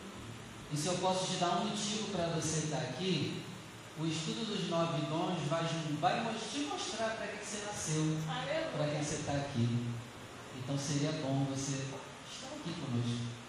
E 0.72 0.78
se 0.78 0.88
eu 0.88 0.97
posso 0.99 1.34
te 1.34 1.39
dar 1.39 1.59
um 1.59 1.66
motivo 1.66 2.11
para 2.11 2.28
você 2.28 2.66
estar 2.66 2.78
aqui, 2.78 3.43
o 4.00 4.06
estudo 4.08 4.46
dos 4.48 4.70
nove 4.70 5.06
dons 5.06 5.48
vai, 5.48 5.64
vai 6.02 6.34
te 6.34 6.60
mostrar 6.62 7.12
para 7.12 7.28
que 7.28 7.46
você 7.46 7.64
nasceu, 7.66 8.18
para 8.76 8.88
que 8.88 9.06
você 9.06 9.16
está 9.16 9.34
aqui. 9.34 9.94
Então 10.58 10.78
seria 10.78 11.12
bom 11.12 11.46
você 11.50 11.78
estar 11.78 12.48
aqui 12.48 12.74
conosco. 12.74 13.44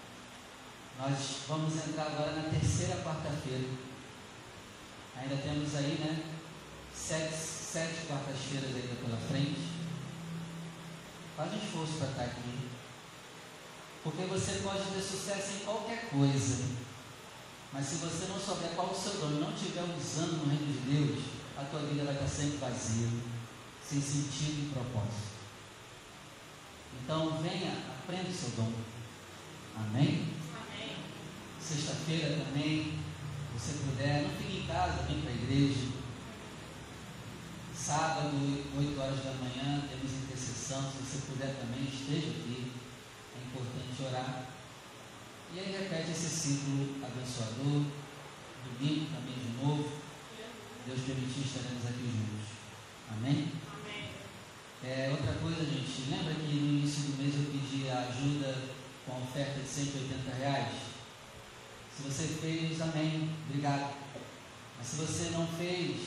Nós 0.99 1.37
vamos 1.49 1.75
entrar 1.75 2.07
agora 2.07 2.33
na 2.33 2.51
terceira 2.51 3.03
quarta-feira. 3.03 3.69
Ainda 5.17 5.37
temos 5.37 5.75
aí, 5.77 5.99
né? 5.99 6.25
Sete, 6.95 7.35
sete 7.35 8.07
quartas-feiras 8.07 8.75
ainda 8.75 8.95
pela 9.03 9.17
frente. 9.17 9.61
Faz 11.37 11.53
um 11.53 11.57
esforço 11.57 11.95
para 11.95 12.09
estar 12.09 12.25
aqui. 12.25 12.69
Porque 14.03 14.25
você 14.25 14.61
pode 14.63 14.85
ter 14.85 15.01
sucesso 15.01 15.55
em 15.55 15.65
qualquer 15.65 16.11
coisa. 16.11 16.84
Mas 17.75 17.87
se 17.87 17.97
você 17.97 18.27
não 18.27 18.39
souber 18.39 18.71
qual 18.77 18.93
o 18.93 18.95
seu 18.95 19.15
dom 19.15 19.33
e 19.33 19.41
não 19.41 19.53
estiver 19.53 19.83
usando 19.83 20.47
no 20.47 20.49
reino 20.49 20.73
de 20.73 20.79
Deus, 20.95 21.25
a 21.59 21.65
tua 21.65 21.81
vida 21.81 22.05
vai 22.05 22.15
estar 22.15 22.29
sempre 22.29 22.59
vazia, 22.59 23.09
sem 23.83 24.01
sentido 24.01 24.63
e 24.63 24.71
propósito. 24.73 25.35
Então 27.03 27.43
venha, 27.43 27.73
aprenda 27.99 28.31
o 28.31 28.33
seu 28.33 28.51
dom. 28.51 28.73
Amém? 29.77 30.29
Amém. 30.55 30.97
Sexta-feira 31.61 32.45
também, 32.45 33.01
se 33.53 33.59
você 33.59 33.73
puder, 33.85 34.23
não 34.23 34.31
fique 34.31 34.59
em 34.59 34.67
casa, 34.69 35.03
vem 35.09 35.21
para 35.23 35.31
a 35.31 35.35
igreja. 35.35 35.89
Sábado, 37.77 38.37
8 38.79 39.01
horas 39.01 39.25
da 39.25 39.33
manhã, 39.33 39.83
temos 39.91 40.13
intercessão. 40.13 40.93
Se 40.93 40.99
você 41.03 41.27
puder 41.27 41.57
também, 41.57 41.89
esteja 41.89 42.29
aqui. 42.29 42.71
É 43.35 43.47
importante 43.49 44.03
orar. 44.09 44.54
E 45.55 45.61
aí 45.61 45.71
repete 45.71 46.11
esse 46.11 46.29
ciclo 46.29 46.97
abençoador. 47.01 47.85
Domingo 48.65 49.07
também 49.15 49.35
de 49.39 49.63
novo. 49.63 49.89
Deus 50.85 51.01
permitir, 51.07 51.47
estaremos 51.47 51.87
aqui 51.87 52.11
juntos. 52.11 52.49
Amém? 53.13 53.53
Amém. 53.73 54.11
É, 54.83 55.11
outra 55.13 55.35
coisa, 55.35 55.65
gente, 55.65 56.11
lembra 56.11 56.35
que 56.35 56.55
no 56.57 56.79
início 56.79 57.05
do 57.05 57.23
mês 57.23 57.35
eu 57.37 57.53
pedi 57.53 57.89
a 57.89 58.01
ajuda 58.01 58.65
com 59.07 59.13
a 59.15 59.19
oferta 59.19 59.61
de 59.61 59.69
180 59.69 60.35
reais? 60.35 60.75
Se 61.97 62.03
você 62.03 62.27
fez, 62.27 62.81
amém, 62.81 63.31
obrigado. 63.47 63.95
Mas 64.77 64.89
se 64.89 64.97
você 64.97 65.31
não 65.31 65.47
fez 65.47 66.01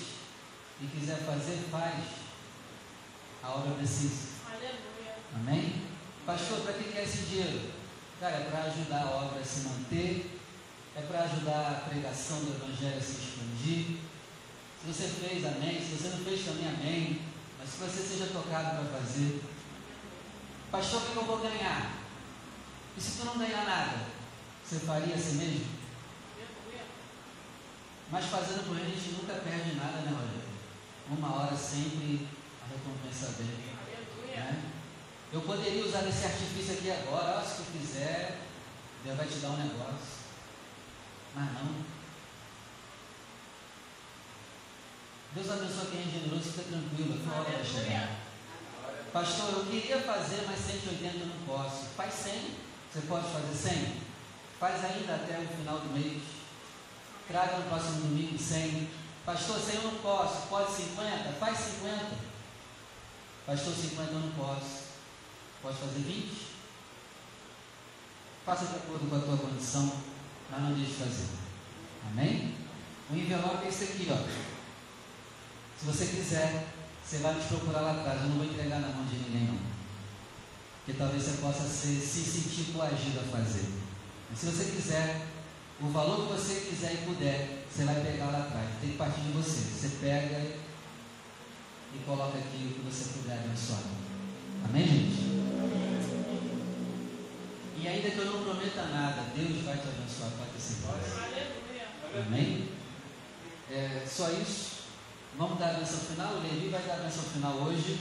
e 0.82 0.88
quiser 0.88 1.20
fazer, 1.20 1.56
faz. 1.72 2.04
A 3.42 3.52
obra 3.52 3.76
precisa. 3.76 4.28
Aleluia. 4.46 5.16
Amém? 5.36 5.84
Pastor, 6.26 6.60
para 6.60 6.74
que 6.74 6.92
quer 6.92 7.04
esse 7.04 7.28
dinheiro? 7.28 7.77
Cara, 8.20 8.36
é 8.36 8.50
para 8.50 8.64
ajudar 8.64 9.04
a 9.04 9.12
obra 9.12 9.40
a 9.40 9.46
se 9.46 9.68
manter, 9.68 10.40
é 10.96 11.02
para 11.02 11.22
ajudar 11.24 11.72
a 11.72 11.90
pregação 11.90 12.40
do 12.40 12.56
Evangelho 12.56 12.98
a 12.98 13.02
se 13.02 13.12
expandir. 13.12 13.98
Se 14.82 14.88
você 14.88 15.08
fez, 15.08 15.46
amém. 15.46 15.80
Se 15.80 15.96
você 15.96 16.10
não 16.10 16.24
fez, 16.24 16.44
também, 16.44 16.68
amém. 16.68 17.22
Mas 17.60 17.72
que 17.72 17.78
você 17.78 18.02
seja 18.02 18.34
tocado 18.34 18.78
para 18.78 19.00
fazer. 19.00 19.44
Pastor, 20.72 21.04
o 21.04 21.06
que 21.06 21.16
eu 21.16 21.26
vou 21.26 21.38
ganhar? 21.38 21.92
E 22.98 23.02
se 23.02 23.20
tu 23.20 23.26
não 23.26 23.38
ganhar 23.38 23.66
nada? 23.66 24.08
Você 24.66 24.80
faria 24.80 25.14
assim 25.14 25.36
mesmo? 25.36 25.78
Mas 28.10 28.26
fazendo 28.26 28.68
por 28.68 28.78
ele, 28.78 28.92
a 28.92 28.96
gente 28.96 29.22
nunca 29.22 29.34
perde 29.34 29.76
nada, 29.76 30.02
né, 30.02 30.12
Rogério? 30.12 30.48
Uma 31.10 31.36
hora 31.36 31.56
sempre 31.56 32.28
a 32.64 32.68
recompensa. 32.68 33.28
Aleluia. 33.28 34.52
Né? 34.52 34.77
Eu 35.34 35.42
poderia 35.42 35.86
usar 35.86 36.08
esse 36.08 36.24
artifício 36.24 36.74
aqui 36.74 36.90
agora, 36.90 37.40
ó, 37.40 37.42
se 37.44 37.58
tu 37.58 37.72
quiser, 37.74 38.40
Deus 39.04 39.18
vai 39.18 39.28
te 39.28 39.36
dar 39.40 39.50
um 39.50 39.58
negócio. 39.58 40.18
Mas 41.36 41.54
não. 41.54 41.98
Deus 45.36 45.52
abençoe 45.52 45.92
quem 45.92 46.02
é 46.02 46.04
generoso, 46.04 46.52
fica 46.52 46.64
tranquilo, 46.64 47.14
a 47.14 47.24
tua 47.24 47.42
hora 47.42 47.58
vai 47.58 47.66
chegar. 47.66 48.28
Pastor, 49.12 49.50
eu 49.54 49.66
queria 49.66 50.00
fazer, 50.00 50.46
mas 50.48 50.60
180 50.60 51.18
eu 51.18 51.28
não 51.28 51.46
posso. 51.46 51.86
Faz 51.98 52.14
100. 52.14 52.56
Você 52.92 53.02
pode 53.02 53.28
fazer 53.32 53.54
100? 53.54 54.02
Faz 54.60 54.84
ainda 54.86 55.16
até 55.16 55.40
o 55.40 55.48
final 55.58 55.80
do 55.80 55.94
mês. 55.94 56.24
Traga 57.28 57.58
no 57.58 57.70
próximo 57.70 58.02
domingo 58.02 58.38
100. 58.38 58.90
Pastor, 59.26 59.60
100 59.60 59.76
eu 59.76 59.84
não 59.84 59.96
posso. 59.96 60.48
Pode 60.48 60.72
50? 60.72 61.34
Faz 61.34 61.58
50. 61.58 62.06
Pastor, 63.46 63.74
50 63.74 64.12
eu 64.12 64.20
não 64.20 64.32
posso. 64.32 64.87
Pode 65.68 65.80
fazer 65.80 66.00
20? 66.00 66.32
Faça 68.46 68.68
de 68.68 68.76
acordo 68.78 69.10
com 69.10 69.18
a 69.18 69.20
tua 69.20 69.50
condição, 69.50 69.98
mas 70.50 70.62
não 70.62 70.74
deixe 70.74 70.92
de 70.92 70.98
fazer. 70.98 71.28
Amém? 72.10 72.56
O 73.12 73.14
envelope 73.14 73.66
é 73.66 73.68
esse 73.68 73.84
aqui, 73.84 74.08
ó. 74.10 74.16
Se 75.78 75.86
você 75.86 76.06
quiser, 76.06 76.68
você 77.04 77.18
vai 77.18 77.34
nos 77.34 77.48
procurar 77.48 77.82
lá 77.82 78.00
atrás. 78.00 78.22
Eu 78.22 78.30
não 78.30 78.38
vou 78.38 78.46
entregar 78.46 78.80
na 78.80 78.88
mão 78.88 79.06
de 79.08 79.18
ninguém, 79.18 79.48
não. 79.48 79.60
Porque 80.86 80.98
talvez 80.98 81.22
você 81.22 81.42
possa 81.42 81.64
ser, 81.68 82.00
se 82.00 82.24
sentir 82.24 82.72
coagido 82.72 83.20
a 83.20 83.24
fazer. 83.24 83.68
Mas 84.30 84.40
se 84.40 84.46
você 84.46 84.72
quiser, 84.72 85.28
o 85.82 85.90
valor 85.90 86.28
que 86.28 86.34
você 86.34 86.62
quiser 86.62 86.94
e 86.94 87.06
puder, 87.06 87.66
você 87.70 87.84
vai 87.84 88.02
pegar 88.02 88.28
lá 88.28 88.38
atrás. 88.38 88.70
Tem 88.80 88.92
que 88.92 88.98
partir 88.98 89.20
de 89.20 89.34
você. 89.34 89.60
Você 89.60 89.98
pega 90.00 90.40
e 91.94 92.00
coloca 92.06 92.38
aqui 92.38 92.72
o 92.72 92.74
que 92.74 92.90
você 92.90 93.20
puder 93.20 93.40
abençoar. 93.40 93.82
Amém, 94.64 94.88
gente? 94.88 95.47
E 97.80 97.88
ainda 97.88 98.10
que 98.10 98.18
eu 98.18 98.26
não 98.26 98.44
prometa 98.44 98.86
nada, 98.86 99.22
Deus 99.36 99.64
vai 99.64 99.78
te 99.78 99.88
abençoar, 99.88 100.32
certeza. 100.60 100.88
Aleluia. 101.24 102.26
Amém? 102.26 102.70
É, 103.70 104.06
só 104.08 104.32
isso. 104.32 104.78
Vamos 105.38 105.60
dar 105.60 105.70
a 105.70 105.74
benção 105.74 106.00
final. 106.00 106.34
O 106.34 106.42
Levi 106.42 106.70
vai 106.70 106.82
dar 106.82 106.96
a 106.96 107.04
benção 107.04 107.24
final 107.24 107.54
hoje. 107.58 108.00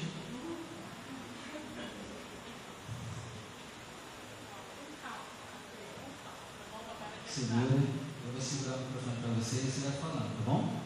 Segura. 7.28 7.96
Eu 8.26 8.32
vou 8.32 8.40
segurar 8.40 8.76
o 8.76 8.80
microfone 8.80 9.16
para 9.20 9.34
você 9.34 9.56
e 9.56 9.70
você 9.70 9.88
vai 9.88 9.98
falando, 10.00 10.38
tá 10.38 10.50
bom? 10.50 10.85